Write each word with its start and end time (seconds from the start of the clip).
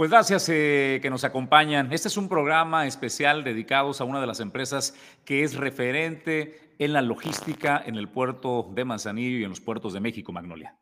Pues 0.00 0.10
gracias 0.10 0.48
eh, 0.48 0.98
que 1.02 1.10
nos 1.10 1.24
acompañan. 1.24 1.92
Este 1.92 2.08
es 2.08 2.16
un 2.16 2.26
programa 2.26 2.86
especial 2.86 3.44
dedicado 3.44 3.92
a 3.98 4.04
una 4.04 4.18
de 4.18 4.26
las 4.26 4.40
empresas 4.40 4.94
que 5.26 5.42
es 5.42 5.56
referente 5.56 6.74
en 6.78 6.94
la 6.94 7.02
logística 7.02 7.82
en 7.84 7.96
el 7.96 8.08
puerto 8.08 8.70
de 8.74 8.86
Manzanillo 8.86 9.36
y 9.36 9.44
en 9.44 9.50
los 9.50 9.60
puertos 9.60 9.92
de 9.92 10.00
México, 10.00 10.32
Magnolia. 10.32 10.74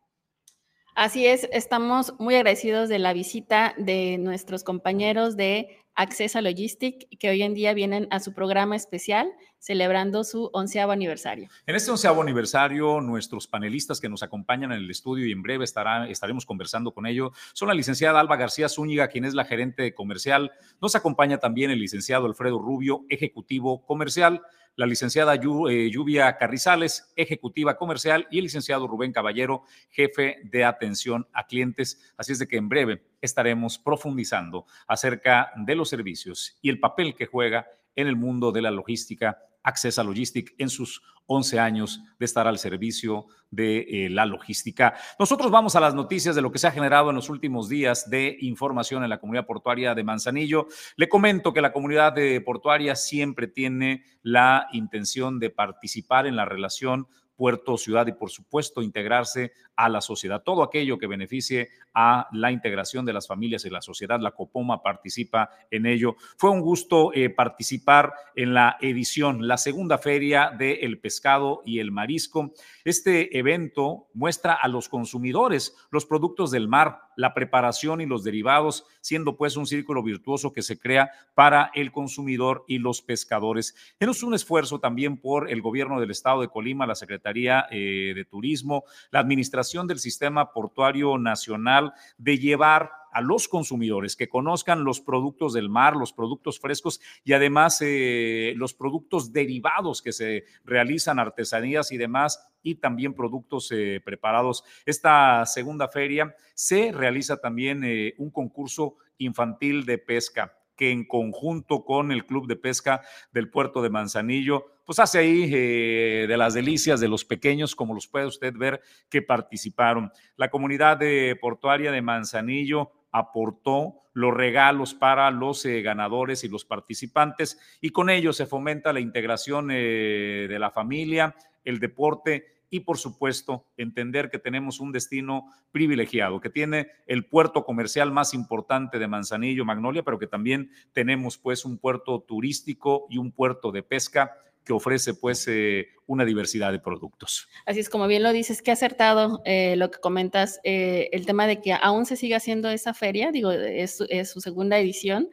Así 0.95 1.27
es, 1.27 1.49
estamos 1.51 2.13
muy 2.17 2.35
agradecidos 2.35 2.87
de 2.87 2.99
la 2.99 3.11
visita 3.11 3.73
de 3.77 4.17
nuestros 4.19 4.63
compañeros 4.63 5.35
de 5.35 5.67
Accesa 5.95 6.41
Logistic, 6.41 7.09
que 7.19 7.29
hoy 7.29 7.41
en 7.41 7.53
día 7.53 7.73
vienen 7.73 8.07
a 8.11 8.21
su 8.21 8.33
programa 8.33 8.77
especial 8.77 9.29
celebrando 9.59 10.23
su 10.23 10.49
onceavo 10.53 10.91
aniversario. 10.91 11.49
En 11.65 11.75
este 11.75 11.91
onceavo 11.91 12.21
aniversario, 12.21 13.01
nuestros 13.01 13.47
panelistas 13.47 13.99
que 13.99 14.09
nos 14.09 14.23
acompañan 14.23 14.71
en 14.71 14.79
el 14.79 14.89
estudio 14.89 15.27
y 15.27 15.31
en 15.31 15.41
breve 15.41 15.65
estará, 15.65 16.09
estaremos 16.09 16.45
conversando 16.45 16.93
con 16.93 17.05
ellos 17.05 17.31
son 17.53 17.67
la 17.67 17.73
licenciada 17.73 18.19
Alba 18.19 18.37
García 18.37 18.69
Zúñiga, 18.69 19.07
quien 19.07 19.25
es 19.25 19.33
la 19.33 19.45
gerente 19.45 19.93
comercial. 19.93 20.51
Nos 20.81 20.95
acompaña 20.95 21.37
también 21.37 21.71
el 21.71 21.79
licenciado 21.79 22.25
Alfredo 22.25 22.59
Rubio, 22.59 23.05
ejecutivo 23.09 23.85
comercial 23.85 24.41
la 24.75 24.85
licenciada 24.85 25.35
eh, 25.35 25.91
Lluvia 25.91 26.37
Carrizales, 26.37 27.11
ejecutiva 27.17 27.75
comercial, 27.75 28.27
y 28.31 28.37
el 28.37 28.45
licenciado 28.45 28.87
Rubén 28.87 29.11
Caballero, 29.11 29.63
jefe 29.89 30.37
de 30.45 30.63
atención 30.63 31.27
a 31.33 31.47
clientes. 31.47 32.13
Así 32.15 32.31
es 32.31 32.39
de 32.39 32.47
que 32.47 32.55
en 32.55 32.69
breve 32.69 33.03
estaremos 33.19 33.77
profundizando 33.77 34.65
acerca 34.87 35.51
de 35.57 35.75
los 35.75 35.89
servicios 35.89 36.57
y 36.61 36.69
el 36.69 36.79
papel 36.79 37.13
que 37.13 37.25
juega 37.25 37.67
en 37.93 38.07
el 38.07 38.15
mundo 38.15 38.53
de 38.53 38.61
la 38.61 38.71
logística 38.71 39.48
Accesa 39.63 40.03
Logistic 40.03 40.53
en 40.57 40.69
sus 40.69 41.01
11 41.25 41.59
años 41.59 42.01
de 42.17 42.25
estar 42.25 42.47
al 42.47 42.57
servicio 42.57 43.27
de 43.51 44.05
eh, 44.05 44.09
la 44.09 44.25
logística. 44.25 44.95
Nosotros 45.19 45.51
vamos 45.51 45.75
a 45.75 45.79
las 45.79 45.93
noticias 45.93 46.35
de 46.35 46.41
lo 46.41 46.51
que 46.51 46.57
se 46.57 46.67
ha 46.67 46.71
generado 46.71 47.09
en 47.09 47.15
los 47.15 47.29
últimos 47.29 47.69
días 47.69 48.09
de 48.09 48.37
información 48.41 49.03
en 49.03 49.09
la 49.09 49.19
comunidad 49.19 49.45
portuaria 49.45 49.93
de 49.93 50.03
Manzanillo. 50.03 50.67
Le 50.95 51.07
comento 51.07 51.53
que 51.53 51.61
la 51.61 51.71
comunidad 51.71 52.13
de 52.13 52.41
portuaria 52.41 52.95
siempre 52.95 53.47
tiene 53.47 54.03
la 54.23 54.67
intención 54.73 55.39
de 55.39 55.51
participar 55.51 56.25
en 56.25 56.35
la 56.35 56.45
relación 56.45 57.07
puerto, 57.39 57.77
ciudad 57.77 58.05
y 58.07 58.11
por 58.11 58.29
supuesto 58.29 58.81
integrarse 58.81 59.53
a 59.77 59.87
la 59.87 60.01
sociedad. 60.01 60.43
Todo 60.43 60.61
aquello 60.61 60.97
que 60.97 61.07
beneficie 61.07 61.69
a 61.93 62.27
la 62.33 62.51
integración 62.51 63.05
de 63.05 63.13
las 63.13 63.27
familias 63.27 63.63
y 63.63 63.69
la 63.69 63.81
sociedad, 63.81 64.19
la 64.19 64.31
Copoma 64.31 64.83
participa 64.83 65.49
en 65.71 65.85
ello. 65.85 66.17
Fue 66.35 66.49
un 66.49 66.59
gusto 66.59 67.13
eh, 67.13 67.29
participar 67.29 68.13
en 68.35 68.53
la 68.53 68.75
edición, 68.81 69.47
la 69.47 69.57
segunda 69.57 69.97
feria 69.97 70.51
del 70.59 70.99
pescado 70.99 71.61
y 71.65 71.79
el 71.79 71.93
marisco. 71.93 72.51
Este 72.83 73.37
evento 73.39 74.07
muestra 74.13 74.53
a 74.53 74.67
los 74.67 74.89
consumidores 74.89 75.77
los 75.91 76.05
productos 76.05 76.51
del 76.51 76.67
mar, 76.67 77.03
la 77.19 77.33
preparación 77.33 77.99
y 77.99 78.05
los 78.05 78.23
derivados, 78.23 78.85
siendo 79.01 79.35
pues 79.35 79.57
un 79.57 79.67
círculo 79.67 80.01
virtuoso 80.01 80.53
que 80.53 80.61
se 80.61 80.79
crea 80.79 81.11
para 81.35 81.69
el 81.73 81.91
consumidor 81.91 82.63
y 82.65 82.77
los 82.77 83.01
pescadores. 83.01 83.75
Es 83.99 84.23
un 84.23 84.33
esfuerzo 84.33 84.79
también 84.79 85.17
por 85.17 85.51
el 85.51 85.61
gobierno 85.61 85.99
del 85.99 86.11
estado 86.11 86.39
de 86.39 86.47
Colima, 86.47 86.87
la 86.87 86.95
Secretaría 86.95 87.65
eh, 87.71 88.13
de 88.15 88.23
Turismo, 88.23 88.85
la 89.11 89.19
Administración 89.19 89.85
del 89.85 89.99
Sistema 89.99 90.53
Portuario 90.53 91.17
Nacional 91.17 91.91
de 92.17 92.37
llevar 92.37 92.98
a 93.11 93.21
los 93.21 93.47
consumidores 93.47 94.15
que 94.15 94.29
conozcan 94.29 94.83
los 94.83 95.01
productos 95.01 95.53
del 95.53 95.69
mar, 95.69 95.95
los 95.95 96.13
productos 96.13 96.59
frescos 96.59 96.99
y 97.23 97.33
además 97.33 97.79
eh, 97.81 98.53
los 98.55 98.73
productos 98.73 99.33
derivados 99.33 100.01
que 100.01 100.11
se 100.11 100.45
realizan, 100.63 101.19
artesanías 101.19 101.91
y 101.91 101.97
demás, 101.97 102.45
y 102.61 102.75
también 102.75 103.13
productos 103.13 103.71
eh, 103.71 104.01
preparados. 104.03 104.63
Esta 104.85 105.45
segunda 105.45 105.87
feria 105.87 106.35
se 106.53 106.91
realiza 106.91 107.37
también 107.37 107.83
eh, 107.83 108.13
un 108.17 108.31
concurso 108.31 108.97
infantil 109.17 109.85
de 109.85 109.97
pesca 109.97 110.55
que 110.75 110.91
en 110.91 111.05
conjunto 111.05 111.83
con 111.83 112.13
el 112.13 112.25
Club 112.25 112.47
de 112.47 112.55
Pesca 112.55 113.01
del 113.33 113.49
Puerto 113.49 113.81
de 113.81 113.89
Manzanillo, 113.89 114.67
pues 114.85 114.99
hace 114.99 115.19
ahí 115.19 115.49
de 115.49 116.37
las 116.37 116.53
delicias 116.53 117.01
de 117.01 117.09
los 117.09 117.25
pequeños, 117.25 117.75
como 117.75 117.93
los 117.93 118.07
puede 118.07 118.27
usted 118.27 118.53
ver, 118.55 118.81
que 119.09 119.21
participaron. 119.21 120.09
La 120.37 120.49
comunidad 120.49 120.95
de 120.95 121.37
portuaria 121.39 121.91
de 121.91 122.01
Manzanillo 122.01 122.93
aportó 123.11 124.01
los 124.13 124.33
regalos 124.33 124.93
para 124.93 125.31
los 125.31 125.65
eh, 125.65 125.81
ganadores 125.81 126.43
y 126.43 126.49
los 126.49 126.65
participantes 126.65 127.59
y 127.79 127.91
con 127.91 128.09
ello 128.09 128.33
se 128.33 128.45
fomenta 128.45 128.93
la 128.93 128.99
integración 128.99 129.69
eh, 129.71 130.47
de 130.49 130.59
la 130.59 130.71
familia, 130.71 131.35
el 131.63 131.79
deporte 131.79 132.59
y 132.69 132.81
por 132.81 132.97
supuesto 132.97 133.65
entender 133.77 134.29
que 134.29 134.39
tenemos 134.39 134.79
un 134.79 134.91
destino 134.91 135.45
privilegiado, 135.71 136.39
que 136.39 136.49
tiene 136.49 136.89
el 137.07 137.25
puerto 137.25 137.63
comercial 137.63 138.11
más 138.11 138.33
importante 138.33 138.99
de 138.99 139.07
Manzanillo, 139.07 139.65
Magnolia, 139.65 140.03
pero 140.03 140.19
que 140.19 140.27
también 140.27 140.71
tenemos 140.93 141.37
pues 141.37 141.65
un 141.65 141.77
puerto 141.77 142.21
turístico 142.21 143.07
y 143.09 143.17
un 143.17 143.31
puerto 143.31 143.71
de 143.71 143.83
pesca 143.83 144.33
que 144.69 144.73
ofrece 144.73 145.15
pues 145.15 145.47
eh, 145.47 145.87
una 146.05 146.25
diversidad 146.25 146.71
de 146.71 146.77
productos. 146.77 147.49
Así 147.65 147.79
es, 147.79 147.89
como 147.89 148.05
bien 148.05 148.21
lo 148.21 148.31
dices, 148.31 148.61
que 148.61 148.69
acertado 148.69 149.41
eh, 149.43 149.75
lo 149.77 149.89
que 149.89 149.97
comentas, 149.97 150.59
eh, 150.63 151.09
el 151.11 151.25
tema 151.25 151.47
de 151.47 151.59
que 151.59 151.73
aún 151.73 152.05
se 152.05 152.15
sigue 152.15 152.35
haciendo 152.35 152.69
esa 152.69 152.93
feria, 152.93 153.31
digo, 153.31 153.51
es, 153.51 153.97
su 154.25 154.41
segunda 154.41 154.77
edición, 154.77 155.27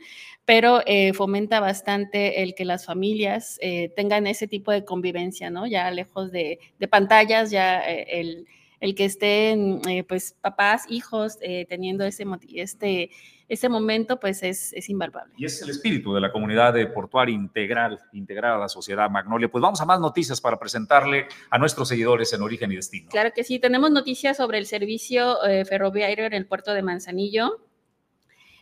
pero 0.47 0.81
fomenta 1.13 1.61
bastante 1.61 2.43
el 2.43 2.55
que 2.55 2.65
las 2.65 2.87
familias 2.87 3.59
tengan 3.95 4.27
ese 4.27 4.47
tipo 4.47 4.73
de 4.73 4.85
convivencia, 4.85 5.51
¿no? 5.51 5.67
Ya 5.67 5.91
lejos 5.91 6.33
de, 6.33 6.59
pantallas, 6.91 7.51
ya 7.51 7.81
el 7.81 8.47
el 8.79 8.95
que 8.95 9.07
estén 9.07 9.81
pues 10.07 10.37
papás, 10.41 10.85
hijos 10.89 11.39
teniendo 11.69 12.05
ese, 12.05 12.25
este, 12.55 13.11
ese 13.49 13.69
momento 13.69 14.19
pues 14.19 14.43
es, 14.43 14.73
es 14.73 14.89
invaluable. 14.89 15.33
Y 15.37 15.45
es 15.45 15.63
el 15.63 15.71
espíritu 15.71 16.13
de 16.15 16.21
la 16.21 16.33
comunidad 16.33 16.75
de 16.75 16.87
portuaria 16.87 17.35
integral, 17.35 18.01
integrar 18.13 18.53
a 18.53 18.59
la 18.59 18.69
sociedad 18.69 19.09
Magnolia. 19.09 19.49
Pues 19.49 19.63
vamos 19.63 19.81
a 19.81 19.85
más 19.85 20.01
noticias 20.01 20.41
para 20.41 20.59
presentarle 20.59 21.27
a 21.51 21.59
nuestros 21.59 21.89
seguidores 21.89 22.33
en 22.33 22.43
Origen 22.43 22.73
y 22.73 22.77
Destino. 22.77 23.09
Claro 23.11 23.31
que 23.35 23.45
sí, 23.45 23.59
tenemos 23.59 23.91
noticias 23.91 24.37
sobre 24.37 24.59
el 24.59 24.67
servicio 24.67 25.45
eh, 25.45 25.65
ferroviario 25.65 26.25
en 26.25 26.33
el 26.33 26.47
puerto 26.47 26.75
de 26.75 26.83
Manzanillo. 26.83 27.67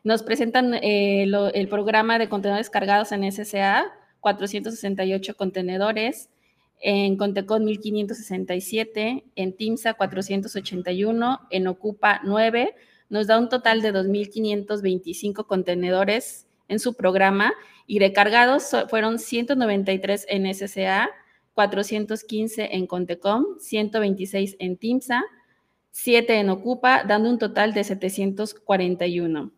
Nos 0.02 0.22
presentan 0.22 0.74
el 0.82 1.68
programa 1.70 2.18
de 2.18 2.28
contenedores 2.28 2.68
cargados 2.68 3.10
en 3.12 3.30
SSA, 3.32 3.86
468 4.20 5.34
contenedores, 5.34 6.28
en 6.80 7.16
Contecon 7.16 7.64
1567, 7.64 9.24
en 9.34 9.56
TIMSA 9.56 9.94
481, 9.94 11.40
en 11.48 11.66
Ocupa 11.66 12.20
9, 12.24 12.74
nos 13.08 13.26
da 13.26 13.38
un 13.38 13.48
total 13.48 13.82
de 13.82 13.92
2.525 13.92 15.46
contenedores 15.46 16.46
en 16.68 16.78
su 16.78 16.94
programa 16.94 17.52
y 17.86 17.98
recargados 17.98 18.74
fueron 18.88 19.18
193 19.18 20.26
en 20.28 20.54
SCA, 20.54 21.10
415 21.54 22.74
en 22.74 22.86
Contecom, 22.86 23.58
126 23.60 24.56
en 24.58 24.76
TIMSA, 24.76 25.22
7 25.90 26.40
en 26.40 26.50
Ocupa, 26.50 27.04
dando 27.04 27.30
un 27.30 27.38
total 27.38 27.72
de 27.72 27.84
741. 27.84 29.52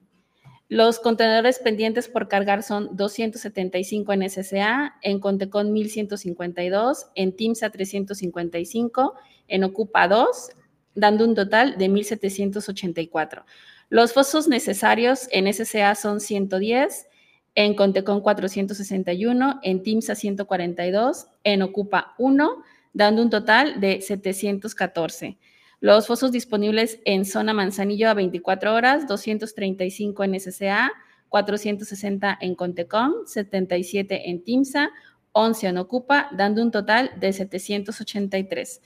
Los 0.69 0.99
contenedores 0.99 1.61
pendientes 1.61 2.09
por 2.09 2.27
cargar 2.27 2.65
son 2.65 2.97
275 2.97 4.13
en 4.13 4.29
SCA, 4.29 4.97
en 5.01 5.21
Contecon 5.21 5.73
1152, 5.73 7.07
en 7.15 7.37
TIMSA 7.37 7.71
355, 7.71 9.15
en 9.47 9.65
Ocupa 9.65 10.09
2, 10.09 10.51
dando 10.97 11.25
un 11.25 11.35
total 11.35 11.79
de 11.79 11.89
1784. 11.89 13.45
Los 13.89 14.13
fosos 14.13 14.49
necesarios 14.49 15.29
en 15.31 15.53
SCA 15.53 15.95
son 15.95 16.21
110, 16.21 17.07
en 17.55 17.75
Contecon 17.75 18.21
461, 18.21 19.61
en 19.63 19.83
TIMSA 19.83 20.15
142, 20.15 21.29
en 21.45 21.63
Ocupa 21.63 22.15
1, 22.19 22.63
dando 22.93 23.23
un 23.23 23.31
total 23.31 23.81
de 23.81 24.01
714. 24.01 25.39
Los 25.81 26.07
fosos 26.07 26.33
disponibles 26.33 26.99
en 27.05 27.25
zona 27.25 27.55
Manzanillo 27.55 28.11
a 28.11 28.15
24 28.15 28.75
horas, 28.75 29.07
235 29.07 30.25
en 30.25 30.41
SCA, 30.41 30.91
460 31.29 32.39
en 32.41 32.55
Contecom, 32.55 33.13
77 33.27 34.31
en 34.31 34.43
TIMSA, 34.43 34.91
11 35.33 35.67
en 35.67 35.79
Ocupa, 35.79 36.29
dando 36.33 36.63
un 36.63 36.71
total 36.71 37.13
de 37.21 37.33
783. 37.33 38.81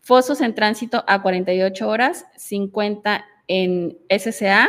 Fosos 0.00 0.40
en 0.40 0.54
tránsito 0.54 1.04
a 1.06 1.22
48 1.22 1.88
horas, 1.88 2.26
50 2.36 3.24
en 3.48 3.98
SCA, 4.08 4.68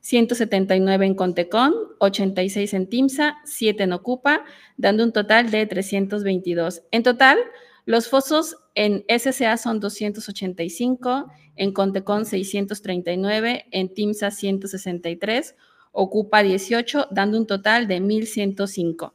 179 0.00 1.06
en 1.06 1.14
Contecom, 1.14 1.72
86 1.98 2.74
en 2.74 2.88
TIMSA, 2.88 3.38
7 3.44 3.84
en 3.84 3.92
Ocupa, 3.92 4.44
dando 4.76 5.02
un 5.02 5.12
total 5.12 5.50
de 5.50 5.66
322. 5.66 6.82
En 6.90 7.02
total, 7.02 7.38
los 7.86 8.08
fosos 8.08 8.56
en 8.74 9.04
SCA 9.08 9.56
son 9.56 9.80
285, 9.80 11.30
en 11.56 11.72
Contecon 11.72 12.26
639, 12.26 13.66
en 13.70 13.94
TIMSA 13.94 14.30
163, 14.30 15.54
ocupa 15.92 16.42
18, 16.42 17.08
dando 17.10 17.38
un 17.38 17.46
total 17.46 17.86
de 17.86 18.00
1.105. 18.00 19.12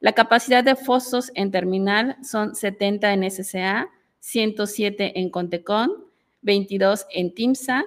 La 0.00 0.12
capacidad 0.12 0.64
de 0.64 0.74
fosos 0.74 1.30
en 1.34 1.50
terminal 1.50 2.16
son 2.24 2.54
70 2.54 3.12
en 3.12 3.30
SCA, 3.30 3.90
107 4.22 5.18
en 5.18 5.30
Contecon, 5.30 5.90
22 6.42 7.06
en 7.10 7.34
TIMSA, 7.34 7.84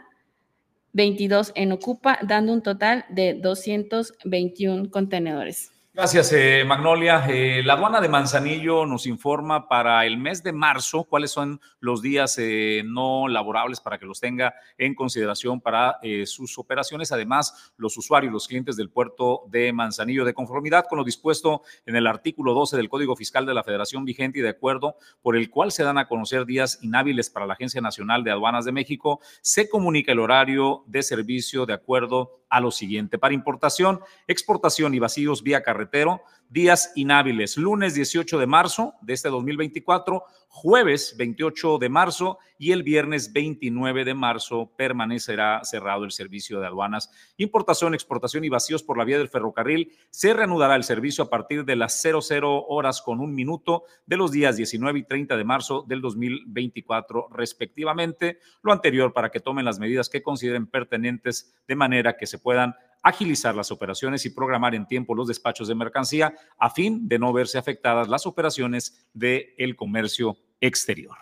22 0.92 1.54
en 1.56 1.72
Ocupa, 1.72 2.20
dando 2.24 2.52
un 2.52 2.62
total 2.62 3.06
de 3.10 3.36
221 3.36 4.92
contenedores. 4.92 5.72
Gracias, 5.96 6.34
eh, 6.34 6.66
Magnolia. 6.68 7.26
Eh, 7.30 7.64
la 7.64 7.76
aduana 7.76 8.02
de 8.02 8.10
Manzanillo 8.10 8.86
nos 8.86 9.08
informa 9.08 9.70
para 9.70 10.06
el 10.06 10.18
mes 10.18 10.44
de 10.44 10.52
marzo 10.52 11.06
cuáles 11.06 11.32
son 11.32 11.62
los 11.80 12.02
días 12.02 12.38
eh, 12.38 12.84
no 12.86 13.30
laborables 13.30 13.80
para 13.80 13.98
que 13.98 14.06
los 14.06 14.20
tenga 14.20 14.56
en 14.78 14.94
consideración 14.94 15.62
para 15.62 15.98
sus 16.26 16.58
operaciones. 16.58 17.14
Además, 17.14 17.72
los 17.78 17.98
usuarios, 17.98 18.34
los 18.34 18.46
clientes 18.46 18.76
del 18.76 18.90
puerto 18.90 19.44
de 19.48 19.72
Manzanillo, 19.72 20.26
de 20.26 20.34
conformidad 20.34 20.86
con 20.90 20.98
lo 20.98 21.06
dispuesto 21.06 21.62
en 21.86 21.96
el 21.96 22.08
artículo 22.08 22.54
12 22.54 22.76
del 22.76 22.90
Código 22.90 23.16
Fiscal 23.16 23.46
de 23.46 23.54
la 23.54 23.64
Federación 23.64 24.04
vigente 24.04 24.40
y 24.40 24.42
de 24.42 24.50
acuerdo 24.50 24.98
por 25.22 25.38
el 25.38 25.50
cual 25.50 25.72
se 25.72 25.86
dan 25.86 25.98
a 25.98 26.10
conocer 26.10 26.46
días 26.46 26.78
inhábiles 26.82 27.30
para 27.30 27.46
la 27.46 27.54
Agencia 27.54 27.80
Nacional 27.80 28.26
de 28.26 28.32
Aduanas 28.32 28.66
de 28.66 28.74
México, 28.74 29.22
se 29.42 29.70
comunica 29.70 30.12
el 30.12 30.20
horario 30.20 30.84
de 30.88 31.04
servicio 31.04 31.66
de 31.66 31.74
acuerdo 31.74 32.42
a 32.56 32.62
lo 32.62 32.72
siguiente. 32.72 33.18
Para 33.18 33.34
importación, 33.34 34.00
exportación 34.28 34.94
y 34.94 35.00
vacíos 35.00 35.44
vía 35.44 35.62
carretero, 35.62 36.22
días 36.50 36.94
inhábiles, 36.96 37.58
lunes 37.58 37.96
18 37.96 38.40
de 38.40 38.48
marzo 38.48 38.94
de 39.02 39.14
este 39.14 39.28
2024, 39.28 40.24
jueves 40.48 41.16
28 41.18 41.80
de 41.80 41.90
marzo 41.90 42.38
y 42.58 42.72
el 42.72 42.84
viernes 42.84 43.34
29 43.34 44.06
de 44.06 44.14
marzo 44.14 44.72
permanecerá 44.78 45.60
cerrado 45.66 46.06
el 46.06 46.12
servicio 46.12 46.62
de 46.62 46.68
aduanas, 46.68 47.12
importación, 47.36 47.94
exportación 47.94 48.46
y 48.46 48.50
vacíos 48.50 48.82
por 48.82 48.98
la 48.98 49.04
vía 49.04 49.18
del 49.18 49.28
ferrocarril. 49.28 49.92
Se 50.12 50.34
reanudará 50.34 50.78
el 50.78 50.86
servicio 50.86 51.26
a 51.26 51.30
partir 51.30 51.66
de 51.66 51.76
las 51.76 52.02
00 52.02 52.68
horas 52.70 53.02
con 53.02 53.20
un 53.20 53.36
minuto 53.36 53.84
de 54.06 54.16
los 54.16 54.32
días 54.32 54.56
19 54.56 55.00
y 55.00 55.04
30 55.04 55.36
de 55.36 55.44
marzo 55.44 55.84
del 55.86 56.00
2024 56.00 57.28
respectivamente. 57.32 58.40
Lo 58.62 58.72
anterior 58.72 59.12
para 59.12 59.32
que 59.32 59.42
tomen 59.42 59.66
las 59.66 59.80
medidas 59.80 60.08
que 60.08 60.24
consideren 60.24 60.68
pertinentes 60.68 61.54
de 61.68 61.76
manera 61.76 62.16
que 62.16 62.28
se 62.28 62.40
puedan 62.46 62.76
agilizar 63.02 63.56
las 63.56 63.72
operaciones 63.72 64.24
y 64.28 64.30
programar 64.30 64.76
en 64.76 64.86
tiempo 64.86 65.16
los 65.16 65.28
despachos 65.28 65.68
de 65.68 65.74
mercancía 65.74 66.36
a 66.60 66.70
fin 66.70 67.08
de 67.08 67.18
no 67.18 67.34
verse 67.34 67.58
afectadas 67.58 68.08
las 68.08 68.28
operaciones 68.28 69.08
del 69.16 69.48
el 69.58 69.76
comercio 69.76 70.38
exterior. 70.62 71.18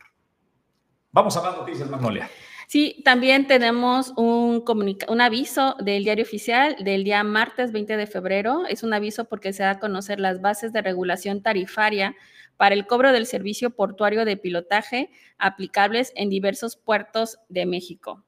Vamos 1.14 1.38
a 1.38 1.44
las 1.44 1.56
noticias, 1.56 1.90
Magnolia. 1.90 2.30
Sí, 2.68 3.02
también 3.06 3.48
tenemos 3.48 4.12
un, 4.18 4.66
un 5.08 5.22
aviso 5.22 5.78
del 5.80 6.04
diario 6.04 6.24
oficial 6.24 6.76
del 6.84 7.06
día 7.06 7.24
martes 7.24 7.72
20 7.72 7.96
de 7.96 8.08
febrero. 8.08 8.66
Es 8.68 8.84
un 8.84 8.94
aviso 8.94 9.24
porque 9.26 9.54
se 9.54 9.64
da 9.64 9.72
a 9.72 9.80
conocer 9.80 10.20
las 10.20 10.42
bases 10.42 10.74
de 10.74 10.82
regulación 10.82 11.42
tarifaria 11.42 12.18
para 12.58 12.76
el 12.76 12.86
cobro 12.86 13.14
del 13.14 13.28
servicio 13.28 13.70
portuario 13.70 14.26
de 14.26 14.36
pilotaje 14.36 15.10
aplicables 15.38 16.12
en 16.18 16.30
diversos 16.30 16.76
puertos 16.76 17.40
de 17.48 17.66
México. 17.66 18.26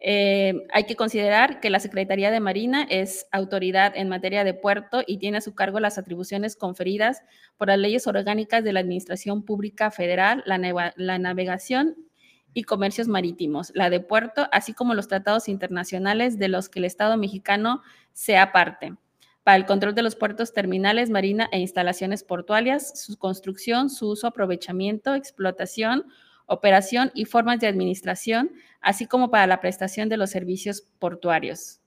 Eh, 0.00 0.66
hay 0.72 0.84
que 0.84 0.96
considerar 0.96 1.60
que 1.60 1.70
la 1.70 1.80
Secretaría 1.80 2.30
de 2.30 2.40
Marina 2.40 2.86
es 2.90 3.26
autoridad 3.32 3.92
en 3.96 4.08
materia 4.08 4.44
de 4.44 4.54
puerto 4.54 5.02
y 5.06 5.18
tiene 5.18 5.38
a 5.38 5.40
su 5.40 5.54
cargo 5.54 5.80
las 5.80 5.98
atribuciones 5.98 6.56
conferidas 6.56 7.22
por 7.56 7.68
las 7.68 7.78
leyes 7.78 8.06
orgánicas 8.06 8.64
de 8.64 8.72
la 8.72 8.80
Administración 8.80 9.44
Pública 9.44 9.90
Federal, 9.90 10.42
la, 10.46 10.92
la 10.96 11.18
navegación 11.18 11.96
y 12.52 12.62
comercios 12.62 13.08
marítimos, 13.08 13.72
la 13.74 13.90
de 13.90 14.00
puerto, 14.00 14.48
así 14.52 14.72
como 14.72 14.94
los 14.94 15.08
tratados 15.08 15.48
internacionales 15.48 16.38
de 16.38 16.48
los 16.48 16.68
que 16.68 16.78
el 16.78 16.84
Estado 16.84 17.16
mexicano 17.16 17.82
sea 18.12 18.52
parte. 18.52 18.94
Para 19.42 19.56
el 19.56 19.66
control 19.66 19.94
de 19.94 20.02
los 20.02 20.16
puertos 20.16 20.54
terminales, 20.54 21.10
marina 21.10 21.48
e 21.52 21.58
instalaciones 21.58 22.24
portuarias, 22.24 22.98
su 22.98 23.18
construcción, 23.18 23.90
su 23.90 24.08
uso, 24.08 24.26
aprovechamiento, 24.26 25.14
explotación, 25.14 26.06
operación 26.46 27.10
y 27.14 27.24
formas 27.24 27.60
de 27.60 27.66
administración, 27.66 28.50
así 28.80 29.06
como 29.06 29.30
para 29.30 29.46
la 29.46 29.60
prestación 29.60 30.08
de 30.08 30.16
los 30.16 30.30
servicios 30.30 30.82
portuarios. 30.98 31.80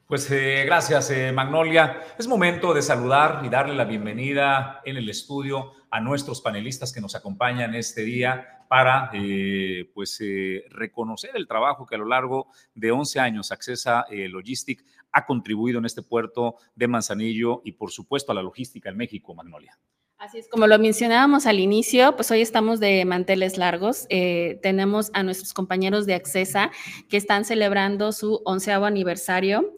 Pues 0.07 0.31
eh, 0.31 0.65
gracias, 0.67 1.11
eh, 1.11 1.33
Magnolia. 1.33 2.01
Es 2.19 2.27
momento 2.27 2.75
de 2.75 2.83
saludar 2.83 3.43
y 3.45 3.49
darle 3.49 3.75
la 3.75 3.85
bienvenida 3.85 4.83
en 4.85 4.97
el 4.97 5.09
estudio 5.09 5.73
a 5.91 6.01
nuestros 6.01 6.41
panelistas 6.41 6.93
que 6.93 7.01
nos 7.01 7.15
acompañan 7.15 7.75
este 7.75 8.03
día 8.03 8.60
para 8.71 9.11
eh, 9.15 9.91
pues, 9.95 10.21
eh, 10.21 10.65
reconocer 10.71 11.33
el 11.35 11.49
trabajo 11.49 11.85
que 11.87 11.97
a 11.97 11.99
lo 11.99 12.05
largo 12.05 12.53
de 12.73 12.93
11 12.93 13.19
años 13.19 13.51
Accesa 13.51 14.07
eh, 14.09 14.29
Logistic 14.29 14.85
ha 15.11 15.27
contribuido 15.27 15.81
en 15.81 15.87
este 15.87 16.03
puerto 16.03 16.55
de 16.77 16.87
Manzanillo 16.87 17.63
y 17.65 17.73
por 17.73 17.91
supuesto 17.91 18.31
a 18.31 18.35
la 18.37 18.43
logística 18.43 18.89
en 18.89 18.97
México, 18.97 19.35
Magnolia. 19.35 19.77
Así 20.19 20.39
es, 20.39 20.49
como 20.49 20.69
lo 20.69 20.79
mencionábamos 20.79 21.47
al 21.47 21.59
inicio, 21.59 22.15
pues 22.15 22.31
hoy 22.31 22.43
estamos 22.43 22.79
de 22.79 23.05
manteles 23.05 23.59
largos. 23.59 24.07
tenemos 24.09 25.11
a 25.15 25.25
nuestros 25.25 25.53
compañeros 25.53 26.07
de 26.07 26.15
Accesa 26.15 26.71
que 27.09 27.17
están 27.17 27.45
celebrando 27.45 28.13
su 28.13 28.41
onceavo 28.45 28.85
aniversario. 28.85 29.75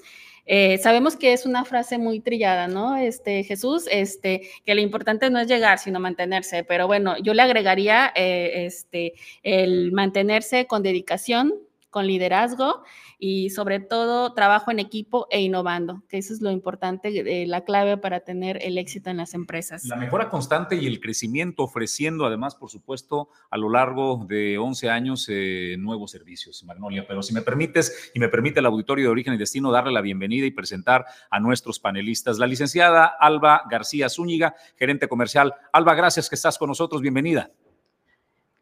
Eh, 0.47 0.79
sabemos 0.79 1.17
que 1.17 1.33
es 1.33 1.47
una 1.47 1.65
frase 1.65 1.99
muy 1.99 2.21
trillada, 2.21 2.67
¿no? 2.69 2.97
Este, 2.97 3.45
Jesús, 3.45 3.87
este, 3.91 4.49
que 4.65 4.75
lo 4.75 4.81
importante 4.81 5.31
no 5.31 5.39
es 5.39 5.49
llegar, 5.49 5.79
sino 5.79 6.01
mantenerse, 6.01 6.65
pero 6.65 6.87
bueno, 6.87 7.17
yo 7.23 7.35
le 7.35 7.43
agregaría 7.43 8.13
eh, 8.15 8.67
este, 8.67 9.15
el 9.43 9.93
mantenerse 9.93 10.67
con 10.67 10.83
dedicación, 10.83 11.55
con 11.93 12.07
liderazgo 12.07 12.83
y 13.19 13.51
sobre 13.51 13.79
todo 13.79 14.33
trabajo 14.33 14.73
en 14.73 14.81
equipo 14.81 15.29
e 15.31 15.43
innovando, 15.43 16.03
que 16.09 16.19
eso 16.19 16.33
es 16.33 16.41
lo 16.41 16.51
importante, 16.51 17.47
la 17.47 17.65
clave 17.65 17.99
para 17.99 18.21
tener 18.21 18.59
el 18.63 18.79
éxito 18.79 19.11
en 19.11 19.19
las 19.19 19.35
empresas. 19.35 19.85
La 19.85 19.97
mejora 19.97 20.29
constante 20.29 20.75
y 20.75 20.87
el 20.87 20.99
crecimiento 21.01 21.63
ofreciendo 21.63 22.25
además, 22.27 22.57
por 22.57 22.71
supuesto, 22.71 23.29
a 23.51 23.59
lo 23.59 23.69
largo 23.69 24.25
de 24.27 24.59
11 24.59 24.91
años 24.91 25.27
eh, 25.29 25.77
nuevos 25.79 26.11
servicios, 26.11 26.65
Magnolia. 26.65 27.05
Pero 27.07 27.23
si 27.23 27.35
me 27.35 27.43
permites 27.43 28.11
y 28.15 28.19
me 28.19 28.29
permite 28.29 28.61
el 28.61 28.67
auditorio 28.67 29.05
de 29.05 29.11
origen 29.11 29.35
y 29.35 29.37
destino 29.37 29.71
darle 29.71 29.93
la 29.93 30.01
bienvenida 30.01 30.47
y 30.47 30.51
presentar 30.51 31.05
a 31.31 31.39
nuestros 31.39 31.79
panelistas. 31.79 32.39
La 32.39 32.47
licenciada 32.47 33.05
Alba 33.05 33.63
García 33.71 34.09
Zúñiga, 34.09 34.55
gerente 34.77 35.09
comercial. 35.09 35.55
Alba, 35.73 35.95
gracias 35.95 36.29
que 36.29 36.35
estás 36.35 36.57
con 36.57 36.69
nosotros. 36.69 37.03
Bienvenida. 37.03 37.51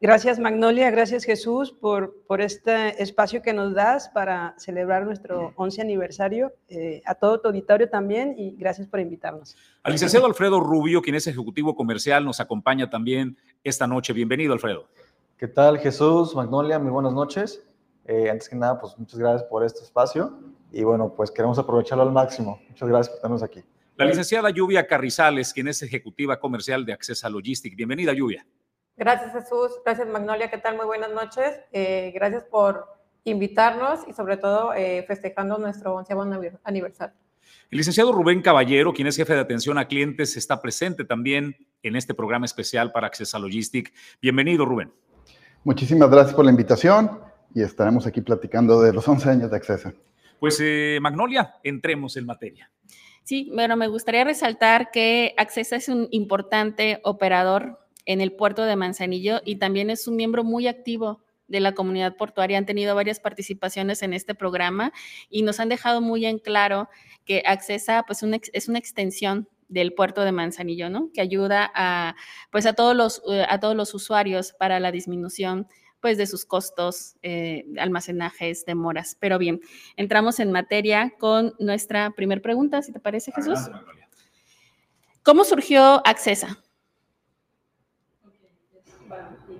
Gracias 0.02 0.38
Magnolia, 0.38 0.90
gracias 0.90 1.24
Jesús 1.24 1.72
por, 1.72 2.16
por 2.26 2.40
este 2.40 3.02
espacio 3.02 3.42
que 3.42 3.52
nos 3.52 3.74
das 3.74 4.08
para 4.08 4.54
celebrar 4.56 5.04
nuestro 5.04 5.52
11 5.56 5.82
aniversario. 5.82 6.54
Eh, 6.68 7.02
a 7.04 7.14
todo 7.14 7.38
tu 7.38 7.48
auditorio 7.48 7.86
también 7.86 8.34
y 8.38 8.56
gracias 8.56 8.88
por 8.88 8.98
invitarnos. 8.98 9.54
Al 9.82 9.92
licenciado 9.92 10.24
Alfredo 10.24 10.58
Rubio, 10.58 11.02
quien 11.02 11.16
es 11.16 11.26
ejecutivo 11.26 11.76
comercial, 11.76 12.24
nos 12.24 12.40
acompaña 12.40 12.88
también 12.88 13.36
esta 13.62 13.86
noche. 13.86 14.14
Bienvenido 14.14 14.54
Alfredo. 14.54 14.86
¿Qué 15.36 15.48
tal 15.48 15.78
Jesús, 15.78 16.34
Magnolia? 16.34 16.78
Muy 16.78 16.90
buenas 16.90 17.12
noches. 17.12 17.62
Eh, 18.06 18.30
antes 18.30 18.48
que 18.48 18.56
nada, 18.56 18.80
pues 18.80 18.96
muchas 18.96 19.18
gracias 19.18 19.42
por 19.44 19.66
este 19.66 19.82
espacio 19.82 20.32
y 20.72 20.82
bueno, 20.82 21.12
pues 21.14 21.30
queremos 21.30 21.58
aprovecharlo 21.58 22.04
al 22.04 22.12
máximo. 22.12 22.58
Muchas 22.70 22.88
gracias 22.88 23.10
por 23.10 23.20
tenernos 23.20 23.42
aquí. 23.42 23.62
La 23.96 24.06
licenciada 24.06 24.48
Lluvia 24.48 24.86
Carrizales, 24.86 25.52
quien 25.52 25.68
es 25.68 25.82
ejecutiva 25.82 26.40
comercial 26.40 26.86
de 26.86 26.94
Accesa 26.94 27.28
Logistic. 27.28 27.76
Bienvenida 27.76 28.14
Lluvia. 28.14 28.46
Gracias 29.00 29.32
Jesús, 29.32 29.70
gracias 29.82 30.06
Magnolia, 30.08 30.50
¿qué 30.50 30.58
tal? 30.58 30.76
Muy 30.76 30.84
buenas 30.84 31.10
noches. 31.10 31.58
Eh, 31.72 32.12
gracias 32.14 32.44
por 32.44 32.84
invitarnos 33.24 34.00
y 34.06 34.12
sobre 34.12 34.36
todo 34.36 34.74
eh, 34.74 35.06
festejando 35.08 35.56
nuestro 35.56 35.94
onceavo 35.94 36.22
aniversario. 36.64 37.16
El 37.70 37.78
licenciado 37.78 38.12
Rubén 38.12 38.42
Caballero, 38.42 38.92
quien 38.92 39.08
es 39.08 39.16
jefe 39.16 39.32
de 39.32 39.40
atención 39.40 39.78
a 39.78 39.88
clientes, 39.88 40.36
está 40.36 40.60
presente 40.60 41.06
también 41.06 41.56
en 41.82 41.96
este 41.96 42.12
programa 42.12 42.44
especial 42.44 42.92
para 42.92 43.06
Accesa 43.06 43.38
Logistic. 43.38 43.90
Bienvenido, 44.20 44.66
Rubén. 44.66 44.92
Muchísimas 45.64 46.10
gracias 46.10 46.34
por 46.34 46.44
la 46.44 46.50
invitación 46.50 47.22
y 47.54 47.62
estaremos 47.62 48.06
aquí 48.06 48.20
platicando 48.20 48.82
de 48.82 48.92
los 48.92 49.08
11 49.08 49.30
años 49.30 49.50
de 49.50 49.56
Accesa. 49.56 49.94
Pues 50.38 50.58
eh, 50.60 50.98
Magnolia, 51.00 51.54
entremos 51.62 52.18
en 52.18 52.26
materia. 52.26 52.70
Sí, 53.24 53.50
bueno, 53.54 53.78
me 53.78 53.88
gustaría 53.88 54.24
resaltar 54.24 54.90
que 54.90 55.32
Accesa 55.38 55.76
es 55.76 55.88
un 55.88 56.06
importante 56.10 57.00
operador 57.02 57.78
en 58.10 58.20
el 58.20 58.32
puerto 58.32 58.64
de 58.64 58.74
Manzanillo 58.74 59.40
y 59.44 59.56
también 59.56 59.88
es 59.88 60.08
un 60.08 60.16
miembro 60.16 60.42
muy 60.42 60.66
activo 60.66 61.22
de 61.46 61.60
la 61.60 61.74
comunidad 61.74 62.16
portuaria 62.16 62.58
han 62.58 62.66
tenido 62.66 62.96
varias 62.96 63.20
participaciones 63.20 64.02
en 64.02 64.14
este 64.14 64.34
programa 64.34 64.92
y 65.28 65.42
nos 65.42 65.60
han 65.60 65.68
dejado 65.68 66.00
muy 66.00 66.26
en 66.26 66.40
claro 66.40 66.88
que 67.24 67.44
Accesa 67.46 68.02
pues, 68.04 68.24
es 68.52 68.68
una 68.68 68.78
extensión 68.78 69.48
del 69.68 69.94
puerto 69.94 70.22
de 70.22 70.32
Manzanillo, 70.32 70.90
¿no? 70.90 71.10
Que 71.14 71.20
ayuda 71.20 71.70
a, 71.72 72.16
pues, 72.50 72.66
a, 72.66 72.72
todos 72.72 72.96
los, 72.96 73.22
eh, 73.30 73.46
a 73.48 73.60
todos 73.60 73.76
los 73.76 73.94
usuarios 73.94 74.54
para 74.58 74.80
la 74.80 74.90
disminución 74.90 75.68
pues 76.00 76.18
de 76.18 76.26
sus 76.26 76.44
costos, 76.44 77.14
eh, 77.22 77.66
almacenajes, 77.78 78.64
demoras. 78.64 79.16
Pero 79.20 79.38
bien, 79.38 79.60
entramos 79.96 80.40
en 80.40 80.50
materia 80.50 81.14
con 81.18 81.54
nuestra 81.60 82.10
primera 82.10 82.40
pregunta, 82.40 82.82
si 82.82 82.90
te 82.90 82.98
parece, 82.98 83.30
Jesús. 83.30 83.58
¿Cómo 85.22 85.44
surgió 85.44 86.02
Accesa? 86.04 86.58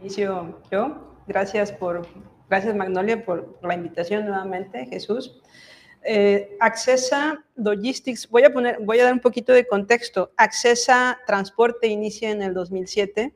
Inicio 0.00 0.60
yo. 0.70 1.16
Gracias 1.26 1.72
por, 1.72 2.06
gracias 2.48 2.74
Magnolia 2.74 3.24
por 3.24 3.58
la 3.62 3.74
invitación 3.74 4.26
nuevamente, 4.26 4.86
Jesús. 4.86 5.40
Eh, 6.02 6.56
Accesa 6.60 7.44
Logistics, 7.56 8.28
voy 8.30 8.44
a, 8.44 8.52
poner, 8.52 8.78
voy 8.80 8.98
a 9.00 9.04
dar 9.04 9.12
un 9.12 9.20
poquito 9.20 9.52
de 9.52 9.66
contexto. 9.66 10.32
Accesa 10.36 11.20
Transporte 11.26 11.86
inicia 11.88 12.30
en 12.30 12.42
el 12.42 12.54
2007. 12.54 13.34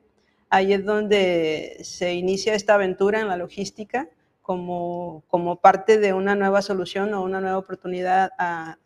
Ahí 0.49 0.73
es 0.73 0.85
donde 0.85 1.78
se 1.83 2.14
inicia 2.14 2.54
esta 2.54 2.75
aventura 2.75 3.21
en 3.21 3.28
la 3.28 3.37
logística 3.37 4.09
como, 4.40 5.25
como 5.28 5.61
parte 5.61 5.99
de 5.99 6.12
una 6.12 6.35
nueva 6.35 6.62
solución 6.62 7.12
o 7.14 7.23
una 7.23 7.40
nueva 7.40 7.59
oportunidad 7.59 8.30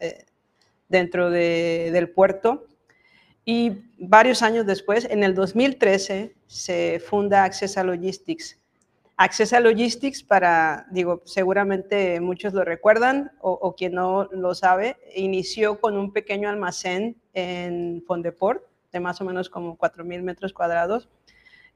eh, 0.01 0.25
dentro 0.89 1.31
del 1.31 2.11
puerto. 2.11 2.67
Y 3.45 3.83
varios 3.99 4.43
años 4.43 4.67
después, 4.67 5.07
en 5.11 5.25
el 5.25 5.35
2013, 5.35 6.35
se 6.49 6.99
funda 6.99 7.45
Accesa 7.45 7.85
Logistics. 7.85 8.59
Accesa 9.17 9.61
Logistics 9.61 10.23
para, 10.23 10.87
digo, 10.91 11.23
seguramente 11.25 12.21
muchos 12.21 12.55
lo 12.55 12.65
recuerdan 12.65 13.33
o, 13.41 13.75
quien 13.75 13.93
no 13.93 14.25
lo 14.33 14.55
sabe, 14.55 14.97
inició 15.15 15.81
con 15.81 15.97
un 15.97 16.13
pequeño 16.13 16.49
almacén 16.49 17.17
en 17.35 18.03
Fondeport 18.07 18.65
de 18.93 19.01
más 19.01 19.21
o 19.21 19.25
menos 19.25 19.51
como 19.51 19.77
4.000 19.77 20.23
metros 20.23 20.53
cuadrados 20.53 21.09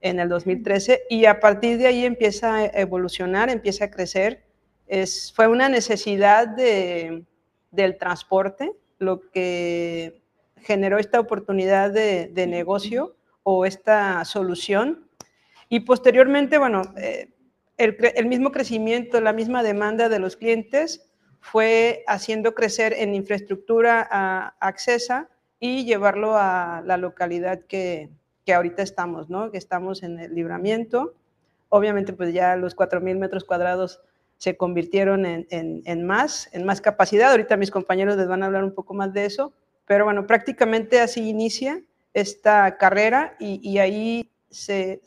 en 0.00 0.20
el 0.20 0.28
2013 0.28 1.02
y 1.10 1.26
a 1.26 1.38
partir 1.40 1.78
de 1.78 1.88
ahí 1.88 2.04
empieza 2.06 2.54
a 2.54 2.64
evolucionar, 2.66 3.50
empieza 3.50 3.86
a 3.86 3.90
crecer. 3.90 4.44
Es, 4.86 5.32
fue 5.34 5.48
una 5.48 5.68
necesidad 5.68 6.48
de, 6.48 7.24
del 7.70 7.98
transporte 7.98 8.72
lo 8.98 9.30
que 9.30 10.22
generó 10.58 10.98
esta 10.98 11.20
oportunidad 11.20 11.90
de, 11.90 12.28
de 12.28 12.46
negocio 12.46 13.16
o 13.42 13.66
esta 13.66 14.24
solución 14.24 15.08
y 15.72 15.80
posteriormente, 15.80 16.58
bueno, 16.58 16.82
eh, 16.98 17.30
el, 17.78 18.26
mismo 18.26 18.52
crecimiento, 18.52 19.22
la 19.22 19.32
misma 19.32 19.62
demanda 19.62 20.10
de 20.10 20.18
los 20.18 20.36
clientes 20.36 21.10
fue 21.40 22.04
haciendo 22.06 22.54
crecer 22.54 22.92
en 22.92 23.14
infraestructura 23.14 24.06
a 24.10 24.54
Accesa 24.60 25.30
y 25.58 25.86
llevarlo 25.86 26.36
a 26.36 26.82
la 26.84 26.98
localidad 26.98 27.60
que, 27.66 28.10
que 28.44 28.52
ahorita 28.52 28.82
estamos, 28.82 29.30
¿no? 29.30 29.50
Que 29.50 29.56
estamos 29.56 30.02
en 30.02 30.18
el 30.18 30.34
libramiento. 30.34 31.14
Obviamente, 31.70 32.12
pues 32.12 32.34
ya 32.34 32.54
los 32.56 32.76
4.000 32.76 33.16
metros 33.16 33.44
cuadrados 33.44 34.02
se 34.36 34.58
convirtieron 34.58 35.24
en, 35.24 35.46
en, 35.48 36.06
más, 36.06 36.50
en 36.52 36.66
más 36.66 36.82
capacidad. 36.82 37.30
Ahorita 37.30 37.56
mis 37.56 37.70
compañeros 37.70 38.18
les 38.18 38.28
van 38.28 38.42
a 38.42 38.46
hablar 38.46 38.62
un 38.62 38.74
poco 38.74 38.92
más 38.92 39.14
de 39.14 39.24
eso, 39.24 39.54
pero 39.86 40.04
bueno, 40.04 40.26
prácticamente 40.26 41.00
así 41.00 41.28
inicia 41.28 41.80
esta 42.14 42.76
carrera 42.76 43.36
y, 43.38 43.78
ahí 43.78 44.30
se, 44.50 45.00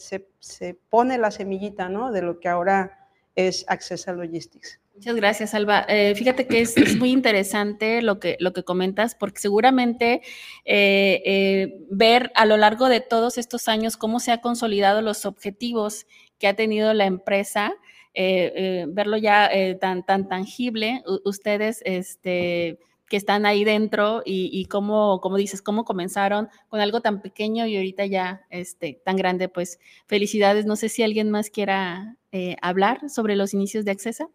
pone 0.90 1.18
la 1.18 1.32
semillita 1.32 1.90
¿no? 1.90 2.12
de 2.12 2.22
lo 2.22 2.40
que 2.40 2.48
ahora 2.48 3.10
es 3.36 3.66
Access 3.68 4.08
Logistics. 4.08 4.80
Muchas 4.96 5.16
gracias, 5.16 5.54
Alba. 5.54 5.86
Eh, 5.90 6.16
fíjate 6.16 6.48
que 6.48 6.62
es, 6.62 6.96
muy 6.98 7.12
interesante 7.12 8.02
lo 8.02 8.18
que, 8.18 8.38
lo 8.40 8.54
que 8.54 8.64
comentas, 8.64 9.14
porque 9.14 9.42
seguramente 9.42 10.22
eh, 10.64 11.22
eh, 11.26 11.86
ver 11.90 12.32
a 12.34 12.46
lo 12.46 12.56
largo 12.56 12.88
de 12.88 13.02
todos 13.02 13.38
estos 13.38 13.68
años 13.68 13.98
cómo 13.98 14.22
se 14.22 14.32
han 14.32 14.40
consolidado 14.40 15.02
los 15.02 15.26
objetivos 15.26 16.08
que 16.40 16.48
ha 16.48 16.54
tenido 16.54 16.94
la 16.94 17.06
empresa, 17.06 17.74
verlo 18.14 19.18
ya 19.18 19.52
tan, 19.82 20.06
tan 20.06 20.30
tangible, 20.30 21.04
ustedes, 21.26 21.82
este, 21.84 22.80
que 23.08 23.18
están 23.18 23.46
ahí 23.46 23.64
dentro 23.64 24.22
y, 24.26 24.66
cómo, 24.66 25.22
como 25.22 25.38
dices, 25.38 25.62
cómo 25.62 25.86
comenzaron 25.86 26.50
con 26.70 26.80
algo 26.80 27.02
tan 27.02 27.22
pequeño 27.22 27.68
y 27.68 27.78
ahorita 27.78 28.06
ya 28.06 28.46
este, 28.50 29.00
tan 29.04 29.16
grande, 29.16 29.48
pues 29.48 29.80
felicidades. 30.08 30.66
No 30.66 30.76
sé 30.76 30.90
si 30.90 31.04
alguien 31.04 31.30
más 31.30 31.50
quiera 31.50 32.16
eh, 32.32 32.56
hablar 32.62 33.10
sobre 33.10 33.36
los 33.36 33.54
inicios 33.54 33.86
de 33.86 33.92
Accesa. 33.92 34.28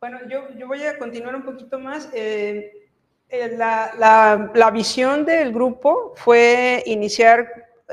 Bueno, 0.00 0.18
yo, 0.28 0.48
yo, 0.56 0.68
voy 0.68 0.82
a 0.84 0.98
continuar 0.98 1.34
un 1.34 1.42
poquito 1.42 1.78
más. 1.78 2.08
Eh, 2.12 2.88
eh, 3.28 3.56
la, 3.56 3.92
la, 3.98 4.52
la, 4.54 4.70
visión 4.70 5.24
del 5.24 5.52
grupo 5.52 6.14
fue 6.16 6.82
iniciar, 6.86 7.48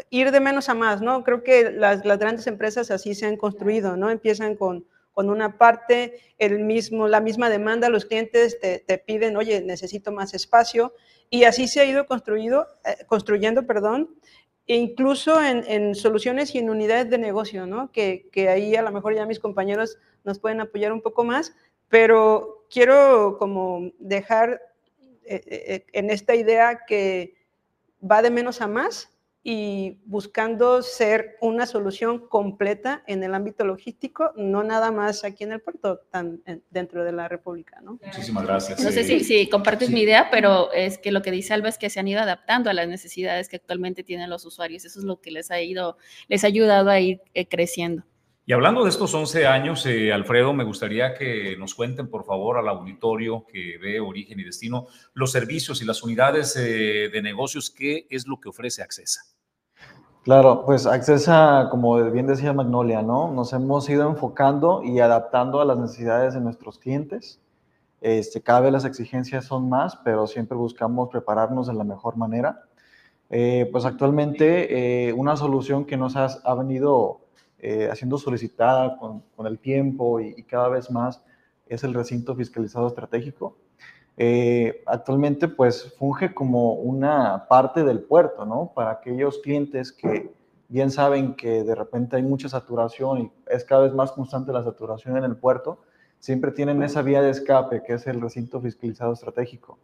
ir 0.10 0.32
de 0.32 0.40
menos 0.40 0.70
a 0.70 0.76
más, 0.76 1.02
¿no? 1.02 1.24
Creo 1.24 1.44
que 1.44 1.72
las, 1.72 2.06
las 2.06 2.20
grandes 2.20 2.48
empresas 2.48 2.92
así 2.92 3.16
se 3.16 3.26
han 3.26 3.38
construido, 3.38 3.98
¿no? 3.98 4.10
Empiezan 4.10 4.56
con 4.56 4.86
con 5.16 5.30
una 5.30 5.58
parte, 5.58 6.20
el 6.38 6.60
mismo, 6.60 7.08
la 7.08 7.22
misma 7.22 7.50
demanda, 7.50 7.88
los 7.88 8.04
clientes 8.04 8.60
te, 8.60 8.98
piden, 8.98 9.38
oye, 9.38 9.62
necesito 9.62 10.12
más 10.12 10.34
espacio, 10.34 10.94
y 11.30 11.46
así 11.46 11.70
se 11.70 11.80
ha 11.80 11.86
ido 11.86 12.06
construido, 12.06 12.68
eh, 12.84 13.06
construyendo, 13.08 13.66
perdón, 13.66 14.14
e 14.68 14.76
incluso 14.76 15.42
en, 15.42 15.96
soluciones 15.96 16.54
y 16.54 16.58
en 16.58 16.70
unidades 16.70 17.10
de 17.10 17.18
negocio, 17.18 17.66
¿no? 17.66 17.94
Que, 17.94 18.30
ahí 18.50 18.76
a 18.76 18.82
lo 18.82 18.92
mejor 18.92 19.16
ya 19.16 19.26
mis 19.26 19.40
compañeros 19.40 19.98
nos 20.26 20.38
pueden 20.40 20.60
apoyar 20.60 20.92
un 20.92 21.02
poco 21.02 21.24
más, 21.24 21.56
pero 21.88 22.66
quiero 22.70 23.38
como 23.40 23.92
dejar 24.00 24.62
eh, 25.24 25.42
eh, 25.46 25.86
en 25.94 26.10
esta 26.10 26.36
idea 26.36 26.82
que 26.86 27.36
va 28.04 28.22
de 28.22 28.32
menos 28.32 28.60
a 28.60 28.68
más 28.68 29.15
y 29.48 30.00
buscando 30.06 30.82
ser 30.82 31.38
una 31.40 31.68
solución 31.68 32.28
completa 32.30 33.04
en 33.06 33.24
el 33.24 33.36
ámbito 33.36 33.64
logístico, 33.64 34.32
no 34.36 34.64
nada 34.64 34.90
más 34.90 35.24
aquí 35.24 35.44
en 35.44 35.52
el 35.52 35.62
puerto, 35.62 36.00
tan 36.10 36.42
dentro 36.72 37.04
de 37.04 37.12
la 37.12 37.28
República. 37.28 37.80
¿no? 37.80 38.00
Muchísimas 38.04 38.44
gracias. 38.44 38.84
No 38.84 38.90
sé 38.90 39.04
si, 39.04 39.48
compartes 39.48 39.92
mi 39.92 40.02
idea, 40.02 40.30
pero 40.32 40.74
es 40.74 40.98
que 40.98 41.12
lo 41.12 41.22
que 41.22 41.30
dice 41.30 41.54
Alba 41.54 41.70
es 41.70 41.78
que 41.78 41.92
se 41.92 42.00
han 42.00 42.08
ido 42.08 42.22
adaptando 42.22 42.72
a 42.72 42.74
las 42.74 42.88
necesidades 42.88 43.48
que 43.48 43.58
actualmente 43.58 44.02
tienen 44.02 44.32
los 44.32 44.44
usuarios. 44.46 44.84
Eso 44.84 44.98
es 44.98 45.06
lo 45.06 45.22
que 45.22 45.30
les 45.30 45.52
ha, 45.52 45.62
ido, 45.62 45.98
les 46.28 46.44
ha 46.44 46.48
ayudado 46.48 46.90
a 46.90 47.00
ir 47.00 47.22
eh, 47.36 47.48
creciendo. 47.48 48.04
Y 48.48 48.54
hablando 48.54 48.84
de 48.84 48.90
estos 48.90 49.14
11 49.14 49.46
años, 49.46 49.86
eh, 49.86 50.12
Alfredo, 50.12 50.54
me 50.54 50.64
gustaría 50.64 51.14
que 51.14 51.56
nos 51.58 51.76
cuenten, 51.76 52.10
por 52.10 52.26
favor, 52.26 52.58
al 52.58 52.68
auditorio 52.68 53.46
que 53.46 53.78
ve 53.78 54.00
Origen 54.00 54.40
y 54.40 54.44
Destino, 54.44 54.88
los 55.14 55.32
servicios 55.32 55.84
y 55.84 55.86
las 55.86 56.02
unidades 56.02 56.56
eh, 56.56 57.10
de 57.14 57.22
negocios, 57.22 57.70
qué 57.70 58.08
es 58.10 58.26
lo 58.26 58.40
que 58.40 58.50
ofrece 58.50 58.82
Accesa. 58.82 59.35
Claro, 60.26 60.64
pues 60.66 60.88
Accesa, 60.88 61.68
como 61.70 62.04
bien 62.10 62.26
decía 62.26 62.52
Magnolia, 62.52 63.04
¿no? 63.04 63.32
Nos 63.32 63.54
hemos 63.54 63.88
ido 63.92 64.10
enfocando 64.10 64.82
y 64.84 65.00
adaptando 65.00 65.62
a 65.62 65.66
las 65.66 65.78
necesidades 65.78 66.34
de 66.34 66.42
nuestros 66.42 66.80
clientes. 66.80 67.40
Este, 68.02 68.42
cada 68.42 68.62
vez 68.62 68.72
las 68.72 68.86
exigencias 68.86 69.46
son 69.46 69.70
más, 69.70 69.96
pero 69.98 70.26
siempre 70.26 70.58
buscamos 70.58 71.10
prepararnos 71.10 71.68
de 71.68 71.76
la 71.76 71.84
mejor 71.84 72.18
manera. 72.18 72.64
Eh, 73.30 73.70
pues 73.72 73.86
actualmente 73.86 75.14
una 75.16 75.38
solución 75.38 75.86
que 75.86 75.96
nos 75.96 76.16
ha, 76.16 76.26
ha 76.44 76.56
venido 76.56 77.20
eh, 77.60 77.88
haciendo 77.92 78.18
solicitada 78.18 78.98
con 78.98 79.46
el 79.46 79.60
tiempo 79.60 80.20
y, 80.20 80.42
cada 80.42 80.70
vez 80.70 80.90
más 80.90 81.22
es 81.68 81.84
el 81.84 81.94
recinto 81.94 82.36
fiscalizado 82.36 82.88
estratégico. 82.88 83.58
Eh, 84.18 84.82
actualmente 84.86 85.48
pues 85.50 85.94
funge 85.98 86.34
como 86.34 86.74
una 86.74 87.48
parte 87.50 87.84
del 87.84 88.02
puerto, 88.02 88.46
¿no? 88.46 88.72
Para 88.74 88.92
aquellos 88.92 89.40
clientes 89.40 89.92
que 89.92 90.32
bien 90.70 90.90
saben 90.90 91.36
que 91.36 91.64
de 91.64 91.76
repente 91.76 92.16
hay 92.16 92.24
mucha 92.24 92.50
saturación 92.50 93.22
y 93.22 93.32
es 93.48 93.66
cada 93.66 93.84
vez 93.84 93.94
más 93.94 94.12
constante 94.12 94.54
la 94.54 94.64
saturación 94.64 95.18
en 95.18 95.24
el 95.24 95.36
puerto, 95.36 95.80
siempre 96.20 96.52
tienen 96.52 96.82
esa 96.82 97.02
vía 97.02 97.22
de 97.22 97.30
escape 97.30 97.84
que 97.84 97.94
es 97.94 98.08
el 98.08 98.22
recinto 98.22 98.62
fiscalizado 98.62 99.14
estratégico. 99.14 99.78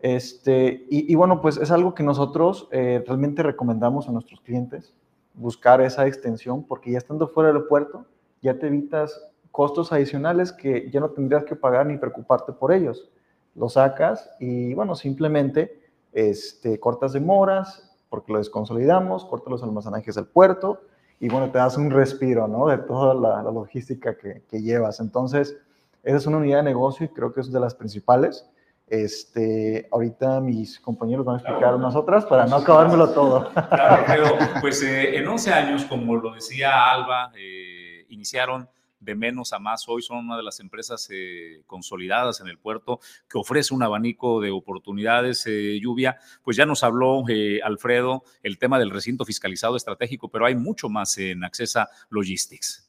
Este, 0.00 0.86
y, 0.88 1.14
bueno, 1.14 1.42
pues 1.42 1.58
es 1.58 1.70
algo 1.70 1.94
que 1.94 2.02
nosotros 2.02 2.68
eh, 2.72 3.04
realmente 3.06 3.42
recomendamos 3.42 4.08
a 4.08 4.12
nuestros 4.12 4.40
clientes 4.40 4.94
buscar 5.34 5.82
esa 5.82 6.06
extensión, 6.06 6.64
porque 6.64 6.90
ya 6.90 6.98
estando 6.98 7.28
fuera 7.28 7.52
del 7.52 7.64
puerto, 7.64 8.06
ya 8.40 8.58
te 8.58 8.66
evitas 8.66 9.30
costos 9.50 9.92
adicionales 9.92 10.52
que 10.52 10.90
ya 10.90 11.00
no 11.00 11.10
tendrías 11.10 11.44
que 11.44 11.54
pagar 11.54 11.86
ni 11.86 11.98
preocuparte 11.98 12.52
por 12.52 12.72
ellos. 12.72 13.10
Lo 13.54 13.68
sacas 13.68 14.30
y, 14.38 14.74
bueno, 14.74 14.94
simplemente 14.94 15.80
este, 16.12 16.78
cortas 16.78 17.12
demoras, 17.12 17.90
porque 18.08 18.32
lo 18.32 18.38
desconsolidamos, 18.38 19.24
cortas 19.24 19.50
los 19.50 19.62
almacenajes 19.62 20.14
del 20.14 20.26
puerto 20.26 20.82
y, 21.18 21.28
bueno, 21.28 21.50
te 21.50 21.58
das 21.58 21.76
un 21.76 21.90
respiro, 21.90 22.48
¿no? 22.48 22.68
De 22.68 22.78
toda 22.78 23.14
la, 23.14 23.42
logística 23.50 24.16
que, 24.16 24.42
que 24.48 24.62
llevas. 24.62 25.00
Entonces, 25.00 25.56
esa 26.02 26.16
es 26.16 26.26
una 26.26 26.38
unidad 26.38 26.58
de 26.58 26.64
negocio 26.64 27.06
y 27.06 27.08
creo 27.08 27.32
que 27.32 27.40
es 27.40 27.52
de 27.52 27.60
las 27.60 27.74
principales. 27.74 28.46
Este, 28.90 29.88
ahorita 29.92 30.40
mis 30.40 30.80
compañeros 30.80 31.24
van 31.24 31.36
a 31.36 31.38
explicar 31.38 31.76
unas 31.76 31.94
otras 31.94 32.24
para 32.24 32.46
no 32.46 32.56
acabármelo 32.56 33.10
todo. 33.10 33.48
Claro, 33.52 34.04
pero 34.04 34.24
pues 34.60 34.82
eh, 34.82 35.16
en 35.16 35.28
11 35.28 35.52
años, 35.52 35.84
como 35.84 36.16
lo 36.16 36.34
decía 36.34 36.90
Alba, 36.90 37.30
eh, 37.38 38.04
iniciaron 38.08 38.68
de 39.00 39.14
menos 39.14 39.52
a 39.52 39.58
más 39.58 39.88
hoy, 39.88 40.02
son 40.02 40.18
una 40.18 40.36
de 40.36 40.42
las 40.42 40.60
empresas 40.60 41.08
eh, 41.10 41.62
consolidadas 41.66 42.40
en 42.40 42.48
el 42.48 42.58
puerto 42.58 43.00
que 43.28 43.38
ofrece 43.38 43.74
un 43.74 43.82
abanico 43.82 44.40
de 44.40 44.50
oportunidades. 44.50 45.46
Eh, 45.46 45.78
lluvia, 45.80 46.18
pues 46.42 46.56
ya 46.56 46.66
nos 46.66 46.84
habló 46.84 47.24
eh, 47.28 47.60
Alfredo 47.64 48.22
el 48.42 48.58
tema 48.58 48.78
del 48.78 48.90
recinto 48.90 49.24
fiscalizado 49.24 49.76
estratégico, 49.76 50.28
pero 50.28 50.46
hay 50.46 50.54
mucho 50.54 50.88
más 50.88 51.16
en 51.18 51.42
Accesa 51.42 51.88
Logistics. 52.10 52.86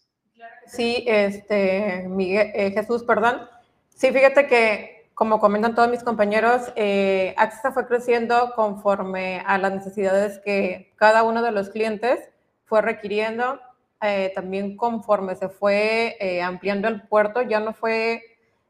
Sí, 0.68 1.04
este, 1.08 2.06
Miguel, 2.08 2.52
Jesús, 2.74 3.04
perdón. 3.04 3.42
Sí, 3.90 4.12
fíjate 4.12 4.48
que, 4.48 5.10
como 5.16 5.40
comentan 5.40 5.76
todos 5.76 5.90
mis 5.90 6.04
compañeros, 6.04 6.62
Accesa 7.38 7.72
fue 7.74 7.88
creciendo 7.88 8.54
conforme 8.56 9.42
a 9.46 9.58
las 9.58 9.74
necesidades 9.74 10.40
que 10.40 10.94
cada 10.96 11.24
uno 11.24 11.42
de 11.42 11.52
los 11.52 11.70
clientes 11.70 12.20
fue 12.66 12.82
requiriendo 12.82 13.60
eh, 14.02 14.32
también 14.34 14.76
conforme 14.76 15.36
se 15.36 15.50
fue 15.50 16.18
eh, 16.20 16.42
ampliando 16.42 16.88
el 16.88 17.04
puerto, 17.08 17.42
ya 17.44 17.60
no 17.60 17.74
fue 17.74 18.24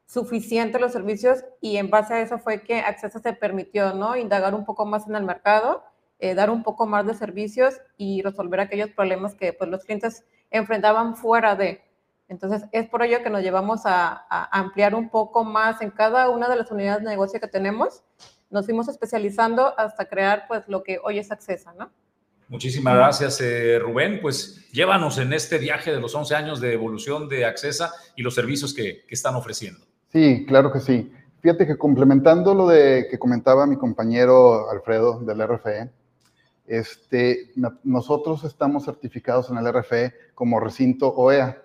suficiente 0.05 0.77
los 0.77 0.91
servicios 0.91 1.45
y 1.61 1.77
en 1.77 1.89
base 1.89 2.13
a 2.13 2.21
eso 2.21 2.37
fue 2.37 2.63
que 2.63 2.81
Accesa 2.81 3.19
se 3.19 3.31
permitió, 3.31 3.93
¿no? 3.93 4.17
Indagar 4.17 4.53
un 4.53 4.65
poco 4.65 4.85
más 4.85 5.07
en 5.07 5.15
el 5.15 5.23
mercado, 5.23 5.83
eh, 6.19 6.35
dar 6.35 6.49
un 6.49 6.63
poco 6.63 6.85
más 6.85 7.07
de 7.07 7.13
servicios 7.13 7.79
y 7.95 8.21
resolver 8.21 8.59
aquellos 8.59 8.89
problemas 8.89 9.33
que 9.33 9.53
pues, 9.53 9.69
los 9.69 9.85
clientes 9.85 10.25
enfrentaban 10.49 11.15
fuera 11.15 11.55
de. 11.55 11.81
Entonces, 12.27 12.63
es 12.73 12.89
por 12.89 13.01
ello 13.03 13.23
que 13.23 13.29
nos 13.29 13.41
llevamos 13.41 13.85
a, 13.85 14.25
a 14.29 14.59
ampliar 14.59 14.95
un 14.95 15.09
poco 15.09 15.45
más 15.45 15.81
en 15.81 15.91
cada 15.91 16.29
una 16.29 16.49
de 16.49 16.57
las 16.57 16.71
unidades 16.71 17.03
de 17.03 17.09
negocio 17.09 17.39
que 17.39 17.47
tenemos. 17.47 18.03
Nos 18.49 18.65
fuimos 18.65 18.89
especializando 18.89 19.73
hasta 19.79 20.05
crear 20.05 20.45
pues 20.49 20.67
lo 20.67 20.83
que 20.83 20.99
hoy 21.01 21.19
es 21.19 21.31
Accesa, 21.31 21.73
¿no? 21.73 21.89
Muchísimas 22.51 22.95
gracias, 22.95 23.39
eh, 23.39 23.79
Rubén. 23.79 24.19
Pues 24.21 24.69
llévanos 24.73 25.17
en 25.19 25.31
este 25.31 25.57
viaje 25.57 25.93
de 25.93 26.01
los 26.01 26.13
11 26.13 26.35
años 26.35 26.59
de 26.59 26.73
evolución 26.73 27.29
de 27.29 27.45
Accesa 27.45 27.93
y 28.17 28.23
los 28.23 28.35
servicios 28.35 28.73
que, 28.73 29.05
están 29.07 29.35
ofreciendo. 29.35 29.79
Sí, 30.11 30.45
claro 30.45 30.69
que 30.69 30.81
sí. 30.81 31.13
Fíjate 31.39 31.65
que 31.65 31.77
complementando 31.77 32.53
lo 32.53 32.67
de 32.67 33.07
que 33.09 33.17
comentaba 33.17 33.65
mi 33.65 33.77
compañero 33.77 34.69
Alfredo 34.69 35.21
del 35.21 35.47
RFE, 35.47 35.91
este, 36.67 37.53
nosotros 37.85 38.43
estamos 38.43 38.83
certificados 38.83 39.49
en 39.49 39.57
el 39.57 39.71
RFE 39.71 40.13
como 40.35 40.59
recinto 40.59 41.07
OEA, 41.07 41.63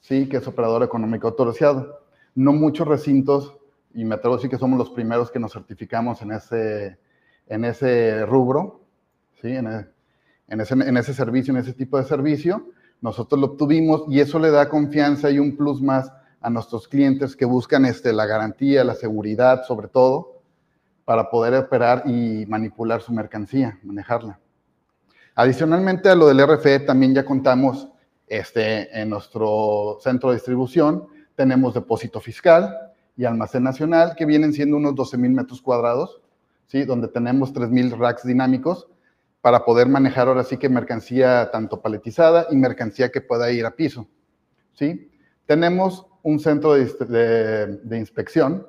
¿sí? 0.00 0.28
que 0.28 0.36
es 0.36 0.46
operador 0.46 0.84
económico 0.84 1.26
autorizado. 1.26 2.04
No 2.36 2.52
muchos 2.52 2.86
recintos, 2.86 3.56
y 3.92 4.04
me 4.04 4.14
atrevo 4.14 4.34
a 4.34 4.38
decir 4.38 4.50
que 4.50 4.58
somos 4.58 4.78
los 4.78 4.90
primeros 4.90 5.32
que 5.32 5.40
nos 5.40 5.52
certificamos 5.52 6.22
en 6.22 6.30
ese, 6.30 6.96
en 7.48 7.64
ese 7.64 8.24
rubro, 8.24 8.82
¿sí? 9.42 9.48
en, 9.48 9.66
el, 9.66 9.95
en 10.48 10.60
ese, 10.96 11.14
servicio, 11.14 11.52
en 11.52 11.60
ese 11.60 11.72
tipo 11.72 11.98
de 11.98 12.04
servicio. 12.04 12.70
Nosotros 13.00 13.40
lo 13.40 13.48
obtuvimos 13.48 14.04
y 14.08 14.20
eso 14.20 14.38
le 14.38 14.50
da 14.50 14.68
confianza 14.68 15.30
y 15.30 15.38
un 15.38 15.56
plus 15.56 15.82
más 15.82 16.12
a 16.40 16.50
nuestros 16.50 16.88
clientes 16.88 17.34
que 17.36 17.44
buscan 17.44 17.84
este, 17.84 18.12
la 18.12 18.26
garantía, 18.26 18.84
la 18.84 18.94
seguridad, 18.94 19.64
sobre 19.64 19.88
todo, 19.88 20.40
para 21.04 21.30
poder 21.30 21.54
operar 21.54 22.04
y 22.06 22.46
manipular 22.46 23.02
su 23.02 23.12
mercancía, 23.12 23.78
manejarla. 23.82 24.38
Adicionalmente 25.34 26.08
a 26.08 26.14
lo 26.14 26.28
del 26.28 26.46
RFE, 26.46 26.80
también 26.80 27.14
ya 27.14 27.24
contamos 27.24 27.88
este, 28.26 29.00
en 29.00 29.10
nuestro 29.10 29.98
centro 30.00 30.30
de 30.30 30.36
distribución, 30.36 31.06
tenemos 31.34 31.74
depósito 31.74 32.20
fiscal 32.20 32.92
y 33.16 33.24
almacén 33.24 33.62
nacional, 33.62 34.14
que 34.16 34.24
vienen 34.24 34.52
siendo 34.52 34.76
unos 34.76 34.94
12 34.94 35.18
mil 35.18 35.32
metros 35.32 35.60
cuadrados, 35.60 36.22
¿sí? 36.66 36.84
donde 36.84 37.08
tenemos 37.08 37.52
3 37.52 37.70
mil 37.70 37.90
racks 37.90 38.24
dinámicos 38.24 38.88
para 39.46 39.64
poder 39.64 39.86
manejar 39.88 40.26
ahora 40.26 40.42
sí 40.42 40.56
que 40.56 40.68
mercancía 40.68 41.52
tanto 41.52 41.80
paletizada 41.80 42.48
y 42.50 42.56
mercancía 42.56 43.12
que 43.12 43.20
pueda 43.20 43.48
ir 43.52 43.64
a 43.64 43.76
piso. 43.76 44.08
¿sí? 44.72 45.08
Tenemos 45.46 46.04
un 46.24 46.40
centro 46.40 46.74
de, 46.74 47.78
inspección 47.92 48.66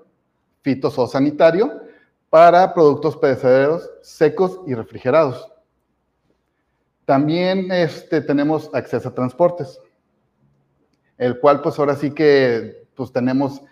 fitosanitario 0.62 1.82
para 2.30 2.76
productos 2.76 3.18
perecederos 3.18 3.90
secos 4.04 4.62
y 4.68 4.76
refrigerados. 4.76 5.52
También 7.06 7.72
este, 7.72 8.22
tenemos 8.22 8.70
acceso 8.72 9.10
a 9.10 9.16
transportes, 9.16 9.80
el 11.18 11.40
cual 11.40 11.64
pues 11.64 11.80
ahora 11.80 11.96
sí 11.96 12.12
que 12.12 12.88
pues 12.94 13.12
tenemos, 13.12 13.64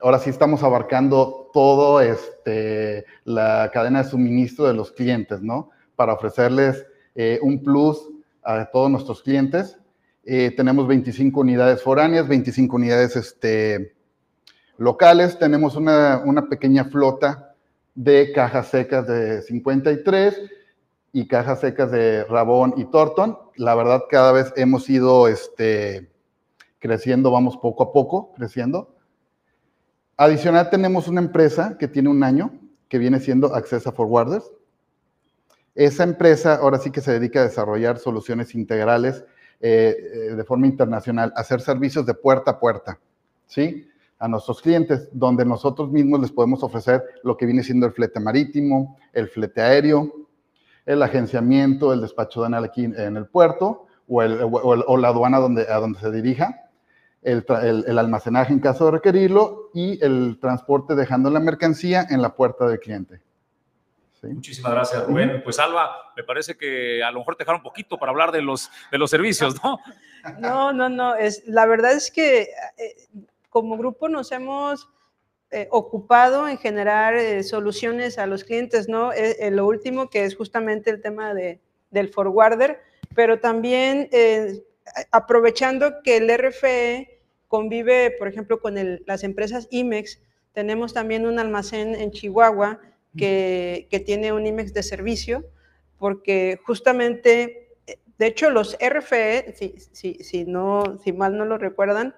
ahora 0.00 0.18
sí 0.18 0.30
estamos 0.30 0.62
abarcando 0.62 1.50
todo 1.52 2.00
este, 2.00 3.04
la 3.24 3.70
cadena 3.74 4.02
de 4.02 4.08
suministro 4.08 4.64
de 4.64 4.72
los 4.72 4.90
clientes, 4.90 5.42
¿no? 5.42 5.75
Para 5.96 6.12
ofrecerles 6.12 6.86
eh, 7.14 7.38
un 7.42 7.62
plus 7.62 8.08
a 8.44 8.66
todos 8.66 8.90
nuestros 8.90 9.22
clientes. 9.22 9.78
Eh, 10.24 10.52
tenemos 10.56 10.86
25 10.86 11.40
unidades 11.40 11.82
foráneas, 11.82 12.28
25 12.28 12.76
unidades 12.76 13.16
este, 13.16 13.96
locales. 14.76 15.38
Tenemos 15.38 15.76
una, 15.76 16.46
pequeña 16.48 16.84
flota 16.84 17.54
de 17.94 18.32
cajas 18.32 18.68
secas 18.68 19.06
de 19.06 19.42
53 19.42 20.40
y 21.12 21.26
cajas 21.26 21.60
secas 21.60 21.90
de 21.90 22.24
Rabón 22.24 22.74
y 22.76 22.84
Torton. 22.86 23.38
La 23.56 23.74
verdad, 23.74 24.02
cada 24.10 24.32
vez 24.32 24.52
hemos 24.56 24.88
ido 24.90 25.28
este, 25.28 26.10
creciendo, 26.78 27.30
vamos 27.30 27.56
poco 27.56 27.84
a 27.84 27.92
poco 27.92 28.32
creciendo. 28.34 28.94
Adicional, 30.16 30.70
tenemos 30.70 31.08
una 31.08 31.20
empresa 31.20 31.76
que 31.78 31.88
tiene 31.88 32.08
un 32.08 32.22
año, 32.22 32.58
que 32.88 32.98
viene 32.98 33.20
siendo 33.20 33.54
Accessa 33.54 33.92
Forwarders. 33.92 34.50
Esa 35.76 36.04
empresa 36.04 36.56
ahora 36.56 36.78
sí 36.78 36.90
que 36.90 37.02
se 37.02 37.12
dedica 37.12 37.40
a 37.40 37.44
desarrollar 37.44 37.98
soluciones 37.98 38.54
integrales 38.54 39.24
eh, 39.60 39.94
eh, 39.98 40.18
de 40.34 40.44
forma 40.44 40.66
internacional, 40.66 41.32
hacer 41.36 41.60
servicios 41.60 42.06
de 42.06 42.14
puerta 42.14 42.52
a 42.52 42.58
puerta, 42.58 42.98
¿sí? 43.46 43.86
A 44.18 44.26
nuestros 44.26 44.62
clientes, 44.62 45.10
donde 45.12 45.44
nosotros 45.44 45.90
mismos 45.90 46.20
les 46.20 46.32
podemos 46.32 46.62
ofrecer 46.62 47.04
lo 47.22 47.36
que 47.36 47.44
viene 47.44 47.62
siendo 47.62 47.84
el 47.84 47.92
flete 47.92 48.18
marítimo, 48.20 48.96
el 49.12 49.28
flete 49.28 49.60
aéreo, 49.60 50.10
el 50.86 51.02
agenciamiento, 51.02 51.92
el 51.92 52.00
despacho 52.00 52.42
de 52.42 52.56
aquí 52.56 52.84
en 52.84 53.16
el 53.16 53.26
puerto 53.26 53.86
o, 54.08 54.96
la 54.96 55.08
aduana 55.08 55.38
donde, 55.38 55.70
a 55.70 55.76
donde 55.76 55.98
se 55.98 56.10
dirija, 56.10 56.70
el, 57.20 57.44
el, 57.86 57.98
almacenaje 57.98 58.52
en 58.52 58.60
caso 58.60 58.86
de 58.86 58.92
requerirlo 58.92 59.70
y 59.74 60.02
el 60.02 60.38
transporte 60.40 60.94
dejando 60.94 61.28
la 61.28 61.40
mercancía 61.40 62.06
en 62.08 62.22
la 62.22 62.34
puerta 62.34 62.66
del 62.66 62.78
cliente. 62.78 63.20
Muchísimas 64.34 64.72
gracias, 64.72 65.06
Rubén. 65.06 65.42
Pues 65.42 65.58
Alba, 65.58 66.12
me 66.16 66.24
parece 66.24 66.56
que 66.56 67.02
a 67.02 67.10
lo 67.10 67.20
mejor 67.20 67.36
te 67.36 67.44
dejaron 67.44 67.60
un 67.60 67.64
poquito 67.64 67.98
para 67.98 68.10
hablar 68.10 68.32
de 68.32 68.42
los, 68.42 68.70
de 68.90 68.98
los 68.98 69.10
servicios, 69.10 69.62
¿no? 69.62 69.78
No, 70.40 70.72
no, 70.72 70.88
no. 70.88 71.14
Es, 71.14 71.46
la 71.46 71.66
verdad 71.66 71.92
es 71.92 72.10
que 72.10 72.48
eh, 72.78 72.96
como 73.48 73.78
grupo 73.78 74.08
nos 74.08 74.32
hemos 74.32 74.88
eh, 75.52 75.68
ocupado 75.70 76.48
en 76.48 76.58
generar 76.58 77.14
eh, 77.14 77.44
soluciones 77.44 78.18
a 78.18 78.26
los 78.26 78.42
clientes, 78.42 78.88
¿no? 78.88 79.12
lo 79.52 79.66
último 79.66 80.10
que 80.10 80.24
es 80.24 80.34
justamente 80.34 80.90
el 80.90 81.00
tema 81.00 81.32
de, 81.32 81.60
del 81.92 82.08
forwarder, 82.08 82.80
pero 83.14 83.38
también 83.38 84.10
aprovechando 85.12 86.02
que 86.02 86.16
el 86.16 86.36
RFE 86.36 87.20
convive, 87.46 88.10
por 88.18 88.26
ejemplo, 88.26 88.60
con 88.60 88.74
las 89.06 89.22
empresas 89.22 89.68
IMEX, 89.70 90.20
tenemos 90.52 90.92
también 90.92 91.26
un 91.26 91.38
almacén 91.38 91.94
en 91.94 92.10
Chihuahua 92.10 92.80
que, 93.16 94.02
tiene 94.04 94.32
un 94.32 94.46
IMEX 94.46 94.72
de 94.74 94.82
servicio, 94.82 95.44
porque 95.98 96.58
justamente, 96.64 97.70
de 98.18 98.26
hecho, 98.26 98.50
los 98.50 98.76
RFE, 98.80 99.54
si, 99.92 100.14
si, 100.22 100.44
no, 100.44 100.98
si 101.02 101.12
mal 101.12 101.36
no 101.36 101.44
lo 101.44 101.58
recuerdan, 101.58 102.14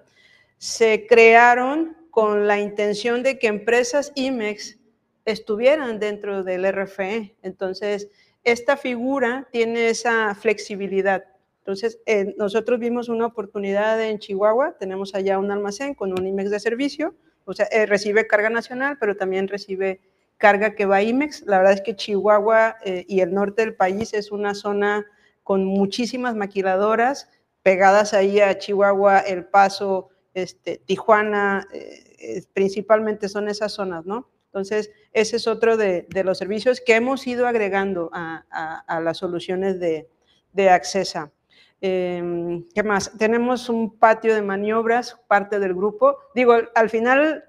se 0.57 1.07
crearon 1.07 1.97
con 2.11 2.47
la 2.47 2.59
intención 2.59 3.23
de 3.23 3.39
que 3.39 3.47
empresas 3.47 4.11
IMEX 4.15 4.77
estuvieran 5.25 5.99
dentro 5.99 6.43
del 6.43 6.69
RFE. 6.71 7.35
Entonces, 7.41 8.09
esta 8.43 8.77
figura 8.77 9.47
tiene 9.51 9.89
esa 9.89 10.33
flexibilidad. 10.35 11.23
Entonces, 11.59 11.99
eh, 12.05 12.33
nosotros 12.37 12.79
vimos 12.79 13.09
una 13.09 13.27
oportunidad 13.27 14.03
en 14.03 14.17
Chihuahua, 14.17 14.75
tenemos 14.79 15.13
allá 15.13 15.37
un 15.37 15.51
almacén 15.51 15.93
con 15.93 16.17
un 16.17 16.25
IMEX 16.25 16.49
de 16.49 16.59
servicio, 16.59 17.15
o 17.45 17.53
sea, 17.53 17.67
eh, 17.71 17.85
recibe 17.85 18.27
carga 18.27 18.49
nacional, 18.49 18.97
pero 18.99 19.15
también 19.15 19.47
recibe 19.47 20.01
carga 20.39 20.73
que 20.73 20.87
va 20.87 20.95
a 20.95 21.03
IMEX. 21.03 21.43
La 21.45 21.59
verdad 21.59 21.73
es 21.73 21.81
que 21.81 21.95
Chihuahua 21.95 22.77
eh, 22.83 23.05
y 23.07 23.19
el 23.19 23.31
norte 23.33 23.61
del 23.61 23.75
país 23.75 24.13
es 24.15 24.31
una 24.31 24.55
zona 24.55 25.05
con 25.43 25.65
muchísimas 25.65 26.35
maquiladoras 26.35 27.29
pegadas 27.61 28.13
ahí 28.15 28.39
a 28.39 28.57
Chihuahua, 28.57 29.19
El 29.19 29.45
Paso, 29.45 30.09
este, 30.33 30.77
Tijuana, 30.77 31.67
eh, 31.73 32.43
principalmente 32.53 33.29
son 33.29 33.49
esas 33.49 33.73
zonas, 33.73 34.05
¿no? 34.05 34.29
Entonces, 34.45 34.89
ese 35.13 35.35
es 35.35 35.47
otro 35.47 35.77
de, 35.77 36.07
los 36.23 36.37
servicios 36.37 36.81
que 36.81 36.95
hemos 36.95 37.27
ido 37.27 37.45
agregando 37.45 38.09
a, 38.13 38.99
las 39.03 39.17
soluciones 39.17 39.79
de, 39.79 40.09
de 40.53 40.69
Accesa. 40.69 41.31
Em, 41.81 42.65
¿Qué 42.73 42.81
más? 42.81 43.11
Tenemos 43.17 43.69
un 43.69 43.97
patio 43.97 44.33
de 44.33 44.41
maniobras, 44.41 45.19
parte 45.27 45.59
del 45.59 45.75
grupo. 45.75 46.17
Digo, 46.33 46.55
al 46.73 46.89
final 46.89 47.43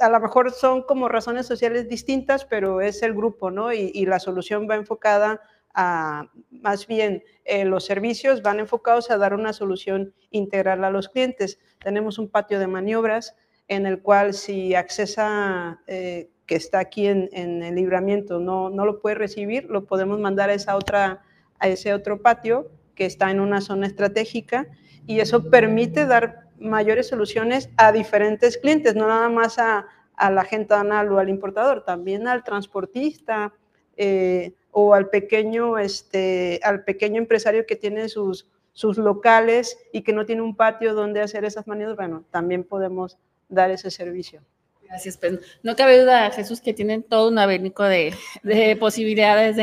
a 0.00 0.08
lo 0.08 0.20
mejor 0.20 0.52
son 0.52 0.82
como 0.82 1.08
razones 1.08 1.46
sociales 1.46 1.88
distintas, 1.88 2.44
pero 2.44 2.80
es 2.80 3.02
el 3.02 3.14
grupo, 3.14 3.50
¿no? 3.50 3.72
Y, 3.72 4.04
la 4.06 4.18
solución 4.18 4.68
va 4.68 4.76
enfocada 4.76 5.40
a, 5.74 6.30
más 6.50 6.86
bien, 6.86 7.24
eh, 7.44 7.64
los 7.64 7.84
servicios 7.84 8.42
van 8.42 8.60
enfocados 8.60 9.10
a 9.10 9.18
dar 9.18 9.34
una 9.34 9.52
solución 9.52 10.14
integral 10.30 10.84
a 10.84 10.90
los 10.90 11.08
clientes. 11.08 11.58
Tenemos 11.82 12.18
un 12.18 12.28
patio 12.28 12.58
de 12.58 12.66
maniobras 12.66 13.36
en 13.68 13.86
el 13.86 14.00
cual 14.02 14.34
si 14.34 14.74
accesa 14.74 15.80
eh, 15.86 16.30
que 16.46 16.56
está 16.56 16.78
aquí 16.78 17.06
en, 17.06 17.28
el 17.32 17.74
libramiento 17.74 18.38
no, 18.38 18.70
no 18.70 18.84
lo 18.84 19.00
puede 19.00 19.16
recibir, 19.16 19.64
lo 19.70 19.86
podemos 19.86 20.20
mandar 20.20 20.50
a, 20.50 20.54
esa 20.54 20.76
otra, 20.76 21.22
a 21.58 21.68
ese 21.68 21.94
otro 21.94 22.20
patio 22.20 22.70
que 22.94 23.06
está 23.06 23.30
en 23.30 23.40
una 23.40 23.60
zona 23.60 23.86
estratégica 23.86 24.66
y 25.06 25.20
eso 25.20 25.50
permite 25.50 26.06
dar 26.06 26.43
mayores 26.58 27.08
soluciones 27.08 27.70
a 27.76 27.92
diferentes 27.92 28.58
clientes, 28.58 28.94
no 28.94 29.06
nada 29.06 29.28
más 29.28 29.58
a, 29.58 29.86
la 30.30 30.44
gente 30.44 30.74
anal 30.74 31.10
o 31.12 31.18
al 31.18 31.28
importador, 31.28 31.84
también 31.84 32.28
al 32.28 32.44
transportista, 32.44 33.52
eh, 33.96 34.54
o 34.70 34.94
al 34.94 35.08
pequeño, 35.08 35.78
este, 35.78 36.60
al 36.62 36.84
pequeño 36.84 37.18
empresario 37.18 37.66
que 37.66 37.76
tiene 37.76 38.08
sus, 38.08 38.48
sus 38.72 38.98
locales 38.98 39.78
y 39.92 40.02
que 40.02 40.12
no 40.12 40.26
tiene 40.26 40.42
un 40.42 40.56
patio 40.56 40.94
donde 40.94 41.20
hacer 41.20 41.44
esas 41.44 41.66
maniobras, 41.66 41.96
bueno, 41.96 42.24
también 42.30 42.64
podemos 42.64 43.18
dar 43.48 43.70
ese 43.70 43.90
servicio. 43.90 44.42
Gracias, 44.82 45.16
pues 45.16 45.40
no 45.62 45.74
cabe 45.76 46.00
duda, 46.00 46.30
Jesús, 46.30 46.60
que 46.60 46.74
tienen 46.74 47.02
todo 47.02 47.28
un 47.28 47.38
abanico 47.38 47.84
de, 47.84 48.14
de 48.42 48.76
posibilidades 48.76 49.56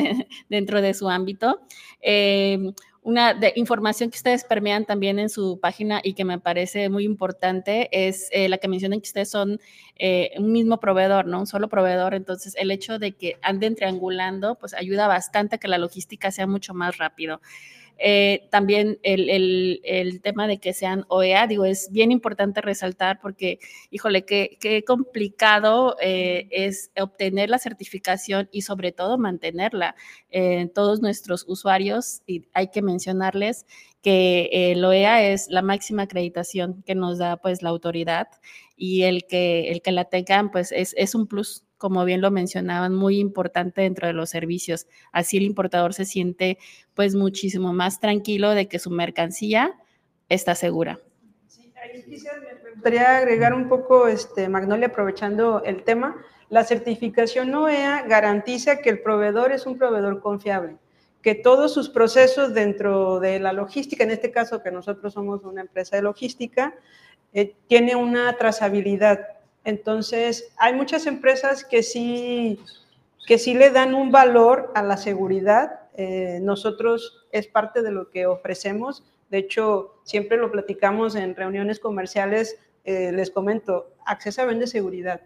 dentro 0.49 0.81
de 0.81 0.93
su 0.93 1.09
ámbito. 1.09 1.61
Eh, 2.01 2.73
una 3.03 3.33
de 3.33 3.53
información 3.55 4.11
que 4.11 4.17
ustedes 4.17 4.43
permean 4.43 4.85
también 4.85 5.17
en 5.17 5.29
su 5.29 5.59
página 5.59 6.01
y 6.03 6.13
que 6.13 6.23
me 6.23 6.39
parece 6.39 6.87
muy 6.89 7.03
importante 7.03 7.89
es 7.91 8.29
eh, 8.31 8.47
la 8.47 8.59
que 8.59 8.67
mencionan 8.67 9.01
que 9.01 9.07
ustedes 9.07 9.29
son 9.29 9.59
eh, 9.95 10.31
un 10.37 10.51
mismo 10.51 10.79
proveedor, 10.79 11.25
¿no? 11.25 11.39
Un 11.39 11.47
solo 11.47 11.67
proveedor. 11.67 12.13
Entonces, 12.13 12.55
el 12.57 12.69
hecho 12.69 12.99
de 12.99 13.13
que 13.13 13.37
anden 13.41 13.75
triangulando, 13.75 14.55
pues 14.55 14.75
ayuda 14.75 15.07
bastante 15.07 15.55
a 15.55 15.57
que 15.57 15.67
la 15.67 15.79
logística 15.79 16.29
sea 16.29 16.45
mucho 16.45 16.75
más 16.75 16.97
rápido. 16.97 17.41
Eh, 18.03 18.47
también 18.49 18.99
el, 19.03 20.19
tema 20.23 20.47
de 20.47 20.57
que 20.59 20.73
sean 20.73 21.05
OEA, 21.07 21.45
digo, 21.45 21.65
es 21.65 21.89
bien 21.91 22.11
importante 22.11 22.61
resaltar 22.61 23.19
porque, 23.21 23.59
híjole, 23.91 24.25
qué, 24.25 24.57
qué 24.59 24.83
complicado 24.83 25.95
eh, 26.01 26.47
es 26.49 26.91
obtener 26.99 27.49
la 27.49 27.59
certificación 27.59 28.49
y 28.51 28.63
sobre 28.63 28.91
todo 28.91 29.17
mantenerla. 29.17 29.95
en 30.29 30.69
todos 30.69 31.01
nuestros 31.01 31.45
usuarios, 31.47 32.21
y 32.25 32.47
hay 32.53 32.69
que 32.69 32.81
mencionarles 32.81 33.65
que 34.01 34.71
el 34.71 34.83
OEA 34.83 35.23
es 35.31 35.47
la 35.49 35.61
máxima 35.61 36.03
acreditación 36.03 36.83
que 36.83 36.95
nos 36.95 37.17
da 37.19 37.37
pues 37.37 37.61
la 37.61 37.69
autoridad 37.69 38.27
y 38.75 39.03
el 39.03 39.25
que, 39.27 39.71
el 39.71 39.81
que 39.81 39.91
la 39.91 40.05
tengan 40.05 40.51
pues 40.51 40.71
es, 40.71 40.93
es 40.97 41.13
un 41.15 41.27
plus 41.27 41.65
como 41.81 42.05
bien 42.05 42.21
lo 42.21 42.29
mencionaban, 42.29 42.93
muy 42.93 43.17
importante 43.17 43.81
dentro 43.81 44.05
de 44.05 44.13
los 44.13 44.29
servicios. 44.29 44.85
Así 45.11 45.37
el 45.37 45.43
importador 45.43 45.95
se 45.95 46.05
siente 46.05 46.59
pues 46.93 47.15
muchísimo 47.15 47.73
más 47.73 47.99
tranquilo 47.99 48.51
de 48.51 48.67
que 48.67 48.77
su 48.77 48.91
mercancía 48.91 49.73
está 50.29 50.53
segura. 50.53 50.99
Sí, 51.47 51.73
ahí 51.81 52.03
quisiera, 52.03 52.37
me 52.39 52.71
gustaría 52.73 53.17
agregar 53.17 53.55
un 53.55 53.67
poco, 53.67 54.07
este, 54.07 54.47
Magnolia, 54.47 54.89
aprovechando 54.89 55.63
el 55.63 55.81
tema, 55.81 56.23
la 56.49 56.63
certificación 56.65 57.51
OEA 57.55 58.03
garantiza 58.03 58.77
que 58.77 58.91
el 58.91 59.01
proveedor 59.01 59.51
es 59.51 59.65
un 59.65 59.79
proveedor 59.79 60.21
confiable, 60.21 60.77
que 61.23 61.33
todos 61.33 61.73
sus 61.73 61.89
procesos 61.89 62.53
dentro 62.53 63.19
de 63.19 63.39
la 63.39 63.53
logística, 63.53 64.03
en 64.03 64.11
este 64.11 64.29
caso 64.29 64.61
que 64.61 64.69
nosotros 64.69 65.13
somos 65.13 65.43
una 65.45 65.61
empresa 65.61 65.95
de 65.95 66.03
logística, 66.03 66.75
eh, 67.33 67.55
tiene 67.65 67.95
una 67.95 68.37
trazabilidad 68.37 69.40
entonces, 69.63 70.51
hay 70.57 70.73
muchas 70.73 71.05
empresas 71.05 71.63
que 71.63 71.83
sí, 71.83 72.59
que 73.27 73.37
sí 73.37 73.53
le 73.53 73.69
dan 73.69 73.93
un 73.93 74.11
valor 74.11 74.71
a 74.75 74.81
la 74.81 74.97
seguridad. 74.97 75.81
Eh, 75.95 76.39
nosotros 76.41 77.25
es 77.31 77.47
parte 77.47 77.81
de 77.81 77.91
lo 77.91 78.09
que 78.09 78.25
ofrecemos. 78.25 79.03
De 79.29 79.37
hecho, 79.37 79.95
siempre 80.03 80.37
lo 80.37 80.51
platicamos 80.51 81.15
en 81.15 81.35
reuniones 81.35 81.79
comerciales. 81.79 82.57
Eh, 82.85 83.11
les 83.11 83.29
comento, 83.29 83.91
Accesa 84.05 84.45
vende 84.45 84.65
seguridad. 84.65 85.21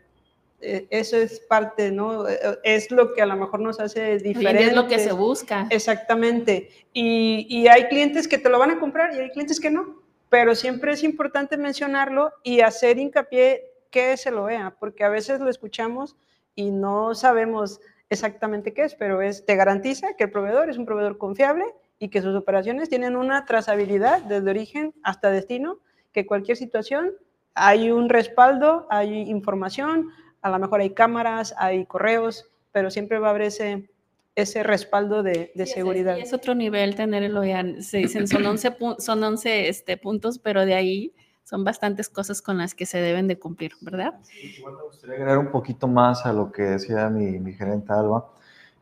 Eh, 0.62 0.88
eso 0.90 1.16
es 1.16 1.40
parte, 1.40 1.92
¿no? 1.92 2.26
Es 2.64 2.92
lo 2.92 3.14
que 3.14 3.22
a 3.22 3.26
lo 3.26 3.36
mejor 3.36 3.62
nos 3.62 3.80
hace 3.80 4.18
diferente. 4.18 4.66
Es 4.66 4.74
lo 4.74 4.88
que 4.88 5.00
se 5.00 5.14
busca. 5.14 5.68
Exactamente. 5.70 6.70
Y, 6.92 7.46
y 7.50 7.68
hay 7.68 7.86
clientes 7.86 8.28
que 8.28 8.38
te 8.38 8.50
lo 8.50 8.60
van 8.60 8.72
a 8.72 8.80
comprar 8.80 9.14
y 9.16 9.20
hay 9.20 9.30
clientes 9.30 9.60
que 9.60 9.72
no. 9.72 10.04
Pero 10.30 10.56
siempre 10.56 10.92
es 10.92 11.04
importante 11.04 11.56
mencionarlo 11.56 12.34
y 12.44 12.60
hacer 12.60 12.98
hincapié 12.98 13.75
qué 13.96 14.12
es 14.12 14.26
el 14.26 14.38
OEA, 14.38 14.76
porque 14.78 15.06
a 15.06 15.10
veces 15.10 15.40
lo 15.40 15.50
escuchamos 15.50 16.18
y 16.54 16.70
no 16.70 17.16
sabemos 17.16 17.80
exactamente 18.10 18.74
qué 18.74 18.84
es, 18.84 18.94
pero 18.94 19.22
es, 19.22 19.46
te 19.46 19.56
garantiza 19.56 20.18
que 20.18 20.26
el 20.26 20.32
proveedor 20.32 20.70
es 20.70 20.78
un 20.78 20.86
proveedor 20.86 21.18
confiable 21.18 21.64
y 21.98 22.10
que 22.10 22.22
sus 22.22 22.36
operaciones 22.36 22.90
tienen 22.90 23.16
una 23.16 23.46
trazabilidad 23.46 24.22
desde 24.24 24.50
origen 24.50 24.94
hasta 25.02 25.32
destino, 25.32 25.80
que 26.12 26.26
cualquier 26.26 26.58
situación 26.58 27.14
hay 27.54 27.90
un 27.90 28.10
respaldo, 28.10 28.86
hay 28.90 29.30
información, 29.30 30.10
a 30.42 30.50
lo 30.50 30.60
mejor 30.60 30.82
hay 30.82 30.90
cámaras, 30.90 31.56
hay 31.58 31.86
correos, 31.86 32.52
pero 32.74 32.92
siempre 32.92 33.20
va 33.20 33.28
a 33.28 33.30
haber 33.30 33.44
ese, 33.44 33.90
ese 34.36 34.62
respaldo 34.64 35.24
de, 35.24 35.54
seguridad. 35.68 36.18
Es, 36.20 36.26
es 36.26 36.34
otro 36.34 36.54
nivel 36.54 36.96
tener 36.96 37.24
el 37.24 37.38
OEA, 37.38 37.64
se 37.80 38.00
dicen 38.00 38.28
son 38.28 38.46
11, 38.46 38.76
son 38.98 39.24
11 39.24 39.70
este, 39.70 39.96
puntos, 39.96 40.38
pero 40.38 40.66
de 40.66 40.74
ahí 40.74 41.14
son 41.46 41.64
bastantes 41.64 42.10
cosas 42.10 42.42
con 42.42 42.58
las 42.58 42.74
que 42.74 42.86
se 42.86 42.98
deben 42.98 43.28
de 43.28 43.38
cumplir, 43.38 43.74
¿verdad? 43.80 44.16
Sí, 44.24 44.64
me 44.66 44.84
gustaría 44.84 45.16
agregar 45.16 45.38
un 45.38 45.52
poquito 45.52 45.88
más 45.88 46.26
a 46.26 46.34
lo 46.34 46.52
que 46.52 46.64
decía 46.64 47.08
mi, 47.10 47.40
mi 47.40 47.54
gerente 47.54 47.94
Alba. 47.94 48.28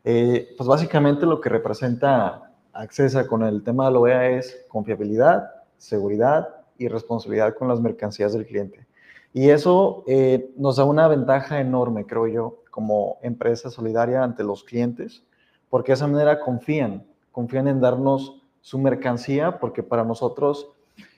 Eh, 0.05 0.55
pues 0.57 0.67
básicamente 0.67 1.25
lo 1.25 1.39
que 1.39 1.49
representa 1.49 2.49
Accesa 2.71 3.27
con 3.27 3.43
el 3.43 3.63
tema 3.63 3.85
de 3.85 3.91
la 3.91 3.99
OEA 3.99 4.29
es 4.31 4.65
confiabilidad, 4.67 5.51
seguridad 5.77 6.47
y 6.77 6.87
responsabilidad 6.87 7.53
con 7.53 7.67
las 7.67 7.79
mercancías 7.81 8.33
del 8.33 8.47
cliente. 8.47 8.87
Y 9.33 9.49
eso 9.49 10.03
eh, 10.07 10.51
nos 10.57 10.77
da 10.77 10.85
una 10.85 11.07
ventaja 11.07 11.59
enorme, 11.59 12.05
creo 12.05 12.27
yo, 12.27 12.59
como 12.71 13.17
empresa 13.21 13.69
solidaria 13.69 14.23
ante 14.23 14.43
los 14.43 14.63
clientes, 14.63 15.23
porque 15.69 15.91
de 15.91 15.95
esa 15.95 16.07
manera 16.07 16.39
confían, 16.39 17.05
confían 17.31 17.67
en 17.67 17.81
darnos 17.81 18.41
su 18.61 18.79
mercancía, 18.79 19.59
porque 19.59 19.83
para 19.83 20.03
nosotros 20.03 20.71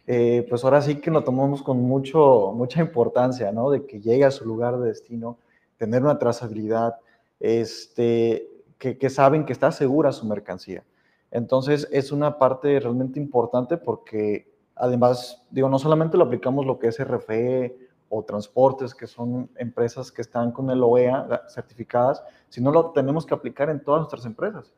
eh, 0.08 0.46
pues 0.50 0.64
ahora 0.64 0.82
sí 0.82 0.96
que 0.96 1.12
lo 1.12 1.24
tomamos 1.24 1.64
con 1.64 1.82
mucho, 1.82 2.52
mucha 2.56 2.82
importancia, 2.82 3.52
¿no? 3.52 3.70
De 3.72 3.86
que 3.86 4.00
llegue 4.00 4.26
a 4.26 4.32
su 4.32 4.46
lugar 4.46 4.78
de 4.78 4.88
destino, 4.88 5.38
tener 5.78 6.04
una 6.04 6.20
trazabilidad, 6.20 7.00
este, 7.40 8.50
que, 8.78 8.98
que 8.98 9.10
saben 9.10 9.46
que 9.46 9.54
está 9.54 9.72
segura 9.72 10.12
su 10.12 10.26
mercancía. 10.26 10.84
Entonces 11.32 11.88
es 11.92 12.12
una 12.12 12.38
parte 12.38 12.80
realmente 12.80 13.20
importante 13.20 13.78
porque 13.78 14.48
además, 14.76 15.44
digo, 15.50 15.70
no 15.70 15.80
solamente 15.80 16.18
lo 16.18 16.26
aplicamos 16.26 16.66
lo 16.66 16.78
que 16.80 16.88
es 16.88 17.04
RFE 17.04 17.78
o 18.10 18.24
transportes, 18.24 18.94
que 18.94 19.08
son 19.08 19.50
empresas 19.56 20.12
que 20.12 20.22
están 20.22 20.52
con 20.52 20.70
el 20.70 20.84
OEA 20.84 21.44
certificadas, 21.50 22.24
sino 22.50 22.72
lo 22.72 22.92
tenemos 22.92 23.26
que 23.26 23.34
aplicar 23.34 23.70
en 23.70 23.84
todas 23.84 24.02
nuestras 24.02 24.26
empresas. 24.26 24.72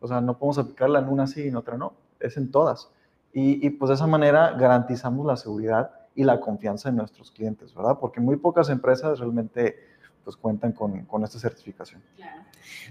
O 0.00 0.08
sea, 0.08 0.20
no 0.20 0.36
podemos 0.36 0.58
aplicarla 0.58 0.98
en 0.98 1.08
una 1.08 1.26
sí 1.26 1.44
y 1.44 1.48
en 1.48 1.56
otra 1.56 1.76
no, 1.76 1.94
es 2.18 2.36
en 2.36 2.50
todas. 2.50 2.90
Y, 3.34 3.70
pues 3.70 3.88
de 3.88 3.94
esa 3.94 4.06
manera 4.06 4.52
garantizamos 4.52 5.24
la 5.24 5.36
seguridad 5.36 5.90
y 6.14 6.24
la 6.24 6.38
confianza 6.38 6.90
de 6.90 6.96
nuestros 6.96 7.30
clientes, 7.30 7.74
¿verdad? 7.74 7.96
Porque 7.98 8.20
muy 8.20 8.36
pocas 8.36 8.68
empresas 8.68 9.18
realmente 9.18 9.76
pues 10.22 10.36
cuentan 10.36 10.72
con, 10.72 11.04
con 11.06 11.24
esta 11.24 11.38
certificación. 11.38 12.02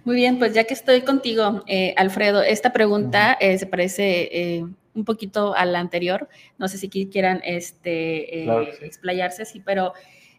Muy 0.04 0.15
bien, 0.15 0.39
pues 0.39 0.54
ya 0.54 0.63
que 0.63 0.73
estoy 0.73 1.01
contigo, 1.01 1.63
eh, 1.67 1.93
Alfredo, 1.95 2.41
esta 2.41 2.73
pregunta 2.73 3.38
eh, 3.39 3.58
se 3.58 3.67
parece 3.67 4.30
eh, 4.32 4.65
un 4.95 5.06
poquito 5.06 5.54
a 5.56 5.65
la 5.65 5.80
anterior. 5.80 6.27
No 6.58 6.67
sé 6.67 6.77
si 6.77 6.89
quieran 6.89 7.41
este, 7.43 8.43
explayarse, 8.84 9.45
sí, 9.45 9.62
pero 9.63 9.93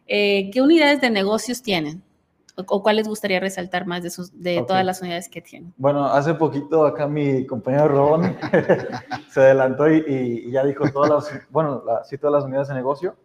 ¿qué 0.06 0.60
unidades 0.60 1.00
de 1.00 1.10
negocios 1.10 1.62
tienen? 1.62 2.02
¿O 2.54 2.82
cuál 2.82 2.96
les 2.96 3.08
gustaría 3.08 3.40
resaltar 3.40 3.86
más 3.86 4.02
de, 4.02 4.10
sus, 4.10 4.38
de 4.38 4.62
todas 4.66 4.84
las 4.84 5.00
unidades 5.00 5.28
que 5.28 5.40
tienen? 5.40 5.72
Bueno, 5.78 6.04
hace 6.04 6.34
poquito 6.34 6.84
acá 6.84 7.06
mi 7.06 7.46
compañero 7.46 7.88
Ron 7.88 8.36
se 9.30 9.40
adelantó 9.40 9.90
y, 9.90 10.50
ya 10.50 10.62
dijo 10.64 10.84
todas 10.92 11.10
las, 11.10 11.48
bueno, 11.50 11.82
sí, 12.04 12.18
todas 12.18 12.34
las 12.34 12.44
unidades 12.44 12.68
de 12.68 12.74
negocio. 12.74 13.16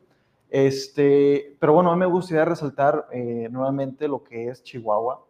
Este, 0.50 1.58
pero 1.60 1.74
bueno, 1.74 1.92
a 1.92 1.96
mí 1.96 2.00
me 2.00 2.06
gustaría 2.06 2.46
resaltar 2.46 3.08
eh, 3.12 3.50
nuevamente 3.52 4.08
lo 4.08 4.24
que 4.24 4.48
es 4.48 4.64
Chihuahua. 4.64 5.26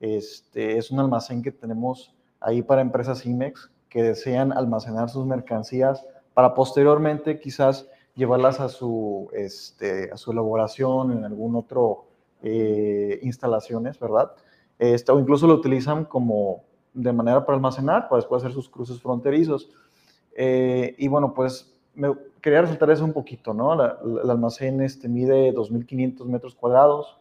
Este, 0.00 0.76
es 0.76 0.90
un 0.90 0.98
almacén 0.98 1.40
que 1.40 1.52
tenemos 1.52 2.14
ahí 2.40 2.62
para 2.62 2.80
empresas 2.80 3.24
IMEX 3.24 3.70
que 3.88 4.02
desean 4.02 4.52
almacenar 4.52 5.08
sus 5.08 5.24
mercancías 5.24 6.04
para 6.34 6.52
posteriormente 6.52 7.38
quizás 7.38 7.88
llevarlas 8.16 8.60
a 8.60 8.68
su, 8.68 9.30
este, 9.32 10.10
a 10.12 10.16
su 10.16 10.32
elaboración 10.32 11.12
en 11.12 11.24
algún 11.24 11.54
otro 11.54 12.06
eh, 12.42 13.18
instalaciones, 13.22 13.98
¿verdad? 13.98 14.32
Este, 14.78 15.12
o 15.12 15.18
incluso 15.18 15.46
lo 15.46 15.54
utilizan 15.54 16.04
como 16.04 16.64
de 16.92 17.12
manera 17.12 17.44
para 17.44 17.56
almacenar, 17.56 18.08
para 18.08 18.16
después 18.16 18.42
hacer 18.42 18.52
sus 18.52 18.68
cruces 18.68 19.00
fronterizos. 19.00 19.70
Eh, 20.34 20.94
y 20.98 21.08
bueno, 21.08 21.34
pues 21.34 21.74
me 21.94 22.12
quería 22.40 22.62
resaltar 22.62 22.90
eso 22.90 23.04
un 23.04 23.12
poquito, 23.12 23.54
¿no? 23.54 23.72
el 23.72 24.30
almacén 24.30 24.80
este, 24.82 25.08
mide 25.08 25.52
2.500 25.54 26.24
metros 26.26 26.54
cuadrados. 26.54 27.18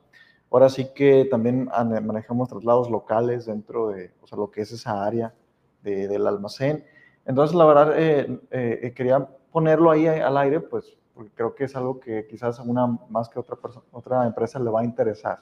Ahora 0.51 0.69
sí 0.69 0.89
que 0.93 1.25
también 1.25 1.69
manejamos 2.03 2.49
traslados 2.49 2.89
locales 2.89 3.45
dentro 3.45 3.89
de 3.89 4.11
o 4.21 4.27
sea, 4.27 4.37
lo 4.37 4.51
que 4.51 4.61
es 4.61 4.71
esa 4.71 5.03
área 5.03 5.33
del 5.81 6.25
almacén. 6.27 6.85
Entonces, 7.25 7.55
la 7.55 7.65
verdad, 7.65 7.93
eh, 7.97 8.39
eh, 8.51 8.93
quería 8.95 9.27
ponerlo 9.51 9.91
ahí 9.91 10.07
al 10.07 10.37
aire, 10.37 10.59
pues 10.59 10.95
porque 11.15 11.31
creo 11.33 11.55
que 11.55 11.63
es 11.63 11.75
algo 11.75 11.99
que 11.99 12.27
quizás 12.27 12.59
una 12.59 12.87
más 13.09 13.29
que 13.29 13.39
otra, 13.39 13.55
persona, 13.55 13.85
otra 13.91 14.27
empresa 14.27 14.59
le 14.59 14.69
va 14.69 14.81
a 14.81 14.83
interesar, 14.83 15.39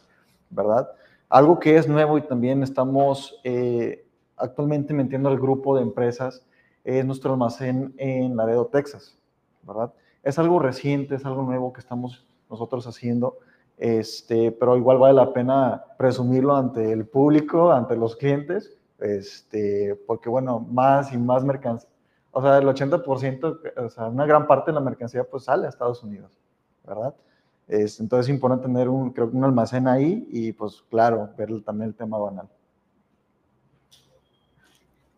¿verdad? 0.51 0.87
Algo 1.27 1.59
que 1.59 1.75
es 1.75 1.87
nuevo 1.87 2.17
y 2.19 2.21
también 2.21 2.61
estamos 2.61 3.39
eh, 3.43 4.05
actualmente 4.37 4.93
metiendo 4.93 5.29
al 5.29 5.39
grupo 5.39 5.75
de 5.75 5.81
empresas 5.81 6.45
es 6.83 7.03
nuestro 7.05 7.31
almacén 7.31 7.93
en 7.97 8.35
Laredo, 8.37 8.67
Texas, 8.67 9.17
¿verdad? 9.63 9.91
Es 10.21 10.37
algo 10.37 10.59
reciente, 10.59 11.15
es 11.15 11.25
algo 11.25 11.41
nuevo 11.41 11.73
que 11.73 11.79
estamos 11.79 12.27
nosotros 12.49 12.85
haciendo, 12.85 13.37
este, 13.77 14.51
pero 14.51 14.77
igual 14.77 14.99
vale 14.99 15.15
la 15.15 15.33
pena 15.33 15.83
presumirlo 15.97 16.55
ante 16.55 16.91
el 16.91 17.07
público, 17.07 17.71
ante 17.71 17.95
los 17.95 18.15
clientes, 18.15 18.77
este, 18.99 19.95
porque 20.05 20.29
bueno, 20.29 20.59
más 20.59 21.11
y 21.13 21.17
más 21.17 21.43
mercancía, 21.43 21.89
o 22.33 22.41
sea, 22.41 22.57
el 22.57 22.65
80%, 22.65 23.73
o 23.77 23.89
sea, 23.89 24.07
una 24.07 24.25
gran 24.25 24.47
parte 24.47 24.71
de 24.71 24.75
la 24.75 24.81
mercancía 24.81 25.23
pues 25.23 25.43
sale 25.43 25.67
a 25.67 25.69
Estados 25.69 26.01
Unidos, 26.03 26.31
¿verdad? 26.85 27.13
Es, 27.67 27.99
entonces 27.99 28.27
es 28.27 28.33
importante 28.33 28.65
tener 28.65 28.89
un, 28.89 29.11
creo 29.11 29.27
un 29.31 29.43
almacén 29.43 29.87
ahí 29.87 30.27
y 30.31 30.51
pues 30.51 30.83
claro, 30.89 31.29
ver 31.37 31.61
también 31.61 31.89
el 31.89 31.95
tema 31.95 32.17
banal. 32.17 32.49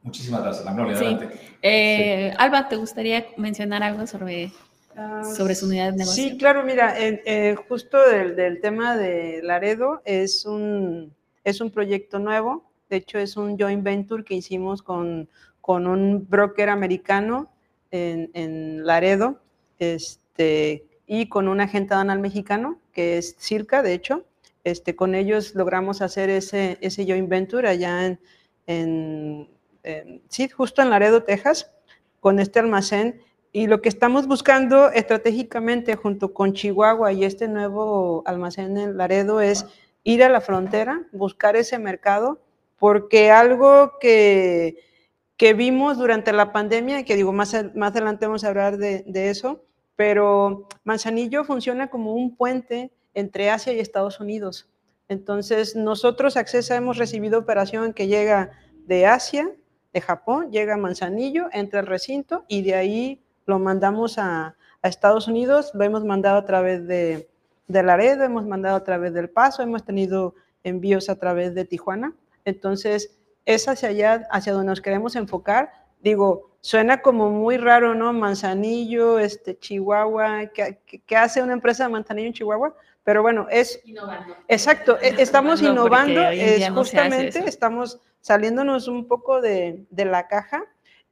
Muchísimas 0.03 0.43
gracias, 0.43 0.65
Magnolia. 0.65 0.97
Sí. 0.97 1.17
Eh, 1.61 2.33
Alba, 2.37 2.67
¿te 2.67 2.75
gustaría 2.75 3.25
mencionar 3.37 3.81
algo 3.81 4.05
sobre, 4.05 4.51
ah, 4.95 5.23
sobre 5.23 5.55
su 5.55 5.67
unidad 5.67 5.93
de 5.93 5.99
negocio? 5.99 6.23
Sí, 6.23 6.37
claro, 6.37 6.63
mira, 6.63 6.93
eh, 6.99 7.55
justo 7.67 7.97
del, 8.07 8.35
del, 8.35 8.59
tema 8.59 8.97
de 8.97 9.39
Laredo 9.41 10.01
es 10.03 10.45
un, 10.45 11.15
es 11.45 11.61
un 11.61 11.71
proyecto 11.71 12.19
nuevo, 12.19 12.69
de 12.89 12.97
hecho 12.97 13.17
es 13.17 13.35
un 13.37 13.57
joint 13.57 13.83
venture 13.83 14.23
que 14.23 14.35
hicimos 14.35 14.83
con, 14.83 15.27
con 15.65 15.87
un 15.87 16.27
broker 16.29 16.69
americano 16.69 17.51
en, 17.89 18.29
en 18.35 18.85
Laredo 18.85 19.41
este, 19.79 20.85
y 21.07 21.27
con 21.27 21.47
un 21.47 21.59
agente 21.59 21.95
aduanal 21.95 22.19
mexicano 22.19 22.79
que 22.91 23.17
es 23.17 23.35
Circa, 23.39 23.81
de 23.81 23.93
hecho. 23.93 24.25
Este, 24.63 24.95
con 24.95 25.15
ellos 25.15 25.55
logramos 25.55 26.03
hacer 26.03 26.29
ese, 26.29 26.77
ese 26.81 27.07
joint 27.07 27.27
venture 27.27 27.67
allá 27.67 28.05
en, 28.05 28.19
en 28.67 30.21
sí, 30.29 30.47
justo 30.49 30.83
en 30.83 30.91
Laredo, 30.91 31.23
Texas, 31.23 31.71
con 32.19 32.37
este 32.37 32.59
almacén. 32.59 33.19
Y 33.51 33.65
lo 33.65 33.81
que 33.81 33.89
estamos 33.89 34.27
buscando 34.27 34.91
estratégicamente 34.91 35.95
junto 35.95 36.31
con 36.31 36.53
Chihuahua 36.53 37.11
y 37.11 37.23
este 37.23 37.47
nuevo 37.47 38.21
almacén 38.27 38.77
en 38.77 38.97
Laredo 38.97 39.41
es 39.41 39.65
ir 40.03 40.23
a 40.23 40.29
la 40.29 40.41
frontera, 40.41 41.07
buscar 41.11 41.55
ese 41.55 41.79
mercado, 41.79 42.39
porque 42.77 43.31
algo 43.31 43.93
que, 43.99 44.93
que 45.37 45.53
vimos 45.53 45.97
durante 45.97 46.31
la 46.33 46.51
pandemia, 46.51 47.03
que 47.03 47.15
digo, 47.15 47.33
más, 47.33 47.53
más 47.75 47.91
adelante 47.91 48.25
vamos 48.25 48.43
a 48.43 48.49
hablar 48.49 48.77
de, 48.77 49.03
de 49.07 49.29
eso, 49.29 49.63
pero 49.95 50.67
Manzanillo 50.83 51.43
funciona 51.43 51.89
como 51.89 52.13
un 52.13 52.35
puente 52.35 52.91
entre 53.13 53.49
Asia 53.49 53.73
y 53.73 53.79
Estados 53.79 54.19
Unidos. 54.19 54.69
Entonces, 55.07 55.75
nosotros, 55.75 56.37
Accesa, 56.37 56.75
hemos 56.75 56.97
recibido 56.97 57.39
operación 57.39 57.93
que 57.93 58.07
llega 58.07 58.51
de 58.85 59.05
Asia 59.05 59.51
de 59.93 60.01
Japón, 60.01 60.51
llega 60.51 60.73
a 60.73 60.77
Manzanillo, 60.77 61.47
entra 61.53 61.79
al 61.79 61.87
recinto 61.87 62.43
y 62.47 62.63
de 62.63 62.75
ahí 62.75 63.23
lo 63.45 63.59
mandamos 63.59 64.17
a, 64.17 64.55
Estados 64.83 65.27
Unidos, 65.27 65.71
lo 65.73 65.83
hemos 65.83 66.05
mandado 66.05 66.37
a 66.37 66.45
través 66.45 66.85
de, 66.85 67.27
de, 67.67 67.81
Laredo, 67.81 68.23
hemos 68.23 68.45
mandado 68.45 68.75
a 68.75 68.83
través 68.83 69.15
del 69.15 69.31
Paso, 69.31 69.63
hemos 69.63 69.83
tenido 69.83 70.35
envíos 70.63 71.09
a 71.09 71.15
través 71.15 71.55
de 71.55 71.65
Tijuana. 71.65 72.13
Entonces, 72.43 73.17
es 73.45 73.67
hacia 73.67 73.89
allá, 73.89 74.27
hacia 74.31 74.53
donde 74.53 74.69
nos 74.69 74.81
queremos 74.81 75.15
enfocar. 75.15 75.71
Digo, 76.01 76.51
suena 76.61 77.01
como 77.01 77.29
muy 77.29 77.57
raro, 77.57 77.95
¿no? 77.95 78.11
Manzanillo, 78.11 79.19
este, 79.19 79.57
Chihuahua, 79.57 80.47
¿qué, 80.53 81.15
hace 81.15 81.41
una 81.41 81.53
empresa 81.53 81.83
de 81.83 81.89
Manzanillo 81.89 82.27
en 82.27 82.33
Chihuahua? 82.33 82.75
Pero 83.03 83.21
bueno, 83.21 83.47
es... 83.51 83.79
Innovando. 83.85 84.35
Exacto, 84.47 84.97
e, 84.99 85.21
estamos 85.21 85.61
innovando, 85.61 86.21
es 86.27 86.67
justamente, 86.71 87.47
estamos 87.47 87.99
saliéndonos 88.19 88.87
un 88.87 89.07
poco 89.07 89.41
de, 89.41 89.85
la 89.91 90.27
caja 90.27 90.63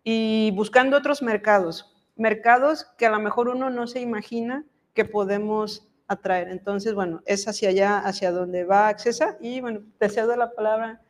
y 0.03 0.51
buscando 0.55 0.97
otros 0.97 1.21
mercados, 1.21 1.95
mercados 2.15 2.87
que 2.97 3.05
a 3.05 3.11
lo 3.11 3.19
mejor 3.19 3.49
uno 3.49 3.69
no 3.69 3.85
se 3.85 3.99
imagina 3.99 4.63
que 4.95 5.05
podemos 5.05 5.87
atraer. 6.07 6.49
Entonces, 6.49 6.95
bueno, 6.95 7.21
es 7.27 7.47
hacia 7.47 7.69
allá, 7.69 7.99
hacia 7.99 8.31
donde 8.31 8.63
va 8.63 8.87
Accesa 8.87 9.37
y 9.39 9.61
bueno, 9.61 9.81
te 9.99 10.09
cedo 10.09 10.35
la 10.35 10.51
palabra 10.51 11.01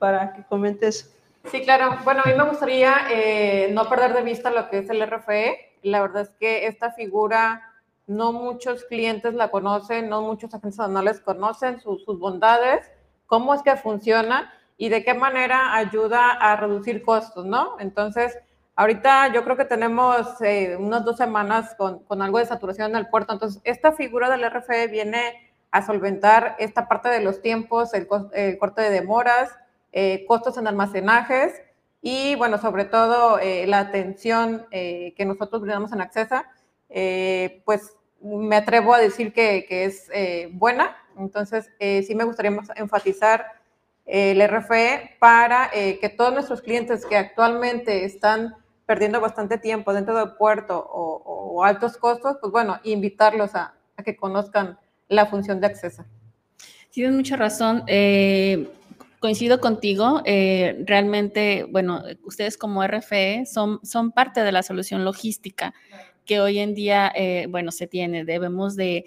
para 0.00 0.32
que 0.32 0.42
comentes. 0.42 1.14
Sí, 1.44 1.62
claro. 1.62 1.98
Bueno, 2.04 2.22
a 2.24 2.28
mí 2.28 2.34
me 2.36 2.42
gustaría 2.42 3.06
eh, 3.10 3.70
no 3.72 3.88
perder 3.88 4.14
de 4.14 4.22
vista 4.22 4.50
lo 4.50 4.68
que 4.68 4.78
es 4.78 4.90
el 4.90 5.06
RFE. 5.06 5.76
La 5.82 6.00
verdad 6.00 6.22
es 6.22 6.30
que 6.30 6.66
esta 6.66 6.90
figura 6.90 7.62
no 8.08 8.32
muchos 8.32 8.84
clientes 8.84 9.34
la 9.34 9.52
conocen, 9.52 10.08
no 10.08 10.22
muchos 10.22 10.52
agentes 10.52 10.80
anuales 10.80 11.20
conocen 11.20 11.80
sus 11.80 12.18
bondades, 12.18 12.90
cómo 13.26 13.54
es 13.54 13.62
que 13.62 13.76
funciona 13.76 14.52
y 14.76 14.88
de 14.88 15.04
qué 15.04 15.14
manera 15.14 15.76
ayuda 15.76 16.32
a 16.32 16.56
reducir 16.56 17.02
costos, 17.02 17.46
¿no? 17.46 17.76
Entonces, 17.78 18.36
ahorita 18.74 19.32
yo 19.32 19.44
creo 19.44 19.56
que 19.56 19.64
tenemos 19.64 20.40
eh, 20.40 20.76
unas 20.76 21.04
dos 21.04 21.18
semanas 21.18 21.76
con, 21.76 22.00
con, 22.00 22.20
algo 22.20 22.38
de 22.38 22.46
saturación 22.46 22.90
en 22.90 22.96
el 22.96 23.08
puerto, 23.08 23.32
entonces 23.32 23.62
esta 23.62 23.92
figura 23.92 24.28
del 24.28 24.50
RFE 24.50 24.88
viene 24.88 25.50
a 25.70 25.82
solventar 25.82 26.56
esta 26.58 26.88
parte 26.88 27.08
de 27.08 27.20
los 27.20 27.40
tiempos, 27.42 27.94
el, 27.94 28.06
corte 28.08 28.82
de 28.82 28.90
demoras, 28.90 29.50
eh, 29.92 30.24
costos 30.26 30.56
en 30.58 30.66
almacenajes 30.66 31.60
y, 32.02 32.34
bueno, 32.36 32.58
sobre 32.58 32.84
todo 32.84 33.38
eh, 33.38 33.66
la 33.66 33.80
atención 33.80 34.66
que 34.70 35.24
nosotros 35.26 35.62
brindamos 35.62 35.92
en 35.92 36.00
Accesa, 36.00 36.46
pues 37.64 37.96
me 38.22 38.56
atrevo 38.56 38.94
a 38.94 38.98
decir 38.98 39.32
que, 39.32 39.66
que 39.68 39.84
es 39.84 40.10
buena. 40.52 40.96
Entonces, 41.18 41.70
sí 41.78 42.14
me 42.14 42.24
gustaría 42.24 42.56
enfatizar 42.76 43.60
el 44.10 44.42
RFE 44.42 45.16
para 45.20 45.70
eh, 45.72 45.98
que 46.00 46.08
todos 46.08 46.32
nuestros 46.32 46.62
clientes 46.62 47.06
que 47.06 47.16
actualmente 47.16 48.04
están 48.04 48.56
perdiendo 48.84 49.20
bastante 49.20 49.56
tiempo 49.56 49.92
dentro 49.92 50.18
del 50.18 50.32
puerto 50.32 50.76
o, 50.78 51.62
altos 51.62 51.96
costos, 51.98 52.38
pues 52.40 52.50
bueno, 52.50 52.80
invitarlos 52.84 53.54
a, 53.54 53.74
que 54.04 54.16
conozcan 54.16 54.78
la 55.08 55.26
función 55.26 55.60
de 55.60 55.66
acceso. 55.66 56.04
Tienes 56.90 57.14
mucha 57.14 57.36
razón. 57.36 57.84
Eh, 57.86 58.68
coincido 59.20 59.60
contigo. 59.60 60.22
Eh, 60.24 60.82
realmente, 60.86 61.64
bueno, 61.70 62.02
ustedes 62.24 62.56
como 62.56 62.84
RFE 62.84 63.46
son, 63.46 63.78
son 63.84 64.10
parte 64.10 64.42
de 64.42 64.52
la 64.52 64.64
solución 64.64 65.04
logística 65.04 65.72
que 66.24 66.40
hoy 66.40 66.58
en 66.58 66.74
día, 66.74 67.12
bueno, 67.48 67.72
se 67.72 67.86
tiene. 67.86 68.24
Debemos 68.24 68.76
de, 68.76 69.04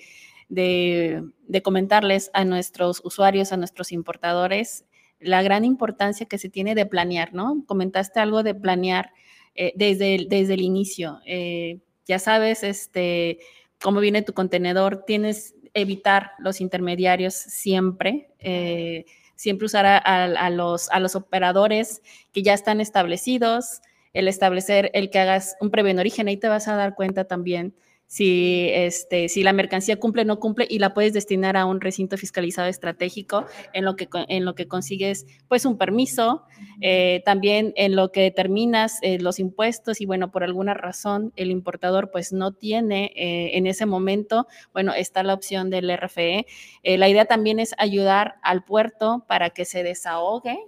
de, 0.53 1.61
comentarles 1.63 2.29
a 2.33 2.45
nuestros 2.45 3.01
usuarios, 3.03 3.51
a 3.51 3.57
nuestros 3.57 3.91
importadores, 3.91 4.85
la 5.19 5.41
gran 5.41 5.65
importancia 5.65 6.25
que 6.25 6.37
se 6.37 6.49
tiene 6.49 6.75
de 6.75 6.85
planear, 6.85 7.33
¿no? 7.33 7.63
Comentaste 7.65 8.19
algo 8.19 8.43
de 8.43 8.55
planear 8.55 9.11
eh, 9.55 9.73
desde, 9.75 10.15
el, 10.15 10.29
desde 10.29 10.55
el 10.55 10.61
inicio. 10.61 11.19
Eh, 11.25 11.79
ya 12.05 12.19
sabes, 12.19 12.63
este, 12.63 13.39
cómo 13.81 13.99
viene 13.99 14.21
tu 14.21 14.33
contenedor, 14.33 15.05
tienes 15.05 15.55
evitar 15.73 16.31
los 16.39 16.61
intermediarios 16.61 17.33
siempre, 17.33 18.29
eh, 18.39 19.05
siempre 19.35 19.65
usar 19.65 19.85
a, 19.85 20.49
los, 20.49 20.89
a 20.89 20.99
los 20.99 21.15
operadores 21.15 22.01
que 22.31 22.43
ya 22.43 22.53
están 22.53 22.81
establecidos, 22.81 23.81
el 24.13 24.27
establecer 24.27 24.91
el 24.93 25.09
que 25.09 25.19
hagas 25.19 25.55
un 25.59 25.71
previo 25.71 25.91
en 25.91 25.99
origen, 25.99 26.27
ahí 26.27 26.37
te 26.37 26.47
vas 26.47 26.67
a 26.67 26.75
dar 26.75 26.95
cuenta 26.95 27.25
también 27.25 27.73
si, 28.13 28.69
este, 28.71 29.27
si 29.27 29.41
la 29.41 29.53
mercancía 29.53 29.99
cumple 29.99 30.21
o 30.21 30.25
no 30.25 30.39
cumple 30.39 30.67
y 30.69 30.77
la 30.77 30.93
puedes 30.93 31.13
destinar 31.13 31.57
a 31.57 31.65
un 31.65 31.81
recinto 31.81 32.15
fiscalizado 32.15 32.67
estratégico 32.67 33.45
en 33.73 33.85
lo 33.85 33.95
que, 33.95 34.07
en 34.27 34.45
lo 34.45 34.53
que 34.53 34.67
consigues 34.67 35.25
pues 35.47 35.65
un 35.65 35.79
permiso, 35.79 36.43
eh, 36.81 37.23
también 37.25 37.73
en 37.75 37.95
lo 37.95 38.11
que 38.11 38.21
determinas 38.21 38.99
eh, 39.01 39.17
los 39.19 39.39
impuestos 39.39 39.99
y 39.99 40.05
bueno, 40.05 40.29
por 40.29 40.43
alguna 40.43 40.75
razón 40.75 41.33
el 41.35 41.49
importador 41.49 42.11
pues 42.11 42.33
no 42.33 42.51
tiene 42.51 43.11
eh, 43.15 43.57
en 43.57 43.65
ese 43.65 43.87
momento, 43.87 44.47
bueno, 44.73 44.93
está 44.93 45.23
la 45.23 45.33
opción 45.33 45.71
del 45.71 45.91
RFE. 45.97 46.45
la 46.83 47.09
idea 47.09 47.25
también 47.25 47.59
es 47.59 47.73
ayudar 47.79 48.35
al 48.43 48.63
puerto 48.63 49.25
para 49.27 49.49
que 49.49 49.65
se 49.65 49.81
desahogue, 49.81 50.59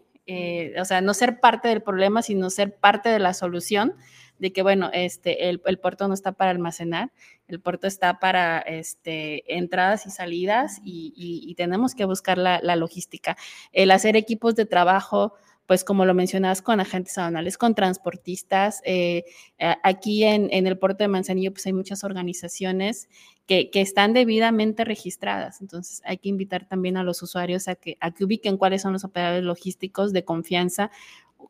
o 0.79 0.85
sea, 0.85 1.01
no 1.01 1.13
ser 1.13 1.39
parte 1.39 1.67
del 1.67 1.83
problema, 1.83 2.23
sino 2.23 2.49
ser 2.49 2.75
parte 2.75 3.09
de 3.09 3.19
la 3.19 3.35
solución 3.35 3.93
de 4.39 4.51
que, 4.51 4.61
bueno, 4.61 4.89
este, 4.93 5.49
el, 5.49 5.59
puerto 5.59 6.07
no 6.07 6.13
está 6.13 6.33
para 6.33 6.51
almacenar, 6.51 7.11
el 7.47 7.59
puerto 7.59 7.87
está 7.87 8.19
para 8.19 8.59
este, 8.59 9.55
entradas 9.55 10.05
y 10.05 10.09
salidas 10.09 10.81
y, 10.83 11.53
tenemos 11.55 11.95
que 11.95 12.05
buscar 12.05 12.37
la, 12.37 12.75
logística. 12.75 13.37
El 13.71 13.91
hacer 13.91 14.15
equipos 14.15 14.55
de 14.55 14.65
trabajo, 14.65 15.33
pues 15.65 15.83
como 15.83 16.05
lo 16.05 16.13
mencionabas, 16.13 16.61
con 16.61 16.79
agentes 16.79 17.17
aduanales, 17.17 17.57
con 17.57 17.75
transportistas. 17.75 18.81
Eh, 18.83 19.23
aquí 19.57 20.23
en, 20.23 20.49
el 20.51 20.77
puerto 20.77 21.03
de 21.03 21.07
Manzanillo, 21.07 21.51
pues 21.51 21.65
hay 21.65 21.73
muchas 21.73 22.03
organizaciones 22.03 23.07
que, 23.47 23.69
están 23.73 24.13
debidamente 24.13 24.83
registradas. 24.83 25.61
Entonces 25.61 26.01
hay 26.03 26.17
que 26.17 26.29
invitar 26.29 26.67
también 26.67 26.97
a 26.97 27.03
los 27.03 27.21
usuarios 27.21 27.67
a 27.67 27.75
que, 27.75 27.97
a 27.99 28.11
que 28.11 28.25
ubiquen 28.25 28.57
cuáles 28.57 28.81
son 28.81 28.93
los 28.93 29.03
operadores 29.03 29.43
logísticos 29.43 30.13
de 30.13 30.25
confianza 30.25 30.91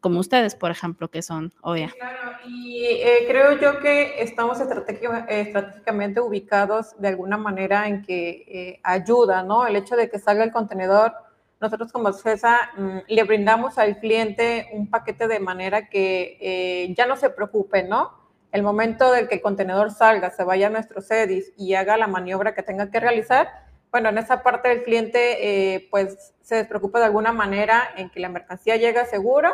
como 0.02 0.20
ustedes, 0.20 0.56
por 0.56 0.72
ejemplo, 0.72 1.10
que 1.10 1.22
son 1.22 1.54
OEA. 1.62 1.92
Claro, 1.98 2.32
y 2.48 2.86
eh, 2.86 3.26
creo 3.28 3.58
yo 3.60 3.80
que 3.80 4.22
estamos 4.22 4.60
estratégicamente 4.60 6.20
ubicados 6.22 7.00
de 7.00 7.08
alguna 7.10 7.38
manera 7.38 7.88
en 7.88 8.04
que 8.04 8.46
eh, 8.48 8.80
ayuda, 8.84 9.44
¿no? 9.44 9.66
El 9.66 9.76
hecho 9.76 9.96
de 9.96 10.10
que 10.10 10.20
salga 10.20 10.44
el 10.44 10.52
contenedor, 10.52 11.14
nosotros 11.60 11.92
como 11.92 12.12
CESA 12.14 12.72
mm, 12.78 12.98
le 13.08 13.24
brindamos 13.24 13.78
al 13.78 14.00
cliente 14.00 14.70
un 14.74 14.90
paquete 14.90 15.28
de 15.28 15.40
manera 15.40 15.90
que 15.90 16.38
eh, 16.40 16.94
ya 16.96 17.06
no 17.08 17.16
se 17.16 17.30
preocupe, 17.30 17.84
¿no? 17.84 18.12
El 18.52 18.64
momento 18.64 19.12
del 19.12 19.28
que 19.28 19.36
el 19.36 19.42
contenedor 19.42 19.92
salga, 19.92 20.30
se 20.30 20.44
vaya 20.44 20.68
a 20.68 20.70
nuestro 20.70 21.02
CEDIS 21.02 21.54
y 21.58 21.74
haga 21.74 21.98
la 21.98 22.08
maniobra 22.08 22.54
que 22.54 22.64
tenga 22.64 22.90
que 22.90 23.00
realizar, 23.00 23.50
bueno, 23.92 24.10
en 24.10 24.18
esa 24.18 24.44
parte 24.44 24.70
del 24.70 24.84
cliente 24.84 25.88
pues 25.90 26.34
se 26.42 26.56
despreocupa 26.56 27.00
de 27.00 27.06
alguna 27.06 27.32
manera 27.32 27.88
en 27.96 28.10
que 28.10 28.20
la 28.20 28.28
mercancía 28.28 28.76
llega 28.76 29.06
segura 29.06 29.54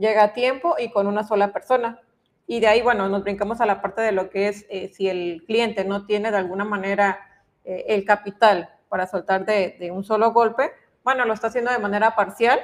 llega 0.00 0.24
a 0.24 0.32
tiempo 0.32 0.74
y 0.78 0.90
con 0.90 1.06
una 1.06 1.22
sola 1.22 1.52
persona. 1.52 2.00
Y 2.46 2.58
de 2.58 2.66
ahí, 2.66 2.82
bueno, 2.82 3.08
nos 3.08 3.22
brincamos 3.22 3.60
a 3.60 3.66
la 3.66 3.80
parte 3.80 4.02
de 4.02 4.10
lo 4.10 4.30
que 4.30 4.48
es 4.48 4.66
eh, 4.70 4.88
si 4.88 5.08
el 5.08 5.44
cliente 5.46 5.84
no 5.84 6.06
tiene 6.06 6.32
de 6.32 6.38
alguna 6.38 6.64
manera 6.64 7.20
eh, 7.64 7.84
el 7.88 8.04
capital 8.04 8.70
para 8.88 9.06
soltar 9.06 9.46
de, 9.46 9.90
un 9.92 10.02
solo 10.02 10.32
golpe, 10.32 10.72
bueno, 11.04 11.24
lo 11.24 11.34
está 11.34 11.46
haciendo 11.46 11.70
de 11.70 11.78
manera 11.78 12.16
parcial, 12.16 12.58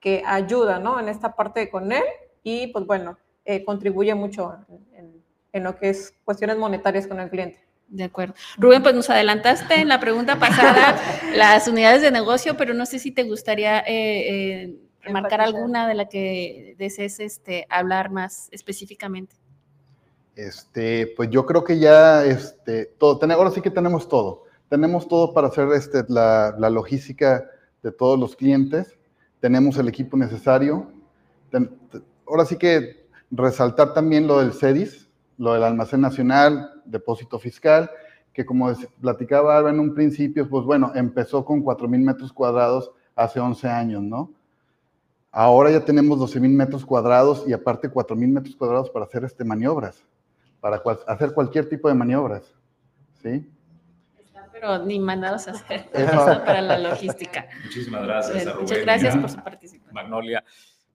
que 0.00 0.22
ayuda, 0.24 0.78
¿no? 0.78 0.98
En 0.98 1.08
esta 1.08 1.34
parte 1.34 1.68
con 1.68 1.92
él 1.92 2.04
y, 2.42 2.68
pues 2.68 2.86
bueno, 2.86 3.18
eh, 3.44 3.64
contribuye 3.64 4.14
mucho 4.14 4.56
en, 4.92 5.22
en 5.52 5.64
lo 5.64 5.76
que 5.76 5.90
es 5.90 6.14
cuestiones 6.24 6.56
monetarias 6.56 7.06
con 7.06 7.20
el 7.20 7.28
cliente. 7.28 7.66
De 7.88 8.04
acuerdo. 8.04 8.34
Rubén, 8.58 8.82
pues 8.82 8.94
nos 8.94 9.10
adelantaste 9.10 9.76
en 9.76 9.88
la 9.88 10.00
pregunta 10.00 10.38
pasada 10.38 10.98
las 11.36 11.68
unidades 11.68 12.02
de 12.02 12.10
negocio, 12.10 12.56
pero 12.56 12.74
no 12.74 12.84
sé 12.84 12.98
si 12.98 13.12
te 13.12 13.22
gustaría 13.22 13.82
eh, 13.86 14.74
marcar 15.12 15.40
alguna 15.40 15.88
de 15.88 15.94
la 15.94 16.08
que 16.08 16.74
desees 16.78 17.20
este, 17.20 17.66
hablar 17.70 18.10
más 18.10 18.48
específicamente. 18.52 19.36
Este, 20.34 21.14
pues 21.16 21.30
yo 21.30 21.46
creo 21.46 21.64
que 21.64 21.78
ya, 21.78 22.24
este, 22.24 22.86
todo, 22.98 23.18
ahora 23.32 23.50
sí 23.50 23.62
que 23.62 23.70
tenemos 23.70 24.08
todo. 24.08 24.44
Tenemos 24.68 25.08
todo 25.08 25.32
para 25.32 25.48
hacer 25.48 25.68
este, 25.72 26.04
la, 26.08 26.54
logística 26.70 27.48
de 27.82 27.90
todos 27.90 28.18
los 28.18 28.36
clientes. 28.36 28.98
Tenemos 29.40 29.78
el 29.78 29.88
equipo 29.88 30.16
necesario. 30.16 30.90
ahora 32.26 32.44
sí 32.44 32.56
que 32.56 33.06
resaltar 33.30 33.94
también 33.94 34.26
lo 34.26 34.40
del 34.40 34.52
CEDIS, 34.52 35.08
lo 35.38 35.54
del 35.54 35.62
almacén 35.62 36.00
nacional, 36.00 36.82
depósito 36.84 37.38
fiscal, 37.38 37.90
que 38.32 38.44
como 38.44 38.70
platicaba 39.00 39.70
en 39.70 39.80
un 39.80 39.94
principio, 39.94 40.48
pues 40.48 40.64
bueno, 40.64 40.92
empezó 40.94 41.44
con 41.44 41.64
4.000 41.64 41.98
metros 41.98 42.32
cuadrados 42.32 42.90
hace 43.14 43.40
11 43.40 43.68
años, 43.68 44.02
¿no? 44.02 44.32
Ahora 45.38 45.70
ya 45.70 45.84
tenemos 45.84 46.18
12 46.18 46.40
mil 46.40 46.52
metros 46.52 46.86
cuadrados 46.86 47.44
y 47.46 47.52
aparte 47.52 47.90
4 47.90 48.16
mil 48.16 48.30
metros 48.30 48.56
cuadrados 48.56 48.88
para 48.88 49.04
hacer 49.04 49.22
este 49.22 49.44
maniobras, 49.44 50.02
para 50.60 50.82
hacer 51.06 51.34
cualquier 51.34 51.68
tipo 51.68 51.88
de 51.88 51.94
maniobras. 51.94 52.54
¿sí? 53.22 53.46
pero 54.50 54.82
ni 54.82 54.98
mandados 54.98 55.46
a 55.48 55.50
hacer 55.50 55.90
para 55.92 56.62
la 56.62 56.78
logística. 56.78 57.48
Muchísimas 57.64 58.06
gracias. 58.06 58.46
A 58.46 58.54
Muchas 58.54 58.78
gracias 58.78 59.14
por 59.14 59.28
su 59.28 59.36
participación. 59.36 59.92
Magnolia. 59.94 60.42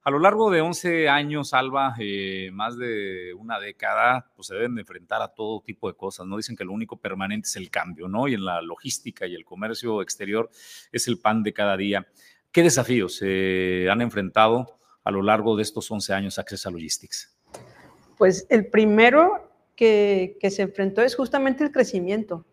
A 0.01 0.09
lo 0.09 0.17
largo 0.17 0.49
de 0.49 0.61
11 0.61 1.07
años, 1.07 1.53
Alba, 1.53 1.93
eh, 1.99 2.49
más 2.51 2.75
de 2.79 3.35
una 3.37 3.59
década, 3.59 4.31
pues 4.35 4.47
se 4.47 4.55
deben 4.55 4.73
de 4.73 4.81
enfrentar 4.81 5.21
a 5.21 5.27
todo 5.27 5.61
tipo 5.61 5.87
de 5.87 5.95
cosas, 5.95 6.25
¿no? 6.25 6.37
Dicen 6.37 6.55
que 6.55 6.63
lo 6.63 6.73
único 6.73 6.97
permanente 6.97 7.47
es 7.47 7.55
el 7.57 7.69
cambio, 7.69 8.07
¿no? 8.07 8.27
Y 8.27 8.33
en 8.33 8.43
la 8.43 8.63
logística 8.63 9.27
y 9.27 9.35
el 9.35 9.45
comercio 9.45 10.01
exterior 10.01 10.49
es 10.91 11.07
el 11.07 11.19
pan 11.19 11.43
de 11.43 11.53
cada 11.53 11.77
día. 11.77 12.07
¿Qué 12.51 12.63
desafíos 12.63 13.15
se 13.15 13.87
han 13.89 14.01
enfrentado 14.01 14.77
a 15.05 15.11
lo 15.11 15.21
largo 15.21 15.55
de 15.55 15.63
estos 15.63 15.89
11 15.89 16.13
años 16.13 16.37
Access 16.37 16.65
Logistics? 16.65 17.33
Pues 18.17 18.45
el 18.49 18.67
primero 18.67 19.49
que, 19.75 20.37
se 20.49 20.63
enfrentó 20.63 21.01
es 21.01 21.15
justamente 21.15 21.63
el 21.63 21.71
crecimiento. 21.71 22.45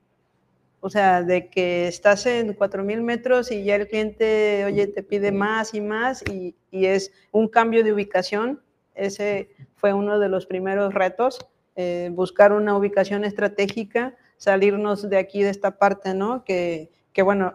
O 0.81 0.89
sea, 0.89 1.25
de 1.25 1.49
que 1.49 1.89
estás 1.89 2.27
en 2.27 2.57
4.000 2.57 3.01
metros 3.03 3.51
y 3.51 3.65
ya 3.65 3.75
el 3.75 3.89
cliente, 3.89 4.65
oye, 4.65 4.87
te 4.87 5.03
pide 5.03 5.33
más 5.33 5.75
y 5.75 5.81
más 5.81 6.23
y, 6.31 6.55
es 6.71 7.13
un 7.33 7.49
cambio 7.49 7.83
de 7.83 7.93
ubicación. 7.93 8.63
Ese 8.95 9.51
fue 9.75 9.93
uno 9.93 10.21
de 10.21 10.29
los 10.29 10.47
primeros 10.47 10.95
retos, 10.95 11.41
eh, 11.75 12.11
buscar 12.13 12.53
una 12.53 12.77
ubicación 12.77 13.25
estratégica, 13.25 14.17
salirnos 14.37 15.11
de 15.11 15.19
aquí, 15.19 15.43
de 15.43 15.51
esta 15.51 15.77
parte, 15.77 16.15
¿no? 16.15 16.45
Que, 16.45 16.89
que 17.19 17.23
bueno, 17.23 17.53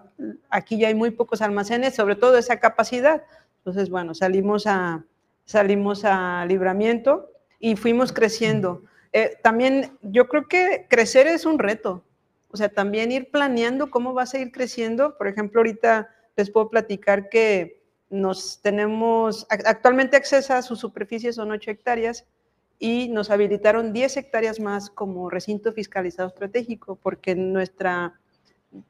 aquí 0.50 0.78
ya 0.78 0.90
hay 0.90 0.94
muy 0.94 1.12
pocos 1.12 1.42
almacenes, 1.42 1.96
sobre 1.96 2.18
todo 2.18 2.38
esa 2.38 2.60
capacidad. 2.60 3.24
Entonces, 3.60 3.90
bueno, 3.90 4.14
salimos 4.14 4.68
a, 4.68 5.06
salimos 5.46 6.04
a 6.04 6.46
libramiento 6.46 7.32
y 7.62 7.78
fuimos 7.78 8.12
creciendo. 8.12 8.84
Eh, 9.14 9.38
también 9.42 9.98
yo 10.02 10.28
creo 10.28 10.50
que 10.50 10.86
crecer 10.90 11.28
es 11.28 11.46
un 11.46 11.60
reto, 11.60 12.04
o 12.50 12.58
sea, 12.58 12.68
también 12.68 13.14
ir 13.14 13.32
planeando 13.32 13.90
cómo 13.90 14.14
vas 14.14 14.34
a 14.34 14.40
ir 14.40 14.52
creciendo. 14.52 15.18
Por 15.18 15.30
ejemplo, 15.30 15.62
ahorita 15.62 16.10
les 16.36 16.52
puedo 16.52 16.70
platicar 16.70 17.30
que 17.30 17.86
nos 18.10 18.60
tenemos, 18.62 19.48
actualmente 19.50 20.18
accesa 20.18 20.58
a 20.58 20.62
su 20.62 20.76
superficie 20.76 21.32
son 21.32 21.52
8 21.52 21.72
hectáreas 21.72 22.26
y 22.80 23.08
nos 23.08 23.30
habilitaron 23.30 23.94
10 23.94 24.18
hectáreas 24.18 24.60
más 24.60 24.90
como 24.90 25.30
recinto 25.30 25.72
fiscalizado 25.72 26.28
estratégico, 26.28 26.98
porque 26.98 27.34
nuestra 27.34 28.20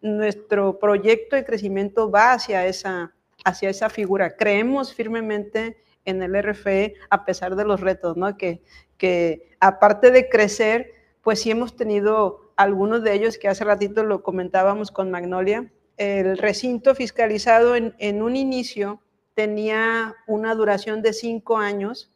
nuestro 0.02 0.80
proyecto 0.80 1.36
de 1.36 1.46
crecimiento 1.46 2.10
va 2.10 2.34
hacia 2.34 2.66
esa, 2.66 3.14
hacia 3.44 3.70
esa 3.70 3.90
figura. 3.90 4.36
Creemos 4.36 4.94
firmemente 4.94 5.78
en 6.06 6.22
el 6.22 6.42
RFE 6.42 6.96
a 7.10 7.26
pesar 7.26 7.56
de 7.56 7.66
los 7.66 7.82
retos, 7.82 8.18
¿no? 8.18 8.38
Que, 8.38 8.62
que 8.98 9.50
aparte 9.60 10.12
de 10.12 10.30
crecer, 10.30 10.92
pues 11.22 11.42
sí 11.42 11.52
hemos 11.52 11.76
tenido 11.76 12.52
algunos 12.56 13.04
de 13.04 13.14
ellos 13.14 13.38
que 13.38 13.48
hace 13.48 13.64
ratito 13.64 14.04
lo 14.04 14.24
comentábamos 14.24 14.92
con 14.92 15.12
Magnolia. 15.12 15.72
El 15.98 16.38
recinto 16.38 16.96
fiscalizado 16.96 17.76
en, 17.76 17.96
en 18.00 18.22
un 18.22 18.36
inicio 18.36 19.02
tenía 19.34 20.16
una 20.28 20.54
duración 20.56 21.02
de 21.02 21.14
cinco 21.14 21.58
años 21.58 22.12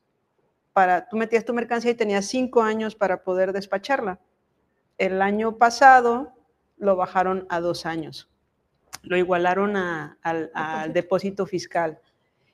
para, 0.73 1.07
tú 1.07 1.17
metías 1.17 1.45
tu 1.45 1.53
mercancía 1.53 1.91
y 1.91 1.95
tenías 1.95 2.25
cinco 2.25 2.61
años 2.61 2.93
para 2.93 3.23
poder 3.23 3.51
despacharla. 3.51 4.19
El 4.99 5.21
año 5.21 5.57
pasado 5.57 6.36
lo 6.77 6.95
bajaron 6.95 7.45
a 7.49 7.59
dos 7.59 7.85
años. 7.85 8.29
Lo 9.03 9.17
igualaron 9.17 9.75
al, 9.75 10.93
depósito 10.93 11.45
fiscal. 11.45 11.99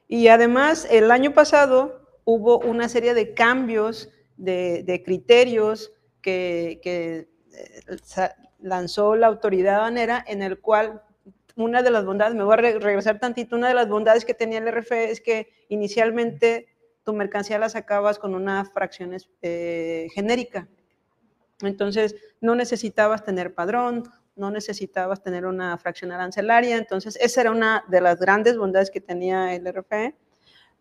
Y 0.07 0.27
además, 0.27 0.87
el 0.89 1.11
año 1.11 1.33
pasado 1.33 2.01
hubo 2.25 2.59
una 2.59 2.89
serie 2.89 3.13
de 3.13 3.33
cambios 3.33 4.09
de, 4.37 5.01
criterios 5.05 5.91
que, 6.21 6.79
eh, 6.83 7.27
lanzó 8.59 9.15
la 9.15 9.27
autoridad 9.27 9.79
banera 9.79 10.23
en 10.27 10.41
el 10.41 10.59
cual 10.59 11.01
una 11.55 11.83
de 11.83 11.91
las 11.91 12.05
bondades, 12.05 12.33
me 12.33 12.43
voy 12.43 12.53
a 12.53 12.57
regresar 12.57 13.19
tantito, 13.19 13.55
una 13.55 13.67
de 13.67 13.73
las 13.73 13.87
bondades 13.87 14.25
que 14.25 14.33
tenía 14.33 14.59
el 14.59 14.71
RFE 14.71 15.11
es 15.11 15.21
que 15.21 15.49
inicialmente 15.69 16.67
tu 17.03 17.13
mercancía 17.13 17.59
la 17.59 17.69
sacabas 17.69 18.17
con 18.17 18.33
una 18.33 18.65
fracción 18.65 19.15
eh, 19.41 20.07
genérica. 20.13 20.67
Entonces, 21.67 22.15
no 22.41 22.55
necesitabas 22.55 23.23
tener 23.23 23.53
padrón, 23.53 24.03
no 24.35 24.51
necesitabas 24.51 25.21
tener 25.21 25.45
una 25.45 25.77
fracción 25.77 26.11
arancelaria. 26.11 26.77
Entonces, 26.77 27.17
esa 27.21 27.41
era 27.41 27.51
una 27.51 27.83
de 27.87 28.01
las 28.01 28.19
grandes 28.19 28.57
bondades 28.57 28.89
que 28.89 29.01
tenía 29.01 29.53
el 29.53 29.65
RFE. 29.71 30.15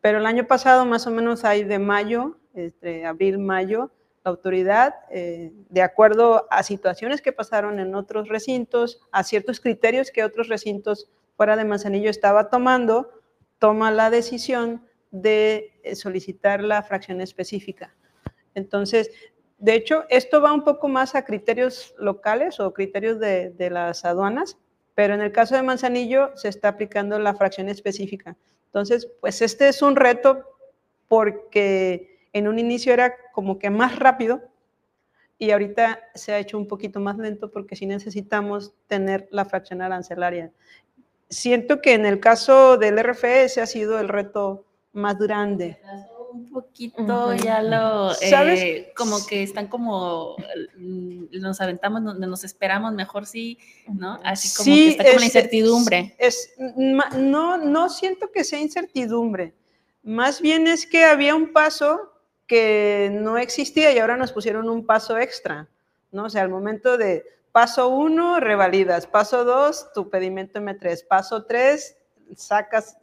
Pero 0.00 0.18
el 0.18 0.26
año 0.26 0.46
pasado, 0.46 0.84
más 0.84 1.06
o 1.06 1.10
menos 1.10 1.44
ahí 1.44 1.64
de 1.64 1.78
mayo, 1.78 2.38
entre 2.54 3.06
abril, 3.06 3.38
mayo, 3.38 3.92
la 4.24 4.30
autoridad, 4.30 4.94
eh, 5.10 5.52
de 5.68 5.82
acuerdo 5.82 6.46
a 6.50 6.62
situaciones 6.62 7.20
que 7.22 7.32
pasaron 7.32 7.78
en 7.80 7.94
otros 7.94 8.28
recintos, 8.28 9.00
a 9.10 9.24
ciertos 9.24 9.60
criterios 9.60 10.10
que 10.10 10.24
otros 10.24 10.48
recintos 10.48 11.08
fuera 11.36 11.56
de 11.56 11.64
Manzanillo 11.64 12.10
estaba 12.10 12.48
tomando, 12.48 13.10
toma 13.58 13.90
la 13.90 14.10
decisión 14.10 14.84
de 15.10 15.72
eh, 15.82 15.94
solicitar 15.96 16.62
la 16.62 16.82
fracción 16.82 17.20
específica. 17.20 17.94
Entonces, 18.54 19.10
de 19.62 19.76
hecho, 19.76 20.06
esto 20.08 20.42
va 20.42 20.52
un 20.52 20.64
poco 20.64 20.88
más 20.88 21.14
a 21.14 21.24
criterios 21.24 21.94
locales 21.96 22.58
o 22.58 22.74
criterios 22.74 23.20
de, 23.20 23.68
las 23.70 24.04
aduanas, 24.04 24.58
pero 24.96 25.14
en 25.14 25.20
el 25.20 25.30
caso 25.30 25.54
de 25.54 25.62
Manzanillo 25.62 26.32
se 26.34 26.48
está 26.48 26.66
aplicando 26.66 27.16
la 27.20 27.32
fracción 27.36 27.68
específica. 27.68 28.36
Entonces, 28.66 29.08
pues 29.20 29.40
este 29.40 29.68
es 29.68 29.80
un 29.80 29.94
reto 29.94 30.42
porque 31.06 32.26
en 32.32 32.48
un 32.48 32.58
inicio 32.58 32.92
era 32.92 33.14
como 33.32 33.60
que 33.60 33.70
más 33.70 34.00
rápido 34.00 34.42
y 35.38 35.52
ahorita 35.52 36.10
se 36.12 36.32
ha 36.32 36.40
hecho 36.40 36.58
un 36.58 36.66
poquito 36.66 36.98
más 36.98 37.16
lento 37.16 37.48
porque 37.48 37.76
sí 37.76 37.86
necesitamos 37.86 38.74
tener 38.88 39.28
la 39.30 39.44
fracción 39.44 39.80
arancelaria. 39.80 40.50
Siento 41.28 41.80
que 41.80 41.94
en 41.94 42.04
el 42.04 42.18
caso 42.18 42.78
del 42.78 42.98
RFS 43.00 43.58
ha 43.58 43.66
sido 43.66 44.00
el 44.00 44.08
reto 44.08 44.66
más 44.92 45.18
grande 45.18 45.78
un 46.32 46.50
poquito 46.50 47.34
ya 47.34 47.62
lo, 47.62 48.14
¿Sabes? 48.14 48.60
Eh, 48.60 48.92
como 48.96 49.24
que 49.26 49.42
están 49.42 49.68
como, 49.68 50.36
mm, 50.76 51.38
nos 51.40 51.60
aventamos 51.60 52.02
donde 52.02 52.26
nos 52.26 52.44
esperamos, 52.44 52.92
mejor 52.94 53.26
sí, 53.26 53.58
¿no? 53.88 54.20
Así 54.24 54.54
como 54.56 54.64
que 54.74 54.88
está 54.88 55.04
como 55.04 55.18
la 55.18 55.24
incertidumbre. 55.24 56.14
Es, 56.18 56.54
no, 56.58 57.58
no 57.58 57.88
siento 57.88 58.30
que 58.30 58.44
sea 58.44 58.60
incertidumbre. 58.60 59.54
Más 60.02 60.40
bien 60.40 60.66
es 60.66 60.86
que 60.86 61.04
había 61.04 61.34
un 61.34 61.52
paso 61.52 62.12
que 62.46 63.10
no 63.12 63.38
existía 63.38 63.92
y 63.92 63.98
ahora 63.98 64.16
nos 64.16 64.32
pusieron 64.32 64.68
un 64.68 64.84
paso 64.84 65.18
extra, 65.18 65.68
¿no? 66.10 66.24
O 66.24 66.30
sea, 66.30 66.42
al 66.42 66.48
momento 66.48 66.98
de 66.98 67.24
paso 67.52 67.88
uno, 67.88 68.40
revalidas, 68.40 69.06
paso 69.06 69.44
dos, 69.44 69.92
tu 69.94 70.10
pedimento 70.10 70.58
M3, 70.58 71.06
paso 71.06 71.44
tres, 71.44 71.96
sacas 72.36 72.98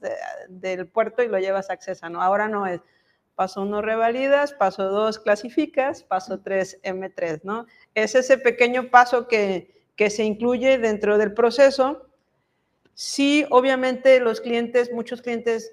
del 0.49 0.87
puerto 0.87 1.23
y 1.23 1.27
lo 1.27 1.39
llevas 1.39 1.69
a 1.69 1.73
Accesa, 1.73 2.09
¿no? 2.09 2.21
Ahora 2.21 2.47
no 2.47 2.65
es 2.67 2.81
paso 3.39 3.61
uno, 3.61 3.81
revalidas, 3.81 4.51
paso 4.51 4.89
dos, 4.89 5.17
clasificas, 5.17 6.03
paso 6.03 6.41
tres, 6.41 6.77
M3, 6.83 7.39
¿no? 7.43 7.67
Es 7.95 8.13
ese 8.13 8.37
pequeño 8.37 8.89
paso 8.89 9.29
que, 9.29 9.81
que 9.95 10.09
se 10.09 10.25
incluye 10.25 10.77
dentro 10.77 11.17
del 11.17 11.33
proceso. 11.33 12.09
Sí, 12.95 13.45
obviamente 13.49 14.19
los 14.19 14.41
clientes, 14.41 14.91
muchos 14.91 15.21
clientes 15.21 15.71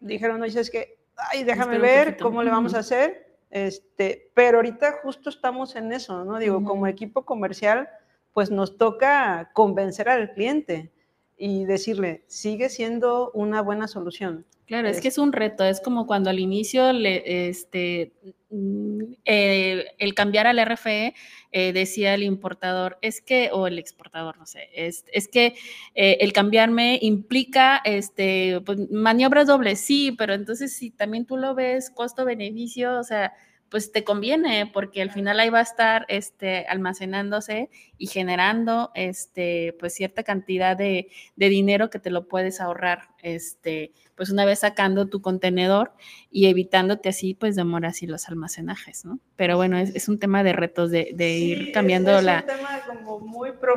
dijeron, 0.00 0.40
no, 0.40 0.46
es 0.46 0.70
que, 0.70 0.96
ay, 1.14 1.44
déjame 1.44 1.78
ver 1.78 2.16
cómo 2.16 2.42
le 2.42 2.50
vamos 2.50 2.72
a 2.72 2.78
hacer, 2.78 3.36
este, 3.50 4.30
pero 4.32 4.56
ahorita 4.56 5.00
justo 5.02 5.28
estamos 5.28 5.76
en 5.76 5.92
eso, 5.92 6.24
¿no? 6.24 6.38
Digo, 6.38 6.64
como 6.64 6.86
equipo 6.86 7.26
comercial, 7.26 7.86
pues 8.32 8.50
nos 8.50 8.78
toca 8.78 9.50
convencer 9.52 10.08
al 10.08 10.32
cliente 10.32 10.90
y 11.36 11.64
decirle, 11.64 12.24
sigue 12.26 12.68
siendo 12.68 13.30
una 13.32 13.62
buena 13.62 13.88
solución. 13.88 14.46
Claro, 14.66 14.88
es, 14.88 15.02
que 15.02 15.08
es 15.08 15.18
un 15.18 15.32
reto, 15.32 15.62
es 15.64 15.80
como 15.80 16.06
cuando 16.06 16.30
al 16.30 16.38
inicio 16.38 16.90
le, 16.94 17.48
este, 17.48 18.12
mm, 18.48 19.12
eh, 19.26 19.84
el 19.98 20.14
cambiar 20.14 20.46
al 20.46 20.58
RFE 20.58 21.14
eh, 21.52 21.72
decía 21.74 22.14
el 22.14 22.22
importador, 22.22 22.96
es 23.02 23.20
que, 23.20 23.50
o 23.52 23.66
el 23.66 23.78
exportador, 23.78 24.38
no 24.38 24.46
sé, 24.46 24.70
es, 24.74 25.04
es 25.12 25.28
que 25.28 25.54
eh, 25.94 26.16
el 26.20 26.32
cambiarme 26.32 26.98
implica 27.02 27.82
este, 27.84 28.62
pues, 28.64 28.90
maniobras 28.90 29.48
dobles, 29.48 29.80
sí, 29.80 30.12
pero 30.16 30.32
entonces 30.32 30.74
si 30.74 30.90
también 30.90 31.26
tú 31.26 31.36
lo 31.36 31.54
ves 31.54 31.90
costo-beneficio, 31.90 32.98
o 32.98 33.04
sea, 33.04 33.34
pues 33.74 33.90
te 33.90 34.04
conviene 34.04 34.70
porque 34.72 35.02
al 35.02 35.10
final 35.10 35.40
ahí 35.40 35.50
va 35.50 35.58
a 35.58 35.62
estar 35.62 36.06
este, 36.06 36.64
almacenándose 36.68 37.70
y 37.98 38.06
generando 38.06 38.92
este, 38.94 39.74
pues 39.80 39.94
cierta 39.94 40.22
cantidad 40.22 40.76
de, 40.76 41.08
dinero 41.34 41.90
que 41.90 41.98
te 41.98 42.10
lo 42.10 42.28
puedes 42.28 42.60
ahorrar 42.60 43.08
este, 43.20 43.90
pues 44.14 44.30
una 44.30 44.44
vez 44.44 44.60
sacando 44.60 45.08
tu 45.08 45.20
contenedor 45.20 45.90
y 46.30 46.46
evitándote 46.46 47.08
así 47.08 47.34
pues 47.34 47.56
demoras 47.56 48.00
y 48.04 48.06
los 48.06 48.28
almacenajes, 48.28 49.04
¿no? 49.04 49.18
Pero 49.34 49.56
bueno, 49.56 49.76
es, 49.76 50.08
un 50.08 50.20
tema 50.20 50.44
de 50.44 50.52
retos 50.52 50.92
de, 50.92 51.10
ir 51.36 51.72
cambiando 51.72 52.22
la, 52.22 52.44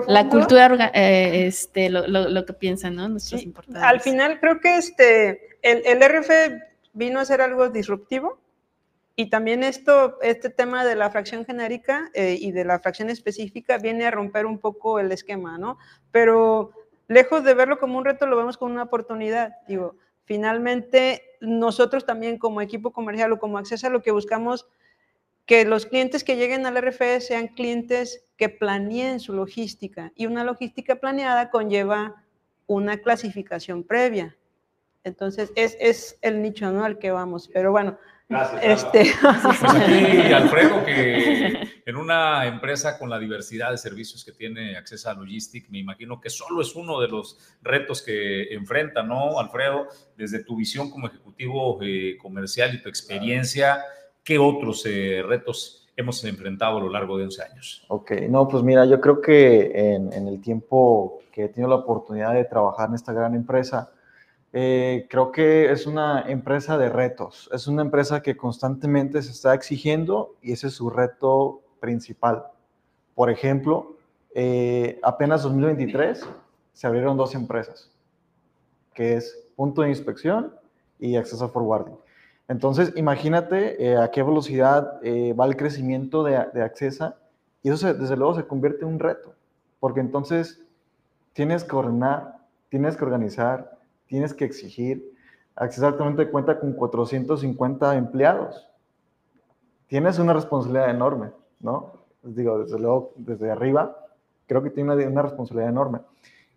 la 0.08 0.30
cultura, 0.30 0.92
eh, 0.94 1.48
este, 1.48 1.90
lo, 1.90 2.46
que 2.46 2.54
piensan, 2.54 2.98
¿no? 2.98 3.10
Nuestros 3.10 3.42
importadores. 3.42 3.90
Al 3.90 4.02
final 4.02 4.40
creo 4.40 4.60
que 4.60 4.78
este, 4.78 5.58
el, 5.64 5.82
el 5.88 6.08
RF 6.08 6.30
vino 6.94 7.20
a 7.20 7.26
ser 7.26 7.42
algo 7.42 7.70
disruptivo 7.70 8.46
y 9.20 9.32
también 9.32 9.64
esto, 9.64 10.22
este 10.22 10.52
tema 10.52 10.86
de 10.86 10.96
la 10.96 11.10
fracción 11.10 11.44
genérica 11.44 12.12
eh, 12.14 12.38
y 12.40 12.52
de 12.52 12.64
la 12.64 12.78
fracción 12.78 13.10
específica 13.10 13.80
viene 13.80 14.06
a 14.06 14.12
romper 14.12 14.46
un 14.46 14.60
poco 14.60 15.00
el 15.00 15.12
esquema, 15.12 15.58
¿no? 15.58 15.80
Pero 16.12 16.72
lejos 17.08 17.44
de 17.44 17.56
verlo 17.56 17.80
como 17.80 17.98
un 17.98 18.06
reto, 18.06 18.28
lo 18.28 18.38
vemos 18.38 18.58
como 18.58 18.74
una 18.74 18.84
oportunidad. 18.84 19.56
Digo, 19.68 19.96
finalmente 20.26 21.24
nosotros 21.42 22.06
también 22.06 22.38
como 22.38 22.62
equipo 22.62 22.94
comercial 22.94 23.32
o 23.32 23.40
como 23.40 23.58
acceso 23.58 23.90
lo 23.90 24.04
que 24.04 24.12
buscamos 24.12 24.68
que 25.48 25.66
los 25.66 25.88
clientes 25.88 26.24
que 26.24 26.36
lleguen 26.36 26.68
al 26.68 26.78
RFE 26.78 27.20
sean 27.20 27.48
clientes 27.48 28.24
que 28.38 28.50
planeen 28.50 29.20
su 29.20 29.34
logística 29.34 30.12
y 30.14 30.28
una 30.28 30.44
logística 30.44 30.98
planeada 30.98 31.50
conlleva 31.50 32.24
una 32.68 32.98
clasificación 32.98 33.84
previa. 33.84 34.38
Entonces, 35.04 35.52
es, 35.56 35.76
es 35.80 36.20
el 36.22 36.44
nicho 36.44 36.72
¿no? 36.72 36.84
al 36.84 37.00
que 37.00 37.10
vamos. 37.10 37.50
Pero 37.52 37.72
bueno, 37.72 37.98
Gracias. 38.30 38.84
Este... 38.84 39.12
Pues 39.22 39.64
aquí 39.64 40.34
Alfredo, 40.34 40.84
que 40.84 41.68
en 41.86 41.96
una 41.96 42.46
empresa 42.46 42.98
con 43.00 43.10
la 43.10 43.18
diversidad 43.18 43.72
de 43.72 43.78
servicios 43.78 44.26
que 44.26 44.34
tiene 44.34 44.76
Accesa 44.76 45.14
Logistic, 45.14 45.70
me 45.70 45.80
imagino 45.80 46.20
que 46.20 46.30
solo 46.30 46.62
es 46.62 46.76
uno 46.76 47.00
de 47.00 47.08
los 47.08 47.38
retos 47.62 48.02
que 48.02 48.54
enfrenta, 48.54 49.04
¿no, 49.04 49.40
Alfredo? 49.40 49.88
Desde 50.18 50.44
tu 50.44 50.58
visión 50.58 50.90
como 50.90 51.08
ejecutivo 51.08 51.80
eh, 51.82 52.18
comercial 52.22 52.76
y 52.76 52.82
tu 52.82 52.90
experiencia, 52.90 53.82
¿qué 54.24 54.38
otros 54.38 54.86
eh, 54.86 55.24
retos 55.26 55.88
hemos 55.96 56.22
enfrentado 56.26 56.78
a 56.78 56.82
lo 56.82 56.90
largo 56.90 57.18
de 57.18 57.24
11 57.24 57.44
años? 57.44 57.86
Ok, 57.88 58.12
no, 58.30 58.48
pues 58.50 58.64
mira, 58.64 58.86
yo 58.86 59.00
creo 59.00 59.22
que 59.22 59.72
en, 59.74 60.12
en 60.12 60.28
el 60.28 60.42
tiempo 60.42 61.20
que 61.32 61.46
he 61.46 61.50
tenido 61.50 61.70
la 61.70 61.78
oportunidad 61.78 62.34
de 62.34 62.44
trabajar 62.44 62.90
en 62.90 62.96
esta 62.96 63.14
gran 63.14 63.34
empresa, 63.34 63.92
eh, 64.60 65.06
creo 65.08 65.32
que 65.32 65.72
es 65.72 65.86
una 65.86 66.22
empresa 66.22 66.80
de 66.80 66.90
retos, 66.90 67.48
es 67.54 67.68
una 67.68 67.84
empresa 67.84 68.24
que 68.24 68.36
constantemente 68.36 69.22
se 69.22 69.30
está 69.30 69.54
exigiendo 69.54 70.34
y 70.42 70.52
ese 70.52 70.66
es 70.66 70.74
su 70.74 70.90
reto 70.90 71.62
principal. 71.80 72.48
Por 73.14 73.30
ejemplo, 73.30 73.98
eh, 74.34 75.00
apenas 75.04 75.44
2023 75.44 76.28
se 76.74 76.88
abrieron 76.88 77.18
dos 77.18 77.36
empresas, 77.36 77.92
que 78.96 79.14
es 79.14 79.48
Punto 79.56 79.84
de 79.84 79.90
Inspección 79.90 80.52
y 81.00 81.18
Acceso 81.18 81.48
Forwarding. 81.50 82.00
Entonces, 82.48 82.94
imagínate 82.96 83.86
eh, 83.86 83.96
a 83.96 84.10
qué 84.10 84.24
velocidad 84.24 85.00
va 85.40 85.46
el 85.46 85.56
crecimiento 85.56 86.24
de, 86.24 86.48
de 86.52 86.64
Accesa 86.64 87.16
y 87.62 87.70
eso 87.70 87.94
desde 87.94 88.18
luego 88.18 88.34
se 88.34 88.48
convierte 88.48 88.86
en 88.86 88.94
un 88.94 89.00
reto, 89.00 89.36
porque 89.80 90.00
entonces 90.00 90.64
tienes 91.34 91.64
que 91.64 91.76
ordenar, 91.76 92.40
tienes 92.70 92.98
que 92.98 93.06
organizar, 93.06 93.77
tienes 94.08 94.34
que 94.34 94.46
exigir. 94.46 95.14
Exactamente 95.60 96.30
cuenta 96.30 96.60
con 96.60 96.74
450 96.74 97.96
empleados. 97.96 98.68
Tienes 99.88 100.20
una 100.20 100.34
responsabilidad 100.34 100.90
enorme, 100.90 101.32
¿no? 101.60 101.94
Digo, 102.24 102.60
desde 102.60 102.80
luego, 102.80 103.14
desde 103.16 103.50
arriba, 103.50 103.98
creo 104.48 104.62
que 104.64 104.70
tiene 104.70 105.08
una, 105.08 105.22
responsabilidad 105.22 105.70
enorme. 105.70 106.00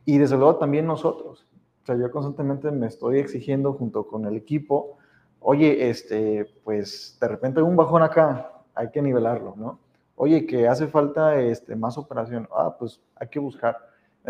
Y 0.05 0.19
desde 0.19 0.37
luego 0.37 0.57
también 0.57 0.87
nosotros. 0.87 1.47
O 1.83 1.87
sea, 1.87 1.97
yo 1.97 2.11
constantemente 2.11 2.71
me 2.71 2.87
estoy 2.87 3.19
exigiendo 3.19 3.73
junto 3.73 4.07
con 4.07 4.27
el 4.27 4.37
equipo, 4.37 4.99
oye, 5.41 5.89
este, 5.89 6.47
pues 6.65 7.17
de 7.21 7.29
repente 7.29 7.63
un 7.63 7.77
bajón 7.77 8.03
acá, 8.03 8.53
hay 8.75 8.91
que 8.91 9.01
nivelarlo, 9.01 9.55
¿no? 9.57 9.79
Oye, 10.17 10.47
que 10.47 10.69
hace 10.69 10.87
falta 10.87 11.41
este, 11.41 11.75
más 11.77 11.97
operación, 11.97 12.49
ah, 12.55 12.77
pues 12.79 13.01
hay 13.17 13.29
que 13.29 13.39
buscar. 13.39 13.77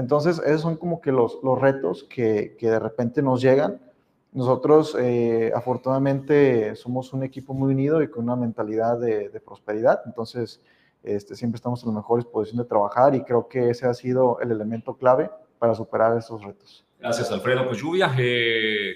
Entonces, 0.01 0.41
esos 0.45 0.63
son 0.63 0.77
como 0.77 1.01
que 1.01 1.13
los, 1.13 1.39
los 1.43 1.61
retos 1.61 2.05
que, 2.05 2.57
que, 2.59 2.71
de 2.71 2.79
repente 2.79 3.23
nos 3.23 3.43
llegan. 3.43 3.81
Nosotros, 4.33 4.97
eh, 4.99 5.53
afortunadamente, 5.55 6.75
somos 6.75 7.13
un 7.13 7.23
equipo 7.23 7.53
muy 7.53 7.73
unido 7.73 8.03
y 8.03 8.09
con 8.09 8.25
una 8.25 8.37
mentalidad 8.37 8.99
de, 8.99 9.29
de, 9.29 9.41
prosperidad. 9.41 10.01
Entonces, 10.07 10.63
este, 11.03 11.37
siempre 11.37 11.57
estamos 11.57 11.83
en 11.83 11.91
la 11.91 11.97
mejor 11.97 12.23
disposición 12.23 12.63
de 12.63 12.69
trabajar 12.69 13.15
y 13.15 13.23
creo 13.23 13.47
que 13.47 13.71
ese 13.71 13.87
ha 13.87 13.95
sido 13.95 14.41
el 14.41 14.51
elemento 14.51 14.97
clave 14.97 15.31
para 15.59 15.75
superar 15.75 16.17
esos 16.17 16.43
retos. 16.43 16.85
Gracias, 16.99 17.31
Alfredo. 17.31 17.67
Pues 17.67 17.79
Lluvia, 17.79 18.15
eh, 18.19 18.95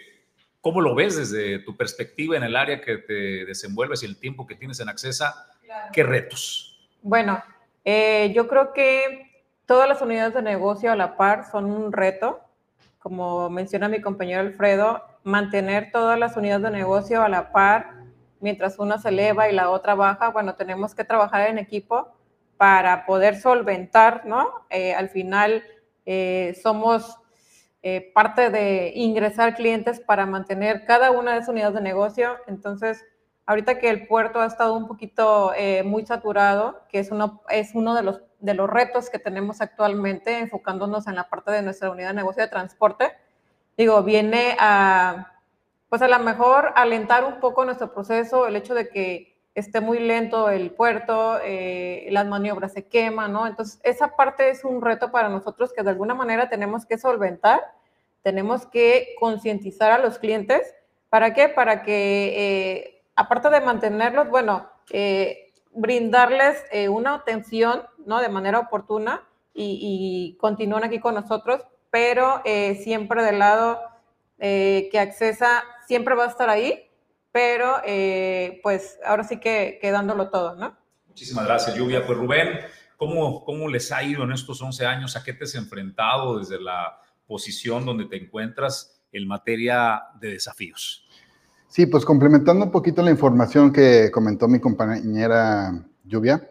¿cómo 0.63 0.81
lo 0.81 0.95
ves 0.95 1.17
desde 1.17 1.59
tu 1.59 1.77
perspectiva 1.77 2.37
en 2.37 2.45
el 2.45 2.57
área 2.57 2.81
que 2.81 2.97
te 2.97 3.45
desenvuelves 3.45 4.03
y 4.03 4.07
el 4.07 4.17
tiempo 4.17 4.47
que 4.47 4.55
tienes 4.55 4.81
en 4.81 4.89
Accesa? 4.89 5.51
¿Qué 5.93 6.03
retos? 6.03 6.89
Bueno, 7.03 7.43
eh, 7.85 8.33
yo 8.35 8.49
creo 8.49 8.73
que 8.73 9.34
Todas 9.67 9.89
las 9.89 10.03
unidades 10.03 10.35
de 10.35 10.43
negocio 10.43 10.93
a 10.93 10.97
la 10.97 11.17
par 11.17 11.51
son 11.51 11.65
un 11.67 11.93
reto. 11.93 12.41
Como 12.99 13.49
menciona 13.49 13.89
mi 13.89 14.01
compañero 14.01 14.41
Alfredo, 14.41 15.03
mantener 15.23 15.91
todas 15.91 16.19
las 16.19 16.37
unidades 16.37 16.65
de 16.65 16.71
negocio 16.71 17.23
a 17.23 17.29
la 17.29 17.51
par 17.51 18.05
mientras 18.41 18.79
una 18.79 18.99
se 18.99 19.09
eleva 19.09 19.49
y 19.49 19.55
la 19.55 19.71
otra 19.71 19.95
baja, 19.95 20.29
bueno, 20.29 20.55
tenemos 20.55 20.95
que 20.95 21.03
trabajar 21.03 21.49
en 21.49 21.57
equipo 21.57 22.13
para 22.59 23.07
poder 23.07 23.41
solventar, 23.41 24.27
¿no? 24.27 24.67
Eh, 24.69 24.95
al 24.95 25.09
final 25.09 25.65
eh, 26.05 26.55
somos 26.63 27.19
eh, 27.83 28.13
parte 28.15 28.51
de 28.51 28.93
ingresar 28.95 29.55
clientes 29.55 29.99
para 29.99 30.27
mantener 30.27 30.85
cada 30.85 31.11
una 31.11 31.33
de 31.33 31.39
esas 31.39 31.49
unidades 31.49 31.75
de 31.75 31.81
negocio. 31.81 32.37
Entonces, 32.47 33.03
ahorita 33.47 33.79
que 33.79 33.89
el 33.89 34.07
puerto 34.07 34.41
ha 34.41 34.47
estado 34.47 34.75
un 34.75 34.87
poquito 34.89 35.53
muy 35.85 36.05
saturado, 36.05 36.83
que 36.91 36.99
es 36.99 37.11
uno, 37.11 37.41
es 37.49 37.75
uno 37.75 37.95
de 37.95 38.03
los 38.03 38.21
de 38.45 38.55
los 38.55 38.69
retos 38.69 39.09
que 39.09 39.19
tenemos 39.19 39.63
actualmente, 39.63 40.39
enfocándonos 40.39 41.07
en 41.07 41.15
la 41.15 41.29
parte 41.29 41.51
de 41.51 41.63
nuestra 41.63 41.91
unidad 41.91 42.09
de 42.09 42.15
negocio 42.15 42.43
de 42.43 42.49
transporte, 42.49 43.13
digo, 43.77 44.03
viene 44.03 44.57
a, 44.61 45.33
pues 45.89 46.03
a 46.03 46.09
lo 46.09 46.19
mejor 46.19 46.73
alentar 46.77 47.25
un 47.25 47.41
poco 47.41 47.65
nuestro 47.65 47.93
proceso, 47.93 48.47
el 48.47 48.57
hecho 48.57 48.75
de 48.75 48.91
que 48.91 49.35
esté 49.55 49.81
muy 49.81 49.99
lento 49.99 50.51
el 50.51 50.73
puerto, 50.73 51.39
eh, 51.43 52.07
las 52.11 52.27
maniobras 52.27 52.73
se 52.73 52.87
queman, 52.87 53.33
¿no? 53.33 53.47
Entonces, 53.47 53.81
esa 53.83 54.15
parte 54.15 54.51
es 54.51 54.65
un 54.65 54.83
reto 54.83 55.11
para 55.11 55.29
nosotros 55.31 55.73
que 55.73 55.83
de 55.83 55.91
alguna 55.91 56.15
manera 56.15 56.51
tenemos 56.51 56.85
que 56.85 56.99
solventar, 56.99 57.61
tenemos 58.23 58.67
que 58.67 59.15
concientizar 59.19 59.91
a 59.93 59.99
los 59.99 60.19
clientes. 60.19 60.75
¿Para 61.09 61.33
qué? 61.33 61.49
Para 61.49 61.83
que, 61.83 62.35
eh, 62.37 63.03
aparte 63.17 63.49
de 63.49 63.61
mantenerlos, 63.61 64.29
bueno, 64.29 64.69
eh, 64.91 65.44
brindarles 65.75 66.65
eh, 66.71 66.89
una 66.89 67.15
atención, 67.15 67.83
¿no? 68.07 68.21
De 68.21 68.29
manera 68.29 68.59
oportuna 68.61 69.23
y, 69.53 70.37
continúan 70.41 70.85
aquí 70.85 70.99
con 70.99 71.15
nosotros, 71.15 71.61
pero 71.91 72.43
eh, 72.45 72.81
siempre 72.83 73.23
del 73.23 73.39
lado 73.39 73.81
eh, 74.39 74.89
que 74.91 74.99
Accesa 74.99 75.65
siempre 75.87 76.15
va 76.15 76.25
a 76.25 76.29
estar 76.29 76.51
ahí 76.51 76.91
pero 77.35 77.79
eh, 77.85 78.61
pues 78.63 78.97
ahora 79.05 79.25
sí 79.25 79.41
que, 79.41 79.81
quedándolo 79.83 80.31
todo, 80.31 80.55
¿no? 80.55 80.79
Muchísimas 81.09 81.45
gracias, 81.45 81.75
Lluvia. 81.75 82.07
Pues 82.07 82.17
Rubén, 82.17 82.61
¿cómo, 82.97 83.45
¿cómo 83.45 83.69
les 83.69 83.91
ha 83.91 84.05
ido 84.05 84.23
en 84.23 84.31
estos 84.31 84.63
11 84.63 84.87
años? 84.87 85.17
¿A 85.17 85.25
qué 85.25 85.33
te 85.33 85.43
has 85.43 85.57
enfrentado 85.57 86.39
desde 86.39 86.61
la 86.61 86.97
posición 87.27 87.85
donde 87.85 88.05
te 88.05 88.19
encuentras 88.19 89.05
en 89.11 89.27
materia 89.27 90.01
de 90.21 90.29
desafíos? 90.29 91.04
Sí, 91.75 91.87
pues 91.87 92.05
complementando 92.05 92.67
un 92.67 92.71
poquito 92.71 93.03
la 93.03 93.11
información 93.11 93.73
que 93.73 94.13
comentó 94.13 94.47
mi 94.47 94.61
compañera 94.61 95.85
Lluvia, 96.05 96.49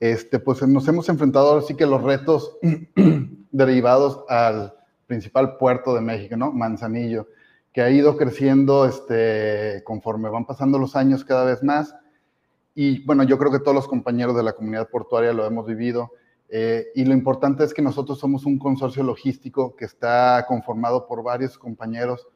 este, 0.00 0.38
pues 0.38 0.66
nos 0.66 0.88
hemos 0.88 1.06
enfrentado 1.10 1.50
ahora 1.50 1.60
sí 1.60 1.74
que 1.74 1.84
los 1.84 2.02
retos 2.02 2.56
derivados 3.52 4.24
al 4.30 4.72
principal 5.06 5.58
puerto 5.58 5.94
de 5.94 6.00
México, 6.00 6.38
¿no? 6.38 6.50
Manzanillo 6.50 7.28
que 7.74 7.82
ha 7.82 7.90
ido 7.90 8.16
creciendo 8.16 8.86
este, 8.86 9.82
conforme 9.84 10.30
van 10.30 10.46
pasando 10.46 10.78
los 10.78 10.96
años 10.96 11.26
cada 11.26 11.44
vez 11.44 11.62
más. 11.62 11.94
Y 12.74 13.04
bueno, 13.04 13.24
yo 13.24 13.36
creo 13.36 13.52
que 13.52 13.58
todos 13.58 13.74
los 13.74 13.86
compañeros 13.86 14.34
de 14.34 14.44
la 14.44 14.54
comunidad 14.54 14.88
portuaria 14.88 15.34
lo 15.34 15.44
hemos 15.44 15.66
vivido. 15.66 16.10
Eh, 16.48 16.86
y 16.94 17.04
lo 17.04 17.12
importante 17.12 17.64
es 17.64 17.74
que 17.74 17.82
nosotros 17.82 18.18
somos 18.18 18.46
un 18.46 18.58
consorcio 18.58 19.02
logístico 19.02 19.76
que 19.76 19.84
está 19.84 20.46
conformado 20.48 21.06
por 21.06 21.22
varios 21.22 21.58
compañeros 21.58 22.26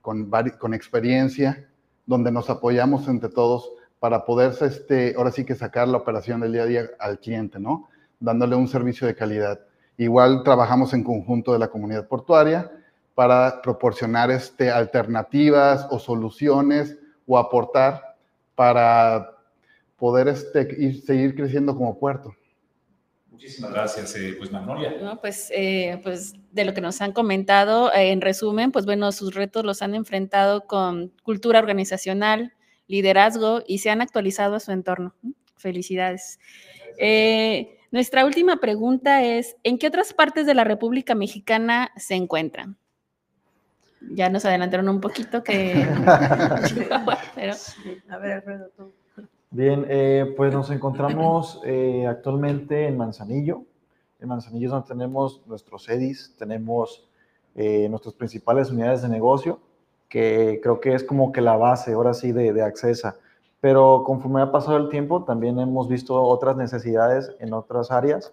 con, 0.00 0.30
con 0.58 0.74
experiencia, 0.74 1.68
donde 2.06 2.32
nos 2.32 2.48
apoyamos 2.50 3.08
entre 3.08 3.28
todos 3.28 3.70
para 4.00 4.24
poder, 4.24 4.54
este, 4.60 5.14
ahora 5.16 5.30
sí 5.30 5.44
que 5.44 5.54
sacar 5.54 5.88
la 5.88 5.98
operación 5.98 6.40
del 6.40 6.52
día 6.52 6.62
a 6.62 6.66
día 6.66 6.90
al 6.98 7.18
cliente, 7.18 7.58
¿no? 7.58 7.88
Dándole 8.20 8.56
un 8.56 8.68
servicio 8.68 9.06
de 9.06 9.14
calidad. 9.14 9.60
Igual 9.96 10.42
trabajamos 10.44 10.94
en 10.94 11.02
conjunto 11.02 11.52
de 11.52 11.58
la 11.58 11.68
comunidad 11.68 12.06
portuaria 12.06 12.70
para 13.14 13.60
proporcionar 13.60 14.30
este, 14.30 14.70
alternativas 14.70 15.86
o 15.90 15.98
soluciones 15.98 16.96
o 17.26 17.36
aportar 17.36 18.16
para 18.54 19.32
poder 19.96 20.28
este, 20.28 20.92
seguir 21.02 21.34
creciendo 21.34 21.76
como 21.76 21.98
puerto. 21.98 22.32
Muchísimas 23.38 23.70
gracias, 23.70 24.16
eh, 24.16 24.34
pues 24.36 24.50
Magnolia. 24.50 25.16
pues, 25.20 25.48
eh, 25.54 26.00
pues 26.02 26.34
de 26.50 26.64
lo 26.64 26.74
que 26.74 26.80
nos 26.80 27.00
han 27.00 27.12
comentado, 27.12 27.92
eh, 27.94 28.10
en 28.10 28.20
resumen, 28.20 28.72
pues 28.72 28.84
bueno, 28.84 29.12
sus 29.12 29.32
retos 29.32 29.64
los 29.64 29.80
han 29.80 29.94
enfrentado 29.94 30.66
con 30.66 31.12
cultura 31.22 31.60
organizacional, 31.60 32.52
liderazgo 32.88 33.62
y 33.64 33.78
se 33.78 33.90
han 33.90 34.00
actualizado 34.00 34.56
a 34.56 34.60
su 34.60 34.72
entorno. 34.72 35.14
Felicidades. 35.56 36.40
nuestra 37.92 38.24
última 38.24 38.56
pregunta 38.56 39.22
es, 39.22 39.54
¿en 39.62 39.78
qué 39.78 39.86
otras 39.86 40.12
partes 40.12 40.44
de 40.44 40.54
la 40.54 40.64
República 40.64 41.14
Mexicana 41.14 41.92
se 41.96 42.16
encuentran? 42.16 42.76
ya 44.00 44.28
nos 44.30 44.44
adelantaron 44.44 44.88
un 44.88 45.00
poquito 45.00 45.44
que... 45.44 45.74
A 48.08 48.18
ver, 48.18 48.32
Alfredo, 48.32 48.70
tú. 48.76 48.97
Bien, 49.50 49.86
eh, 49.88 50.34
pues 50.36 50.52
nos 50.52 50.70
encontramos 50.70 51.62
eh, 51.64 52.06
actualmente 52.06 52.86
en 52.86 52.98
Manzanillo. 52.98 53.62
En 54.20 54.28
Manzanillo 54.28 54.66
es 54.66 54.72
donde 54.72 54.88
tenemos 54.88 55.42
nuestros 55.46 55.88
EDIs, 55.88 56.34
tenemos 56.38 57.08
eh, 57.54 57.88
nuestras 57.88 58.14
principales 58.14 58.70
unidades 58.70 59.00
de 59.02 59.08
negocio, 59.08 59.60
que 60.08 60.60
creo 60.62 60.80
que 60.80 60.94
es 60.94 61.02
como 61.02 61.32
que 61.32 61.40
la 61.40 61.56
base, 61.56 61.92
ahora 61.92 62.12
sí, 62.12 62.32
de, 62.32 62.52
de 62.52 62.62
Accesa. 62.62 63.16
Pero 63.60 64.02
conforme 64.04 64.42
ha 64.42 64.52
pasado 64.52 64.76
el 64.76 64.90
tiempo, 64.90 65.24
también 65.24 65.58
hemos 65.58 65.88
visto 65.88 66.20
otras 66.22 66.56
necesidades 66.56 67.34
en 67.40 67.52
otras 67.52 67.90
áreas, 67.90 68.32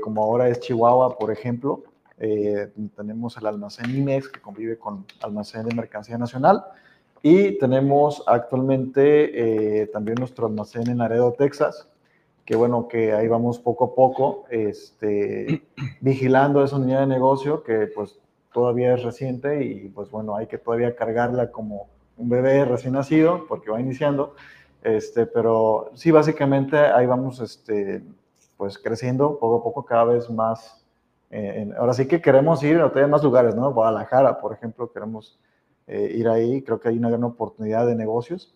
como 0.00 0.22
ahora 0.22 0.48
es 0.48 0.60
Chihuahua, 0.60 1.18
por 1.18 1.30
ejemplo, 1.30 1.82
tenemos 2.16 3.36
el 3.36 3.46
almacén 3.46 3.94
IMEX 3.94 4.28
que 4.28 4.40
convive 4.40 4.78
con 4.78 5.04
almacén 5.20 5.66
de 5.66 5.74
mercancía 5.74 6.16
nacional 6.16 6.64
y 7.22 7.58
tenemos 7.58 8.22
actualmente 8.26 9.82
eh, 9.82 9.86
también 9.88 10.16
nuestro 10.18 10.46
almacén 10.46 10.88
en 10.88 10.98
Laredo, 10.98 11.32
Texas, 11.32 11.88
que 12.44 12.56
bueno, 12.56 12.88
que 12.88 13.12
ahí 13.12 13.28
vamos 13.28 13.58
poco 13.58 13.86
a 13.86 13.94
poco 13.94 14.44
este, 14.50 15.62
vigilando 16.00 16.62
esa 16.62 16.76
unidad 16.76 17.00
de 17.00 17.06
negocio 17.06 17.62
que 17.62 17.88
pues 17.88 18.18
todavía 18.52 18.94
es 18.94 19.02
reciente 19.02 19.64
y 19.64 19.88
pues 19.88 20.10
bueno, 20.10 20.36
hay 20.36 20.46
que 20.46 20.58
todavía 20.58 20.94
cargarla 20.94 21.50
como 21.50 21.88
un 22.16 22.28
bebé 22.28 22.64
recién 22.64 22.94
nacido 22.94 23.46
porque 23.48 23.70
va 23.70 23.80
iniciando, 23.80 24.34
este, 24.82 25.26
pero 25.26 25.90
sí, 25.94 26.10
básicamente 26.10 26.78
ahí 26.78 27.06
vamos 27.06 27.40
este, 27.40 28.02
pues 28.56 28.78
creciendo 28.78 29.38
poco 29.38 29.56
a 29.56 29.62
poco 29.62 29.84
cada 29.84 30.04
vez 30.04 30.30
más 30.30 30.86
eh, 31.30 31.72
ahora 31.78 31.92
sí 31.92 32.06
que 32.06 32.20
queremos 32.20 32.62
ir 32.62 32.80
a 32.80 33.06
más 33.06 33.22
lugares, 33.22 33.54
¿no? 33.54 33.72
Guadalajara, 33.72 34.40
por 34.40 34.52
ejemplo, 34.52 34.90
queremos 34.92 35.38
eh, 35.86 36.12
ir 36.14 36.28
ahí. 36.28 36.62
Creo 36.62 36.80
que 36.80 36.88
hay 36.88 36.98
una 36.98 37.10
gran 37.10 37.24
oportunidad 37.24 37.86
de 37.86 37.94
negocios, 37.94 38.54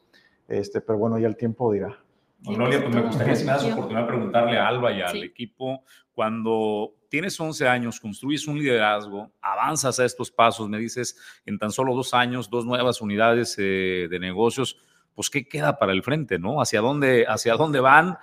este, 0.49 0.81
pero 0.81 0.99
bueno, 0.99 1.19
ya 1.19 1.29
el 1.29 1.37
tiempo 1.37 1.73
dirá. 1.73 1.99
Magnolia, 2.41 2.81
pues 2.83 2.95
me 2.95 3.03
gustaría, 3.03 3.37
si 3.37 3.45
me 3.45 3.53
das 3.53 3.65
oportunidad, 3.65 4.07
preguntarle 4.07 4.57
a 4.57 4.67
Alba 4.67 4.93
y 4.93 5.03
al 5.03 5.23
equipo, 5.23 5.85
cuando 6.13 6.95
tienes 7.11 7.39
11 7.39 7.69
años, 7.69 8.01
construyes 8.01 8.47
un 8.49 8.59
liderazgo, 8.59 9.31
avanzas 9.43 10.01
a 10.01 10.07
estos 10.07 10.31
pasos, 10.31 10.69
me 10.69 10.79
dices, 10.79 11.19
en 11.45 11.59
tan 11.59 11.71
solo 11.71 11.95
dos 11.95 12.15
años, 12.15 12.49
dos 12.49 12.65
nuevas 12.65 13.03
unidades 13.03 13.57
eh, 13.59 14.09
de 14.09 14.19
negocios, 14.19 14.79
pues 15.15 15.29
qué 15.29 15.47
queda 15.47 15.79
para 15.79 15.93
el 15.93 16.03
frente, 16.03 16.39
¿no? 16.39 16.63
¿Hacia 16.63 16.81
dónde, 16.81 17.27
hacia 17.29 17.57
dónde 17.57 17.81
van? 17.81 18.17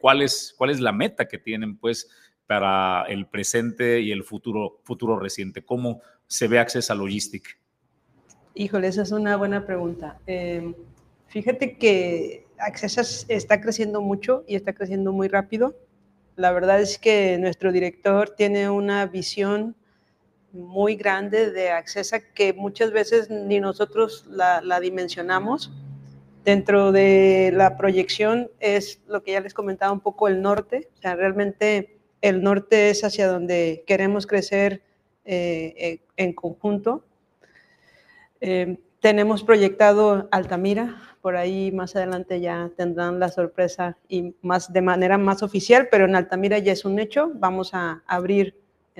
¿cuál, 0.00 0.22
es, 0.22 0.54
¿Cuál 0.56 0.70
es 0.70 0.80
la 0.80 0.92
meta 0.92 1.26
que 1.26 1.38
tienen, 1.38 1.78
pues? 1.78 2.10
para 2.46 3.02
el 3.08 3.26
presente 3.26 4.00
y 4.00 4.12
el 4.12 4.22
futuro, 4.22 4.80
futuro 4.84 5.18
reciente? 5.18 5.64
¿Cómo 5.64 6.00
se 6.26 6.48
ve 6.48 6.58
Accesa 6.58 6.94
Logistic? 6.94 7.58
Híjole, 8.54 8.88
esa 8.88 9.02
es 9.02 9.12
una 9.12 9.36
buena 9.36 9.66
pregunta. 9.66 10.18
Em, 10.26 10.74
fíjate 11.28 11.76
que 11.76 12.46
Accesa 12.58 13.02
está 13.28 13.60
creciendo 13.60 14.00
mucho 14.00 14.44
y 14.46 14.56
está 14.56 14.72
creciendo 14.72 15.12
muy 15.12 15.28
rápido. 15.28 15.76
La 16.36 16.52
verdad 16.52 16.80
es 16.80 16.98
que 16.98 17.38
nuestro 17.38 17.72
director 17.72 18.30
tiene 18.30 18.70
una 18.70 19.06
visión 19.06 19.76
muy 20.52 20.96
grande 20.96 21.50
de 21.50 21.70
Accesa 21.70 22.20
que 22.20 22.54
muchas 22.54 22.92
veces 22.92 23.30
ni 23.30 23.60
nosotros 23.60 24.24
la, 24.28 24.60
la 24.62 24.80
dimensionamos. 24.80 25.70
Dentro 26.44 26.92
de 26.92 27.52
la 27.54 27.76
proyección 27.76 28.50
es 28.60 29.02
lo 29.08 29.22
que 29.22 29.32
ya 29.32 29.40
les 29.40 29.52
comentaba 29.52 29.92
un 29.92 30.00
poco 30.00 30.28
el 30.28 30.40
norte, 30.40 30.88
o 30.96 31.00
sea, 31.02 31.16
realmente 31.16 31.98
el 32.20 32.42
norte 32.42 32.90
es 32.90 33.02
hacia 33.02 33.26
donde 33.26 33.82
queremos 33.86 34.26
crecer 34.26 34.82
eh, 35.28 35.74
eh, 35.76 36.00
en 36.16 36.32
conjunto. 36.32 37.04
Eh, 38.40 38.78
tenemos 39.00 39.42
proyectado 39.42 40.28
Altamira, 40.30 41.02
por 41.20 41.36
ahí 41.36 41.72
más 41.72 41.96
adelante 41.96 42.40
ya 42.40 42.70
tendrán 42.76 43.18
la 43.18 43.28
sorpresa 43.28 43.96
y 44.08 44.36
más 44.42 44.72
de 44.72 44.82
manera 44.82 45.18
más 45.18 45.42
oficial, 45.42 45.88
pero 45.90 46.04
en 46.04 46.14
Altamira 46.14 46.58
ya 46.58 46.72
es 46.72 46.84
un 46.84 47.00
hecho. 47.00 47.32
Vamos 47.34 47.74
a 47.74 48.04
abrir 48.06 48.56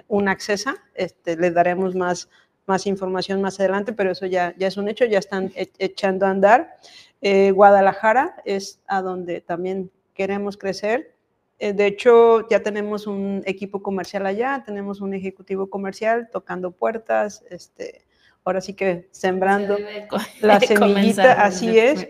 un 0.09 0.29
acceso, 0.29 0.71
este, 0.95 1.37
les 1.37 1.55
daremos 1.55 1.95
más, 1.95 2.29
más 2.67 2.89
información 2.89 3.41
más 3.41 3.61
adelante, 3.61 3.93
pero 3.93 4.11
eso 4.11 4.27
ya, 4.27 4.53
ya 4.59 4.67
es 4.67 4.77
un 4.77 4.89
hecho, 4.89 5.05
ya 5.05 5.21
están 5.21 5.53
e-, 5.55 5.71
echando 5.79 6.27
a 6.27 6.31
andar. 6.31 6.77
Guadalajara 7.23 8.37
es 8.45 8.81
a 8.87 9.01
donde 9.01 9.41
también 9.41 9.91
queremos 10.15 10.57
crecer. 10.57 11.16
Eh, 11.59 11.73
de 11.73 11.87
hecho, 11.87 12.47
ya 12.49 12.61
tenemos 12.61 13.07
un 13.07 13.43
equipo 13.47 13.83
comercial 13.83 14.27
allá, 14.27 14.63
tenemos 14.65 15.01
un 15.01 15.15
ejecutivo 15.15 15.71
comercial 15.71 16.29
tocando 16.31 16.71
puertas, 16.71 17.45
este, 17.49 18.05
ahora 18.45 18.61
sí 18.61 18.75
que 18.75 19.09
sembrando 19.11 19.79
la 20.43 20.61
semillita, 20.61 21.45
así 21.45 21.79
es. 21.79 22.09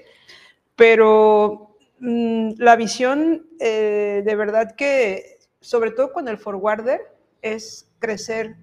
Pero 0.74 1.76
mm, 2.00 2.54
la 2.58 2.74
visión, 2.74 3.46
eh, 3.60 4.22
de 4.24 4.36
verdad 4.36 4.74
que, 4.74 5.38
sobre 5.60 5.92
todo 5.92 6.12
con 6.12 6.26
el 6.26 6.38
forwarder, 6.38 7.00
es 7.40 7.88
crecer 8.00 8.56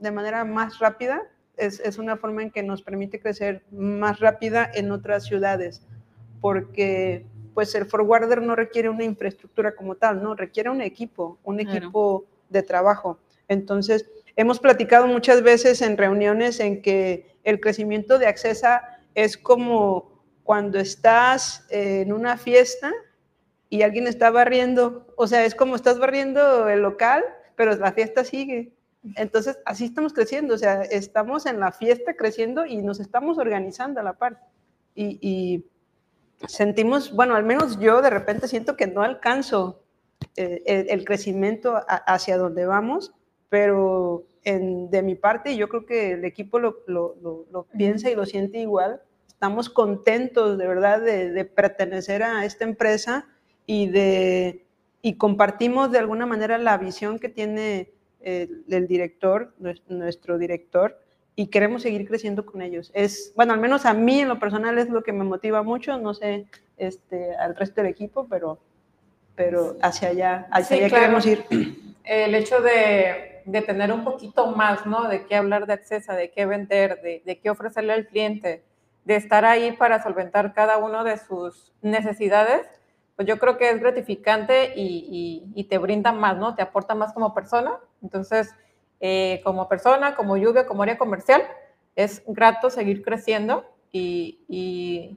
de 0.00 0.10
manera 0.10 0.44
más 0.44 0.80
rápida. 0.80 1.22
Es, 1.56 1.78
es 1.80 1.98
una 1.98 2.16
forma 2.16 2.42
en 2.42 2.50
que 2.50 2.64
nos 2.64 2.82
permite 2.82 3.20
crecer 3.20 3.64
más 3.70 4.18
rápida 4.18 4.68
en 4.74 4.90
otras 4.90 5.24
ciudades, 5.24 5.86
porque 6.40 7.24
pues 7.56 7.74
el 7.74 7.86
forwarder 7.86 8.42
no 8.42 8.54
requiere 8.54 8.90
una 8.90 9.04
infraestructura 9.04 9.74
como 9.74 9.94
tal, 9.94 10.22
¿no? 10.22 10.34
Requiere 10.34 10.68
un 10.68 10.82
equipo, 10.82 11.38
un 11.42 11.58
equipo 11.58 12.26
de 12.50 12.62
trabajo. 12.62 13.18
Entonces, 13.48 14.04
hemos 14.36 14.60
platicado 14.60 15.06
muchas 15.06 15.42
veces 15.42 15.80
en 15.80 15.96
reuniones 15.96 16.60
en 16.60 16.82
que 16.82 17.34
el 17.44 17.58
crecimiento 17.58 18.18
de 18.18 18.26
Accesa 18.26 18.82
es 19.14 19.38
como 19.38 20.20
cuando 20.42 20.78
estás 20.78 21.64
en 21.70 22.12
una 22.12 22.36
fiesta 22.36 22.92
y 23.70 23.80
alguien 23.80 24.06
está 24.06 24.30
barriendo, 24.30 25.06
o 25.16 25.26
sea, 25.26 25.46
es 25.46 25.54
como 25.54 25.76
estás 25.76 25.98
barriendo 25.98 26.68
el 26.68 26.82
local, 26.82 27.24
pero 27.54 27.74
la 27.74 27.92
fiesta 27.92 28.22
sigue. 28.22 28.74
Entonces, 29.14 29.58
así 29.64 29.86
estamos 29.86 30.12
creciendo, 30.12 30.56
o 30.56 30.58
sea, 30.58 30.82
estamos 30.82 31.46
en 31.46 31.58
la 31.58 31.72
fiesta 31.72 32.16
creciendo 32.16 32.66
y 32.66 32.82
nos 32.82 33.00
estamos 33.00 33.38
organizando 33.38 33.98
a 34.00 34.02
la 34.02 34.12
par. 34.12 34.42
y 34.94 35.64
sentimos, 36.46 37.12
bueno, 37.12 37.34
al 37.34 37.44
menos 37.44 37.78
yo 37.78 38.02
de 38.02 38.10
repente 38.10 38.48
siento 38.48 38.76
que 38.76 38.86
no 38.86 39.02
alcanzo 39.02 39.82
eh, 40.36 40.86
el, 40.88 41.04
crecimiento 41.04 41.80
hacia 41.88 42.36
donde 42.38 42.66
vamos, 42.66 43.14
pero 43.48 44.26
de 44.44 45.02
mi 45.02 45.16
parte, 45.16 45.56
yo 45.56 45.68
creo 45.68 45.86
que 45.86 46.12
el 46.12 46.24
equipo 46.24 46.58
lo, 46.58 47.66
piensa 47.76 48.10
y 48.10 48.14
lo 48.14 48.26
siente 48.26 48.58
igual, 48.58 49.00
estamos 49.26 49.68
contentos 49.68 50.56
de 50.56 50.68
verdad 50.68 51.00
de, 51.00 51.44
pertenecer 51.44 52.22
a 52.22 52.44
esta 52.44 52.64
empresa 52.64 53.26
y, 53.66 53.88
de, 53.88 54.64
y 55.02 55.14
compartimos 55.14 55.90
de 55.90 55.98
alguna 55.98 56.26
manera 56.26 56.58
la 56.58 56.78
visión 56.78 57.18
que 57.18 57.28
tiene 57.28 57.92
el, 58.20 58.64
el 58.68 58.86
director, 58.86 59.52
nuestro 59.88 60.38
director, 60.38 61.00
y 61.38 61.48
queremos 61.48 61.82
seguir 61.82 62.08
creciendo 62.08 62.46
con 62.46 62.62
ellos. 62.62 62.90
Es, 62.94 63.32
bueno, 63.36 63.52
al 63.52 63.60
menos 63.60 63.84
a 63.84 63.92
mí 63.92 64.20
en 64.20 64.28
lo 64.28 64.40
personal 64.40 64.78
es 64.78 64.88
lo 64.88 65.02
que 65.02 65.12
me 65.12 65.22
motiva 65.22 65.62
mucho, 65.62 65.98
no 65.98 66.14
sé 66.14 66.46
este, 66.78 67.36
al 67.36 67.54
resto 67.54 67.82
del 67.82 67.90
equipo, 67.90 68.26
pero, 68.26 68.58
pero 69.34 69.76
hacia 69.82 70.08
allá, 70.08 70.48
hacia 70.50 70.78
allá 70.78 70.88
queremos 70.88 71.26
ir. 71.26 71.44
El 72.04 72.36
hecho 72.36 72.60
de, 72.62 73.42
de, 73.44 73.62
tener 73.62 73.92
un 73.92 74.04
poquito 74.04 74.46
más, 74.52 74.86
¿no? 74.86 75.08
De 75.08 75.26
qué 75.26 75.34
hablar 75.34 75.66
de 75.66 75.72
acceso, 75.72 76.12
de 76.12 76.30
qué 76.30 76.46
vender, 76.46 77.02
de, 77.02 77.20
de 77.26 77.40
qué 77.40 77.50
ofrecerle 77.50 77.94
al 77.94 78.06
cliente, 78.06 78.62
de 79.04 79.16
estar 79.16 79.44
ahí 79.44 79.72
para 79.72 80.00
solventar 80.00 80.54
cada 80.54 80.78
uno 80.78 81.02
de 81.02 81.18
sus 81.18 81.72
necesidades, 81.82 82.64
pues 83.16 83.26
yo 83.26 83.38
creo 83.40 83.58
que 83.58 83.70
es 83.70 83.80
gratificante 83.80 84.72
y, 84.76 85.42
y, 85.54 85.60
y 85.60 85.64
te 85.64 85.78
brinda 85.78 86.12
más, 86.12 86.36
¿no? 86.36 86.54
Te 86.54 86.62
aporta 86.62 86.94
más 86.94 87.12
como 87.12 87.34
persona. 87.34 87.76
Entonces, 88.02 88.54
eh, 89.00 89.40
como 89.44 89.68
persona, 89.68 90.14
como 90.14 90.36
lluvia, 90.36 90.66
como 90.66 90.82
área 90.82 90.98
comercial. 90.98 91.42
Es 91.94 92.22
grato 92.26 92.70
seguir 92.70 93.02
creciendo 93.02 93.64
y, 93.92 95.16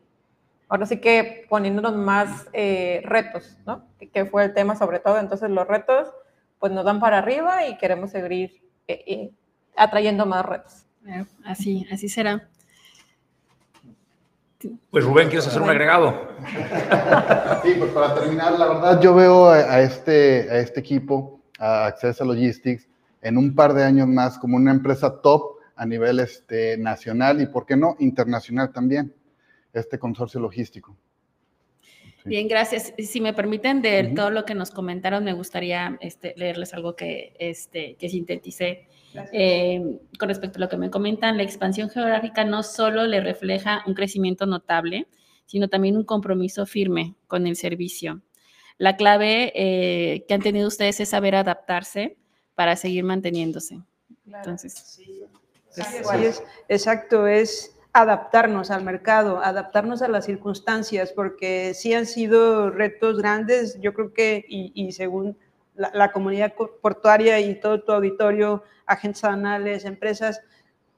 ahora 0.69 0.85
sí 0.85 1.01
que 1.01 1.45
poniéndonos 1.49 1.95
más 1.95 2.47
eh, 2.53 3.01
retos, 3.03 3.57
¿no? 3.65 3.85
Que, 4.13 4.25
fue 4.25 4.45
el 4.45 4.53
tema 4.53 4.75
sobre 4.75 4.99
todo. 4.99 5.19
Entonces 5.19 5.49
los 5.49 5.67
retos 5.67 6.09
pues 6.59 6.71
nos 6.71 6.85
dan 6.85 6.99
para 6.99 7.17
arriba 7.17 7.67
y 7.67 7.77
queremos 7.77 8.11
seguir 8.11 8.61
eh, 8.87 9.31
atrayendo 9.75 10.25
más 10.25 10.45
retos. 10.45 10.85
Así, 11.43 11.87
así 11.91 12.09
será. 12.09 12.49
Pues 14.91 15.05
Rubén, 15.05 15.29
¿quieres 15.29 15.47
hacer 15.47 15.61
un 15.61 15.69
agregado? 15.69 16.27
Sí, 17.63 17.75
pues 17.77 17.91
para 17.91 18.15
terminar, 18.15 18.53
la 18.53 18.67
verdad 18.67 19.01
yo 19.01 19.13
veo 19.13 19.49
a, 19.49 19.81
este, 19.81 20.47
a 20.49 20.59
este 20.59 20.79
equipo, 20.79 21.41
a 21.59 21.87
Access 21.87 22.21
Logistics, 22.21 22.88
en 23.21 23.37
un 23.37 23.55
par 23.55 23.73
de 23.73 23.83
años 23.83 24.07
más 24.07 24.37
como 24.37 24.57
una 24.57 24.71
empresa 24.71 25.21
top 25.21 25.57
a 25.75 25.85
nivel 25.85 26.19
este, 26.19 26.77
nacional 26.77 27.41
y, 27.41 27.45
¿por 27.47 27.65
qué 27.65 27.75
no, 27.75 27.95
internacional 27.99 28.71
también, 28.71 29.13
este 29.73 29.99
consorcio 29.99 30.39
logístico. 30.39 30.97
Bien, 32.25 32.47
gracias. 32.47 32.93
Si 32.97 33.21
me 33.21 33.33
permiten, 33.33 33.81
de 33.81 34.11
todo 34.15 34.29
lo 34.29 34.43
que 34.45 34.53
nos 34.53 34.71
comentaron, 34.71 35.23
me 35.23 35.33
gustaría 35.33 35.97
este, 36.01 36.33
leerles 36.37 36.73
algo 36.73 36.95
que, 36.95 37.33
este, 37.39 37.95
que 37.95 38.09
sinteticé. 38.09 38.87
Eh, 39.31 39.81
con 40.19 40.29
respecto 40.29 40.57
a 40.57 40.59
lo 40.59 40.69
que 40.69 40.77
me 40.77 40.91
comentan, 40.91 41.37
la 41.37 41.43
expansión 41.43 41.89
geográfica 41.89 42.43
no 42.45 42.61
solo 42.61 43.07
le 43.07 43.21
refleja 43.21 43.83
un 43.87 43.93
crecimiento 43.93 44.45
notable, 44.45 45.07
sino 45.45 45.67
también 45.67 45.97
un 45.97 46.03
compromiso 46.03 46.65
firme 46.65 47.15
con 47.25 47.47
el 47.47 47.55
servicio. 47.55 48.21
La 48.77 48.97
clave 48.97 49.51
eh, 49.55 50.25
que 50.27 50.33
han 50.33 50.41
tenido 50.41 50.67
ustedes 50.67 50.99
es 50.99 51.09
saber 51.09 51.35
adaptarse, 51.35 52.17
para 52.59 52.75
seguir 52.75 53.05
manteniéndose. 53.05 53.79
Entonces, 54.27 54.73
sí, 54.73 55.23
pues, 55.71 56.21
es, 56.21 56.43
exacto, 56.67 57.25
es 57.25 57.73
adaptarnos 57.93 58.69
al 58.69 58.83
mercado, 58.83 59.39
adaptarnos 59.41 60.01
a 60.01 60.09
las 60.09 60.25
circunstancias, 60.25 61.13
porque 61.13 61.73
sí 61.73 61.93
han 61.93 62.05
sido 62.05 62.69
retos 62.69 63.19
grandes, 63.19 63.79
yo 63.79 63.93
creo 63.93 64.13
que, 64.13 64.43
y, 64.49 64.91
según 64.91 65.37
la, 65.73 66.11
comunidad 66.11 66.53
portuaria 66.81 67.39
y 67.39 67.57
todo 67.61 67.81
tu 67.81 67.93
auditorio, 67.93 68.65
agentes 68.85 69.23
anales, 69.23 69.85
empresas, 69.85 70.41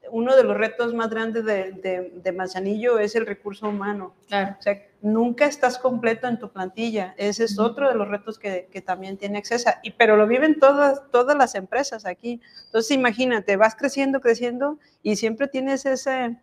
uno 0.10 0.36
de 0.36 0.44
los 0.44 0.58
retos 0.58 0.96
más 0.96 1.12
grandes 1.12 1.46
de, 1.46 2.12
de, 2.24 2.32
Manzanillo 2.32 2.98
es 2.98 3.14
el 3.14 3.28
recurso 3.28 3.70
humano. 3.70 4.16
Claro. 4.28 4.56
O 4.58 4.62
sea, 4.64 4.82
nunca 5.02 5.46
estás 5.46 5.78
completo 5.78 6.28
en 6.28 6.40
tu 6.40 6.52
plantilla. 6.52 7.14
Ese 7.18 7.46
es 7.46 7.60
otro 7.60 7.90
de 7.90 7.96
los 7.96 8.08
retos 8.08 8.40
que, 8.40 8.68
que 8.72 8.82
también 8.82 9.18
tiene 9.18 9.40
Accesa. 9.40 9.80
Y, 9.84 9.92
pero 9.92 10.16
lo 10.16 10.28
viven 10.28 10.60
todas, 10.60 11.02
todas 11.12 11.36
las 11.38 11.56
empresas 11.56 12.06
aquí. 12.06 12.42
Entonces, 12.66 12.92
imagínate, 12.92 13.58
vas 13.58 13.76
creciendo, 13.76 14.22
creciendo 14.22 14.78
y 15.02 15.16
siempre 15.16 15.48
tienes 15.48 15.86
ese, 15.86 16.38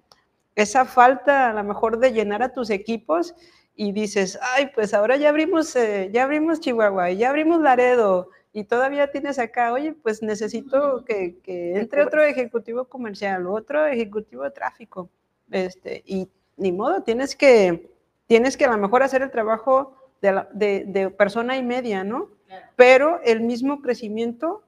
esa 0.54 0.84
falta 0.84 1.50
a 1.50 1.54
lo 1.54 1.64
mejor 1.64 1.98
de 1.98 2.12
llenar 2.12 2.42
a 2.42 2.52
tus 2.52 2.70
equipos 2.70 3.34
y 3.76 3.92
dices, 3.92 4.38
ay, 4.54 4.70
pues 4.74 4.92
ahora 4.92 5.16
ya 5.16 5.28
abrimos, 5.28 5.74
eh, 5.76 6.10
ya 6.12 6.24
abrimos 6.24 6.58
Chihuahua, 6.58 7.12
ya 7.12 7.30
abrimos 7.30 7.60
Laredo, 7.60 8.28
y 8.52 8.64
todavía 8.64 9.10
tienes 9.12 9.38
acá, 9.38 9.72
oye, 9.72 9.92
pues 9.92 10.20
necesito 10.20 11.04
que, 11.04 11.38
entre 11.46 12.02
otro 12.02 12.24
ejecutivo 12.24 12.86
comercial, 12.86 13.46
otro 13.46 13.86
ejecutivo 13.86 14.42
de 14.42 14.50
tráfico, 14.50 15.10
este, 15.50 16.02
y 16.04 16.28
ni 16.56 16.72
modo, 16.72 17.04
tienes 17.04 17.36
que, 17.36 17.88
tienes 18.28 18.56
que 18.56 18.66
a 18.66 18.70
lo 18.70 18.78
mejor 18.78 19.02
hacer 19.02 19.22
el 19.22 19.32
trabajo 19.32 19.96
de, 20.20 20.84
de, 20.86 21.10
persona 21.10 21.56
y 21.56 21.62
media, 21.64 22.04
¿no? 22.04 22.28
Pero 22.76 23.20
el 23.24 23.40
mismo 23.40 23.82
crecimiento 23.82 24.62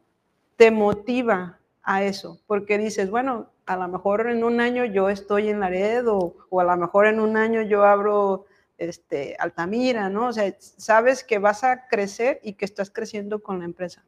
te 0.56 0.70
motiva 0.70 1.58
a 1.82 2.02
eso, 2.02 2.40
porque 2.46 2.78
dices, 2.78 3.11
bueno, 3.11 3.50
a 3.66 3.76
lo 3.76 3.88
mejor 3.88 4.28
en 4.28 4.42
un 4.42 4.61
año 4.61 4.84
yo 4.84 5.08
estoy 5.08 5.48
en 5.48 5.61
Laredo, 5.61 6.34
o 6.48 6.61
a 6.61 6.64
lo 6.64 6.76
mejor 6.76 7.06
en 7.06 7.20
un 7.20 7.36
año 7.36 7.62
yo 7.62 7.84
abro 7.84 8.46
este, 8.78 9.36
Altamira, 9.38 10.08
¿no? 10.08 10.28
O 10.28 10.32
sea, 10.32 10.54
sabes 10.58 11.22
que 11.22 11.38
vas 11.38 11.62
a 11.64 11.86
crecer 11.86 12.40
y 12.42 12.54
que 12.54 12.64
estás 12.64 12.90
creciendo 12.90 13.42
con 13.42 13.61
la 13.61 13.66
empresa. 13.66 14.04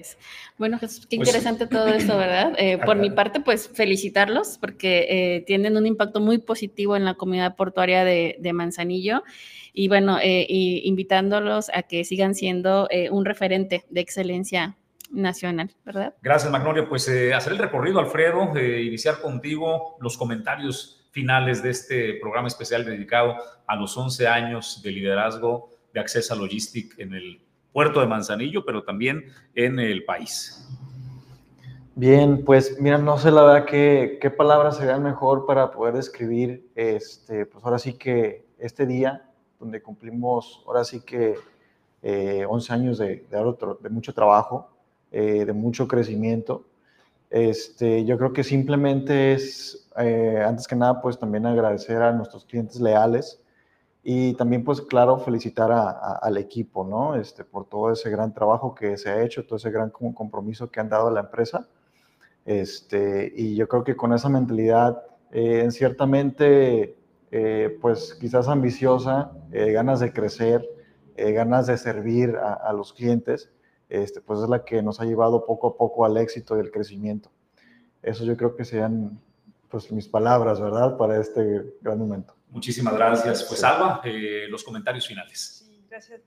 Es. 0.00 0.18
Bueno, 0.58 0.78
Jesús, 0.78 1.06
qué 1.06 1.16
pues 1.16 1.28
interesante 1.28 1.66
todo 1.66 1.88
esto, 1.88 2.16
¿verdad? 2.16 2.52
Eh, 2.58 2.78
por 2.84 2.96
mi 2.96 3.10
parte, 3.10 3.40
pues 3.40 3.68
felicitarlos 3.68 4.58
porque 4.60 5.06
eh, 5.08 5.44
tienen 5.46 5.76
un 5.76 5.86
impacto 5.86 6.20
muy 6.20 6.38
positivo 6.38 6.96
en 6.96 7.04
la 7.04 7.14
comunidad 7.14 7.56
portuaria 7.56 8.04
de, 8.04 8.52
Manzanillo 8.52 9.22
y 9.72 9.88
bueno, 9.88 10.18
eh, 10.22 10.46
invitándolos 10.48 11.70
a 11.74 11.82
que 11.82 12.04
sigan 12.04 12.34
siendo 12.34 12.88
un 13.10 13.24
referente 13.24 13.84
de 13.90 14.00
excelencia 14.00 14.76
nacional, 15.10 15.70
¿verdad? 15.84 16.14
Gracias, 16.22 16.50
Magnolia. 16.50 16.88
Pues 16.88 17.08
hacer 17.34 17.52
el 17.52 17.58
recorrido, 17.58 17.98
Alfredo, 17.98 18.52
iniciar 18.58 19.20
contigo 19.20 19.96
los 20.00 20.16
comentarios 20.16 21.06
finales 21.10 21.62
de 21.62 21.70
este 21.70 22.14
programa 22.14 22.48
especial 22.48 22.84
dedicado 22.84 23.36
a 23.66 23.76
los 23.76 23.96
11 23.96 24.26
años 24.28 24.80
de 24.82 24.92
liderazgo 24.92 25.70
de 25.92 26.00
Accesa 26.00 26.34
Logistic 26.34 26.98
en 26.98 27.14
el 27.14 27.45
puerto 27.76 28.00
de 28.00 28.06
Manzanillo, 28.06 28.64
pero 28.64 28.84
también 28.84 29.26
en 29.54 29.78
el 29.78 30.02
país. 30.06 30.66
Bien, 31.94 32.42
pues 32.42 32.80
mira, 32.80 32.96
no 32.96 33.18
sé 33.18 33.30
la 33.30 33.42
verdad 33.42 33.66
qué, 33.66 34.16
qué 34.18 34.30
palabras 34.30 34.78
serían 34.78 35.02
mejor 35.02 35.44
para 35.44 35.70
poder 35.72 35.92
describir, 35.92 36.70
este, 36.74 37.44
pues 37.44 37.62
ahora 37.62 37.78
sí 37.78 37.92
que 37.92 38.46
este 38.58 38.86
día, 38.86 39.28
donde 39.60 39.82
cumplimos 39.82 40.64
ahora 40.66 40.84
sí 40.84 41.02
que 41.02 41.34
11 42.02 42.02
eh, 42.02 42.74
años 42.74 42.96
de, 42.96 43.26
de, 43.28 43.90
mucho 43.90 44.14
trabajo, 44.14 44.70
eh, 45.12 45.44
de 45.44 45.52
mucho 45.52 45.86
crecimiento, 45.86 46.64
este, 47.28 48.06
yo 48.06 48.16
creo 48.16 48.32
que 48.32 48.42
simplemente 48.42 49.34
es, 49.34 49.86
eh, 49.98 50.42
antes 50.42 50.66
que 50.66 50.76
nada, 50.76 51.02
pues 51.02 51.18
también 51.18 51.44
agradecer 51.44 52.00
a 52.00 52.12
nuestros 52.12 52.46
clientes 52.46 52.80
leales 52.80 53.38
y 54.08 54.34
también, 54.34 54.62
pues 54.62 54.80
claro, 54.82 55.18
felicitar 55.18 55.72
al 55.72 56.36
equipo, 56.36 56.86
¿no? 56.86 57.16
Este, 57.16 57.42
por 57.42 57.68
todo 57.68 57.90
ese 57.90 58.08
gran 58.08 58.32
trabajo 58.32 58.72
que 58.72 58.96
se 58.98 59.10
ha 59.10 59.20
hecho, 59.20 59.44
todo 59.44 59.56
ese 59.56 59.72
gran 59.72 59.90
compromiso 59.90 60.70
que 60.70 60.78
han 60.78 60.88
dado 60.88 61.08
a 61.08 61.10
la 61.10 61.22
empresa. 61.22 61.66
Este, 62.44 63.32
y 63.34 63.56
yo 63.56 63.66
creo 63.66 63.82
que 63.82 63.96
con 63.96 64.12
esa 64.12 64.28
mentalidad, 64.28 65.02
eh, 65.32 65.68
ciertamente, 65.72 66.96
eh, 67.32 67.78
pues 67.82 68.14
quizás 68.20 68.46
ambiciosa, 68.46 69.32
ganas 69.50 69.98
de 69.98 70.12
crecer, 70.12 70.64
ganas 71.16 71.66
de 71.66 71.76
servir 71.76 72.36
a 72.36 72.72
los 72.72 72.92
clientes, 72.92 73.50
este, 73.88 74.20
pues 74.20 74.38
es 74.40 74.48
la 74.48 74.64
que 74.64 74.84
nos 74.84 75.00
ha 75.00 75.04
llevado 75.04 75.44
poco 75.44 75.66
a 75.66 75.76
poco 75.76 76.04
al 76.04 76.16
éxito 76.16 76.56
y 76.56 76.60
al 76.60 76.70
crecimiento. 76.70 77.28
Eso 78.04 78.22
yo 78.24 78.36
creo 78.36 78.54
que 78.54 78.64
sean 78.64 79.18
pues 79.68 79.90
mis 79.90 80.06
palabras, 80.06 80.60
¿verdad? 80.60 80.96
Para 80.96 81.20
este 81.20 81.74
gran 81.82 81.98
momento. 81.98 82.36
Muchísimas 82.50 82.94
gracias. 82.94 83.44
Pues 83.44 83.62
Alba, 83.64 84.00
eh, 84.04 84.46
los 84.48 84.64
comentarios 84.64 85.06
finales. 85.06 85.64
Sí, 85.66 85.84
gracias. 85.88 86.20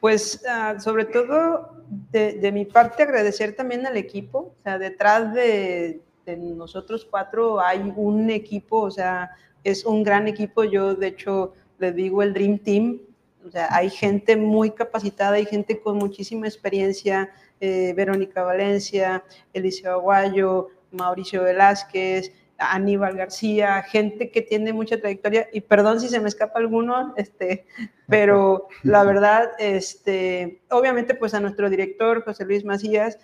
Pues 0.00 0.44
ah, 0.48 0.78
sobre 0.78 1.06
todo 1.06 1.84
de, 2.10 2.52
mi 2.52 2.64
parte 2.64 3.02
agradecer 3.02 3.56
también 3.56 3.84
al 3.84 3.96
equipo, 3.96 4.54
o 4.58 4.62
sea, 4.62 4.78
detrás 4.78 5.34
de, 5.34 6.00
de 6.24 6.36
nosotros 6.36 7.04
cuatro 7.10 7.60
hay 7.60 7.92
un 7.96 8.30
equipo, 8.30 8.82
o 8.82 8.90
sea, 8.92 9.30
es 9.64 9.84
un 9.84 10.04
gran 10.04 10.28
equipo, 10.28 10.62
yo 10.62 10.94
de 10.94 11.08
hecho 11.08 11.54
le 11.78 11.92
digo 11.92 12.22
el 12.22 12.32
Dream 12.32 12.58
Team, 12.58 13.00
o 13.44 13.50
sea, 13.50 13.68
hay 13.70 13.90
gente 13.90 14.36
muy 14.36 14.70
capacitada, 14.70 15.36
hay 15.36 15.46
gente 15.46 15.80
con 15.80 15.96
muchísima 15.96 16.46
experiencia, 16.46 17.30
eh, 17.60 17.92
Verónica 17.96 18.42
Valencia, 18.42 19.24
Eliseo 19.52 19.94
Aguayo, 19.94 20.68
Mauricio 20.92 21.42
Velázquez, 21.42 22.32
Aníbal 22.58 23.16
García, 23.16 23.82
gente 23.82 24.30
que 24.30 24.42
tiene 24.42 24.72
mucha 24.72 24.98
trayectoria, 24.98 25.48
y 25.52 25.60
perdón 25.60 26.00
si 26.00 26.08
se 26.08 26.20
me 26.20 26.28
escapa 26.28 26.58
alguno, 26.58 27.14
este, 27.16 27.66
pero 28.08 28.68
la 28.82 29.04
verdad, 29.04 29.52
este, 29.58 30.60
obviamente 30.70 31.14
pues 31.14 31.34
a 31.34 31.40
nuestro 31.40 31.70
director 31.70 32.24
José 32.24 32.44
Luis 32.44 32.64
Macías, 32.64 33.18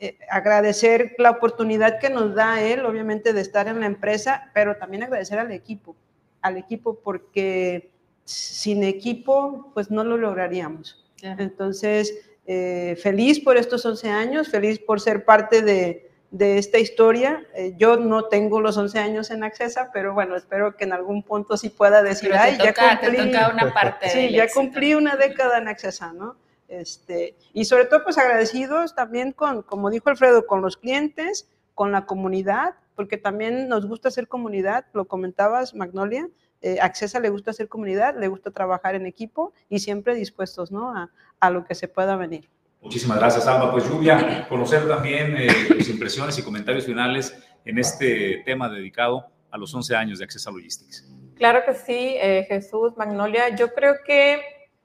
eh, 0.00 0.16
agradecer 0.30 1.14
la 1.18 1.30
oportunidad 1.30 1.98
que 1.98 2.08
nos 2.08 2.34
da 2.34 2.62
él, 2.62 2.86
obviamente, 2.86 3.32
de 3.32 3.40
estar 3.40 3.66
en 3.68 3.80
la 3.80 3.86
empresa, 3.86 4.50
pero 4.54 4.76
también 4.76 5.02
agradecer 5.02 5.38
al 5.38 5.50
equipo, 5.50 5.96
al 6.40 6.56
equipo 6.56 6.94
porque 7.00 7.90
sin 8.24 8.84
equipo 8.84 9.70
pues 9.74 9.90
no 9.90 10.04
lo 10.04 10.16
lograríamos. 10.16 11.04
Entonces, 11.20 12.14
eh, 12.46 12.96
feliz 13.02 13.40
por 13.40 13.56
estos 13.56 13.84
11 13.84 14.08
años, 14.08 14.48
feliz 14.48 14.78
por 14.78 15.00
ser 15.00 15.24
parte 15.24 15.62
de, 15.62 16.07
de 16.30 16.58
esta 16.58 16.78
historia. 16.78 17.46
Eh, 17.54 17.74
yo 17.76 17.96
no 17.96 18.24
tengo 18.24 18.60
los 18.60 18.76
11 18.76 18.98
años 18.98 19.30
en 19.30 19.44
Accesa, 19.44 19.90
pero 19.92 20.14
bueno, 20.14 20.36
espero 20.36 20.76
que 20.76 20.84
en 20.84 20.92
algún 20.92 21.22
punto 21.22 21.56
sí 21.56 21.70
pueda 21.70 22.02
decir, 22.02 22.32
ay, 22.34 22.58
ya 22.58 22.74
cumplí, 22.74 23.30
una 23.30 23.72
parte 23.72 24.10
sí, 24.10 24.32
ya 24.32 24.48
cumplí 24.48 24.94
una 24.94 25.16
década 25.16 25.58
en 25.58 25.68
Accesa, 25.68 26.12
¿no? 26.12 26.36
Este, 26.68 27.34
y 27.54 27.64
sobre 27.64 27.86
todo, 27.86 28.04
pues 28.04 28.18
agradecidos 28.18 28.94
también 28.94 29.32
con, 29.32 29.62
como 29.62 29.88
dijo 29.88 30.10
Alfredo, 30.10 30.46
con 30.46 30.60
los 30.60 30.76
clientes, 30.76 31.48
con 31.74 31.92
la 31.92 32.04
comunidad, 32.04 32.74
porque 32.94 33.16
también 33.16 33.68
nos 33.68 33.86
gusta 33.86 34.08
hacer 34.08 34.28
comunidad, 34.28 34.84
lo 34.92 35.06
comentabas, 35.06 35.74
Magnolia, 35.74 36.28
eh, 36.60 36.78
Accesa 36.80 37.20
le 37.20 37.30
gusta 37.30 37.52
hacer 37.52 37.68
comunidad, 37.68 38.16
le 38.18 38.28
gusta 38.28 38.50
trabajar 38.50 38.96
en 38.96 39.06
equipo 39.06 39.52
y 39.68 39.78
siempre 39.78 40.14
dispuestos, 40.14 40.72
¿no? 40.72 40.90
A, 40.90 41.10
a 41.40 41.50
lo 41.50 41.64
que 41.64 41.74
se 41.74 41.88
pueda 41.88 42.16
venir. 42.16 42.50
Muchísimas 42.88 43.18
gracias, 43.18 43.46
Alba. 43.46 43.70
Pues 43.70 43.86
Lluvia, 43.86 44.46
conocer 44.48 44.88
también 44.88 45.36
eh, 45.36 45.48
tus 45.68 45.90
impresiones 45.90 46.38
y 46.38 46.42
comentarios 46.42 46.86
finales 46.86 47.38
en 47.66 47.78
este 47.78 48.42
tema 48.46 48.70
dedicado 48.70 49.26
a 49.50 49.58
los 49.58 49.74
11 49.74 49.94
años 49.94 50.18
de 50.18 50.24
Accesa 50.24 50.50
Logistics. 50.50 51.06
Claro 51.36 51.66
que 51.66 51.74
sí, 51.74 52.16
eh, 52.18 52.46
Jesús, 52.48 52.96
Magnolia. 52.96 53.54
Yo 53.54 53.74
creo 53.74 53.96
que, 54.06 54.40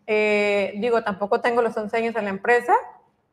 eh, 0.05 0.73
digo, 0.79 1.01
tampoco 1.01 1.39
tengo 1.39 1.61
los 1.61 1.77
11 1.77 1.95
años 1.95 2.15
en 2.17 2.25
la 2.25 2.31
empresa. 2.31 2.73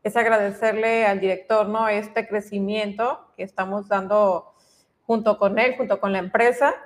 Es 0.04 0.16
agradecerle 0.16 1.04
al 1.04 1.18
director, 1.18 1.68
¿no? 1.68 1.88
Este 1.88 2.28
crecimiento 2.28 3.32
que 3.36 3.42
estamos 3.42 3.88
dando 3.88 4.54
junto 5.02 5.36
con 5.36 5.58
él, 5.58 5.74
junto 5.78 5.98
con 5.98 6.12
la 6.12 6.20
empresa. 6.20 6.76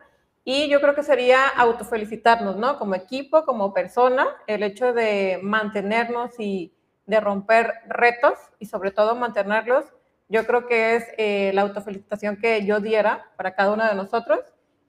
Y 0.42 0.70
yo 0.70 0.80
creo 0.80 0.94
que 0.94 1.02
sería 1.02 1.48
autofelicitarnos, 1.48 2.56
¿no? 2.56 2.78
Como 2.78 2.94
equipo, 2.94 3.44
como 3.44 3.74
persona, 3.74 4.26
el 4.46 4.62
hecho 4.62 4.94
de 4.94 5.38
mantenernos 5.42 6.40
y 6.40 6.73
de 7.06 7.20
romper 7.20 7.72
retos 7.88 8.38
y 8.58 8.66
sobre 8.66 8.90
todo 8.90 9.14
mantenerlos, 9.14 9.84
yo 10.28 10.46
creo 10.46 10.66
que 10.66 10.96
es 10.96 11.04
eh, 11.18 11.52
la 11.54 11.62
autofelicitación 11.62 12.36
que 12.36 12.64
yo 12.64 12.80
diera 12.80 13.30
para 13.36 13.54
cada 13.54 13.72
uno 13.72 13.86
de 13.86 13.94
nosotros. 13.94 14.40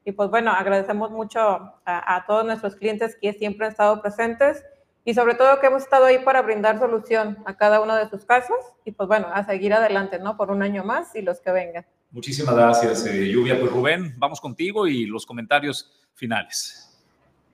Y 0.05 0.11
pues 0.11 0.29
bueno, 0.29 0.51
agradecemos 0.51 1.11
mucho 1.11 1.39
a, 1.85 2.25
todos 2.27 2.45
nuestros 2.45 2.75
clientes 2.75 3.17
que 3.19 3.33
siempre 3.33 3.65
han 3.65 3.71
estado 3.71 4.01
presentes 4.01 4.63
y 5.03 5.15
sobre 5.15 5.33
todo 5.33 5.59
que 5.59 5.67
hemos 5.67 5.83
estado 5.83 6.05
ahí 6.05 6.19
para 6.19 6.43
brindar 6.43 6.77
solución 6.77 7.37
a 7.45 7.57
cada 7.57 7.81
uno 7.81 7.95
de 7.95 8.07
sus 8.09 8.23
casos 8.23 8.57
y 8.85 8.91
pues 8.91 9.07
bueno, 9.07 9.27
a 9.33 9.43
seguir 9.45 9.73
adelante, 9.73 10.19
¿no? 10.19 10.37
Por 10.37 10.51
un 10.51 10.61
año 10.61 10.83
más 10.83 11.15
y 11.15 11.21
los 11.21 11.39
que 11.41 11.51
vengan. 11.51 11.85
Muchísimas 12.11 12.55
gracias, 12.55 13.05
eh, 13.07 13.27
Lluvia. 13.29 13.59
Pues 13.59 13.71
Rubén, 13.71 14.13
vamos 14.17 14.39
contigo 14.39 14.87
y 14.87 15.05
los 15.07 15.25
comentarios 15.25 15.91
finales. 16.13 17.03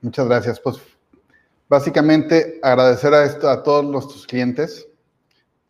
Muchas 0.01 0.27
gracias. 0.27 0.59
Pues 0.59 0.81
Básicamente, 1.71 2.59
agradecer 2.61 3.13
a, 3.13 3.63
todos 3.63 3.85
nuestros 3.85 4.27
clientes, 4.27 4.89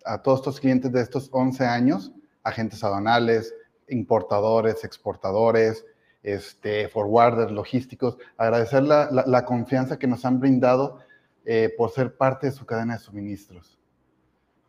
a 0.04 0.20
todos 0.20 0.39
estos 0.39 0.60
clientes 0.60 0.91
de 0.91 0.99
estos 0.99 1.30
11 1.32 1.64
años, 1.64 2.12
agentes 2.41 2.84
aduanales, 2.84 3.54
importadores, 3.88 4.84
exportadores, 4.84 5.86
este, 6.24 6.89
forwarders, 6.89 7.52
logísticos, 7.52 8.18
agradecer 8.36 8.82
la, 8.82 9.45
confianza 9.45 9.99
que 9.99 10.08
nos 10.08 10.26
han 10.26 10.39
brindado 10.39 11.02
eh, 11.45 11.72
por 11.78 11.91
ser 11.91 12.18
parte 12.18 12.47
de 12.47 12.54
su 12.54 12.66
cadena 12.66 12.93
de 12.93 12.99
suministros. 12.99 13.78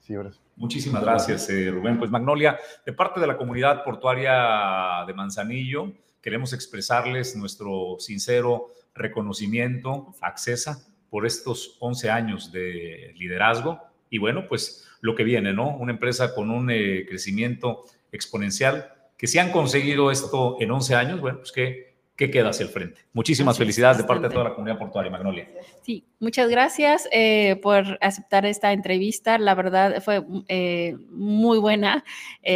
Sí, 0.00 0.14
Muchísimas 0.56 1.02
gracias, 1.02 1.48
eh, 1.48 1.70
Rubén. 1.70 1.98
Pues 1.98 2.10
Magnolia, 2.10 2.58
de 2.84 2.92
parte 2.92 3.20
de 3.20 3.26
la 3.26 3.38
comunidad 3.38 3.84
portuaria 3.84 5.02
de 5.06 5.14
Manzanillo, 5.14 5.94
queremos 6.20 6.52
expresarles 6.52 7.34
nuestro 7.36 7.96
sincero 8.00 8.68
reconocimiento, 8.94 10.14
accesa, 10.20 10.91
por 11.12 11.26
estos 11.26 11.76
11 11.80 12.08
años 12.08 12.52
de 12.52 13.12
liderazgo 13.18 13.78
y 14.08 14.16
bueno, 14.16 14.46
pues 14.48 14.88
lo 15.02 15.14
que 15.14 15.24
viene, 15.24 15.52
¿no? 15.52 15.76
Una 15.76 15.92
empresa 15.92 16.34
con 16.34 16.50
un 16.50 16.70
eh, 16.70 17.04
crecimiento 17.06 17.84
exponencial, 18.12 18.90
que 19.18 19.26
si 19.26 19.38
han 19.38 19.52
conseguido 19.52 20.10
esto 20.10 20.56
en 20.58 20.70
11 20.70 20.94
años, 20.94 21.20
bueno, 21.20 21.40
pues 21.40 21.52
que 21.52 21.96
¿qué 22.16 22.30
queda 22.30 22.48
hacia 22.48 22.64
el 22.64 22.70
frente? 22.70 23.02
Muchísimas 23.12 23.58
felicidades 23.58 23.98
de 23.98 24.04
parte 24.04 24.28
de 24.28 24.32
toda 24.32 24.44
la 24.44 24.54
comunidad 24.54 24.78
portuaria, 24.78 25.10
Magnolia. 25.10 25.48
Sí, 25.82 26.06
muchas 26.18 26.48
gracias 26.48 27.06
eh, 27.12 27.56
por 27.62 27.98
aceptar 28.00 28.46
esta 28.46 28.72
entrevista. 28.72 29.36
La 29.36 29.54
verdad 29.54 30.02
fue 30.02 30.24
eh, 30.48 30.96
muy 31.10 31.58
buena. 31.58 32.04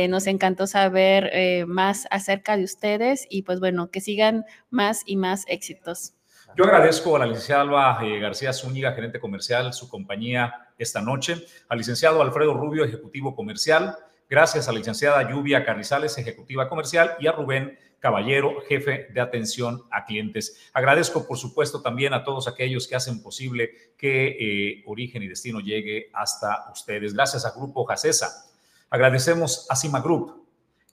nos 0.08 0.26
encantó 0.26 0.66
saber 0.66 1.66
más 1.66 2.06
acerca 2.10 2.56
de 2.56 2.64
ustedes 2.64 3.26
y 3.28 3.42
pues 3.42 3.60
bueno, 3.60 3.90
que 3.90 4.00
sigan 4.00 4.46
más 4.70 5.02
y 5.04 5.16
más 5.16 5.44
éxitos. 5.46 6.15
Yo 6.56 6.64
agradezco 6.64 7.14
a 7.14 7.18
la 7.18 7.26
licenciada 7.26 7.60
Alba 7.60 7.98
eh, 8.02 8.18
García 8.18 8.50
Zúñiga, 8.50 8.94
gerente 8.94 9.20
comercial, 9.20 9.74
su 9.74 9.90
compañía 9.90 10.70
esta 10.78 11.02
noche, 11.02 11.44
al 11.68 11.76
licenciado 11.76 12.22
Alfredo 12.22 12.54
Rubio, 12.54 12.82
ejecutivo 12.82 13.36
comercial, 13.36 13.94
gracias 14.30 14.66
a 14.66 14.72
la 14.72 14.78
licenciada 14.78 15.28
Lluvia 15.28 15.66
Carrizales, 15.66 16.16
ejecutiva 16.16 16.66
comercial, 16.66 17.10
y 17.20 17.26
a 17.26 17.32
Rubén 17.32 17.78
Caballero, 17.98 18.62
jefe 18.66 19.06
de 19.12 19.20
atención 19.20 19.82
a 19.90 20.06
clientes. 20.06 20.70
Agradezco, 20.72 21.28
por 21.28 21.36
supuesto, 21.36 21.82
también 21.82 22.14
a 22.14 22.24
todos 22.24 22.48
aquellos 22.48 22.88
que 22.88 22.96
hacen 22.96 23.22
posible 23.22 23.92
que 23.98 24.36
eh, 24.40 24.82
Origen 24.86 25.22
y 25.22 25.28
Destino 25.28 25.60
llegue 25.60 26.08
hasta 26.14 26.70
ustedes. 26.72 27.12
Gracias 27.12 27.44
a 27.44 27.50
Grupo 27.50 27.84
Jacesa. 27.84 28.46
Agradecemos 28.88 29.66
a 29.68 29.76
Cima 29.76 30.00
Group, 30.00 30.46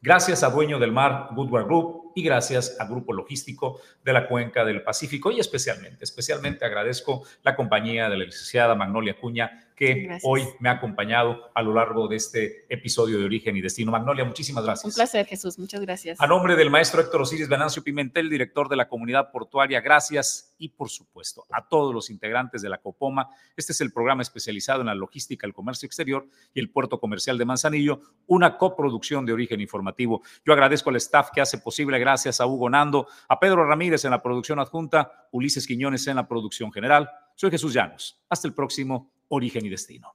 Gracias 0.04 0.44
a 0.44 0.50
Dueño 0.50 0.80
del 0.80 0.92
Mar 0.92 1.30
Goodward 1.32 1.64
Group 1.64 2.03
y 2.16 2.24
gracias 2.24 2.78
a 2.80 2.86
Grupo 2.86 3.14
Logístico 3.14 3.80
de 4.04 4.14
la 4.14 4.28
Cuenca 4.28 4.66
del 4.66 4.84
Pacífico 4.84 5.32
y 5.32 5.40
especialmente, 5.40 6.04
especialmente 6.04 6.66
agradezco 6.66 7.24
la 7.44 7.56
compañía 7.56 8.10
de 8.10 8.18
la 8.18 8.26
licenciada 8.26 8.76
Magnolia 8.76 9.18
Cuña 9.20 9.64
que 9.76 10.20
hoy 10.24 10.44
me 10.60 10.70
ha 10.70 10.74
acompañado 10.74 11.52
a 11.54 11.62
lo 11.62 11.74
largo 11.74 12.08
de 12.08 12.16
este 12.16 12.66
episodio 12.74 13.18
de 13.20 13.26
Origen 13.26 13.58
y 13.58 13.62
Destino. 13.62 13.92
Magnolia, 13.92 14.24
muchísimas 14.24 14.64
gracias. 14.64 14.86
Un 14.86 14.96
placer, 14.96 15.26
Jesús. 15.26 15.58
Muchas 15.58 15.82
gracias. 15.82 16.20
A 16.22 16.28
nombre 16.28 16.56
del 16.56 16.70
maestro 16.70 17.02
Héctor 17.02 17.22
Osiris 17.22 17.50
Venancio 17.50 17.84
Pimentel, 17.84 18.30
director 18.30 18.70
de 18.70 18.76
la 18.76 18.88
comunidad 18.88 19.32
portuaria, 19.32 19.82
gracias. 19.82 20.54
Y 20.58 20.70
por 20.70 20.90
supuesto, 20.90 21.46
a 21.52 21.68
todos 21.68 21.94
los 21.94 22.10
integrantes 22.10 22.62
de 22.62 22.70
la 22.70 22.78
COPOMA. 22.78 23.30
Este 23.58 23.74
es 23.74 23.82
el 23.82 23.92
programa 23.92 24.22
especializado 24.22 24.82
en 24.82 24.88
la 24.88 24.96
logística, 24.96 25.46
el 25.46 25.54
comercio 25.54 25.88
exterior 25.88 26.28
y 26.54 26.60
el 26.60 26.70
puerto 26.70 27.00
comercial 27.00 27.38
de 27.38 27.46
Manzanillo, 27.46 28.02
una 28.28 28.58
coproducción 28.58 29.26
de 29.26 29.34
origen 29.34 29.60
informativo. 29.60 30.22
Yo 30.46 30.54
agradezco 30.54 30.90
al 30.90 30.96
staff 30.98 31.30
que 31.34 31.42
hace 31.42 31.58
posible, 31.58 31.98
gracias 32.04 32.42
a 32.42 32.46
Hugo 32.46 32.70
Nando, 32.70 33.08
a 33.30 33.40
Pedro 33.40 33.66
Ramírez 33.66 34.04
en 34.04 34.12
la 34.12 34.22
producción 34.22 34.60
adjunta, 34.60 35.28
Ulises 35.32 35.66
Quiñones 35.66 36.06
en 36.08 36.18
la 36.18 36.28
producción 36.28 36.72
general. 36.72 37.10
Soy 37.36 37.50
Jesús 37.50 37.74
Llanos. 37.74 38.22
Hasta 38.30 38.48
el 38.48 38.54
próximo 38.54 39.14
origen 39.30 39.66
y 39.66 39.70
destino. 39.70 40.14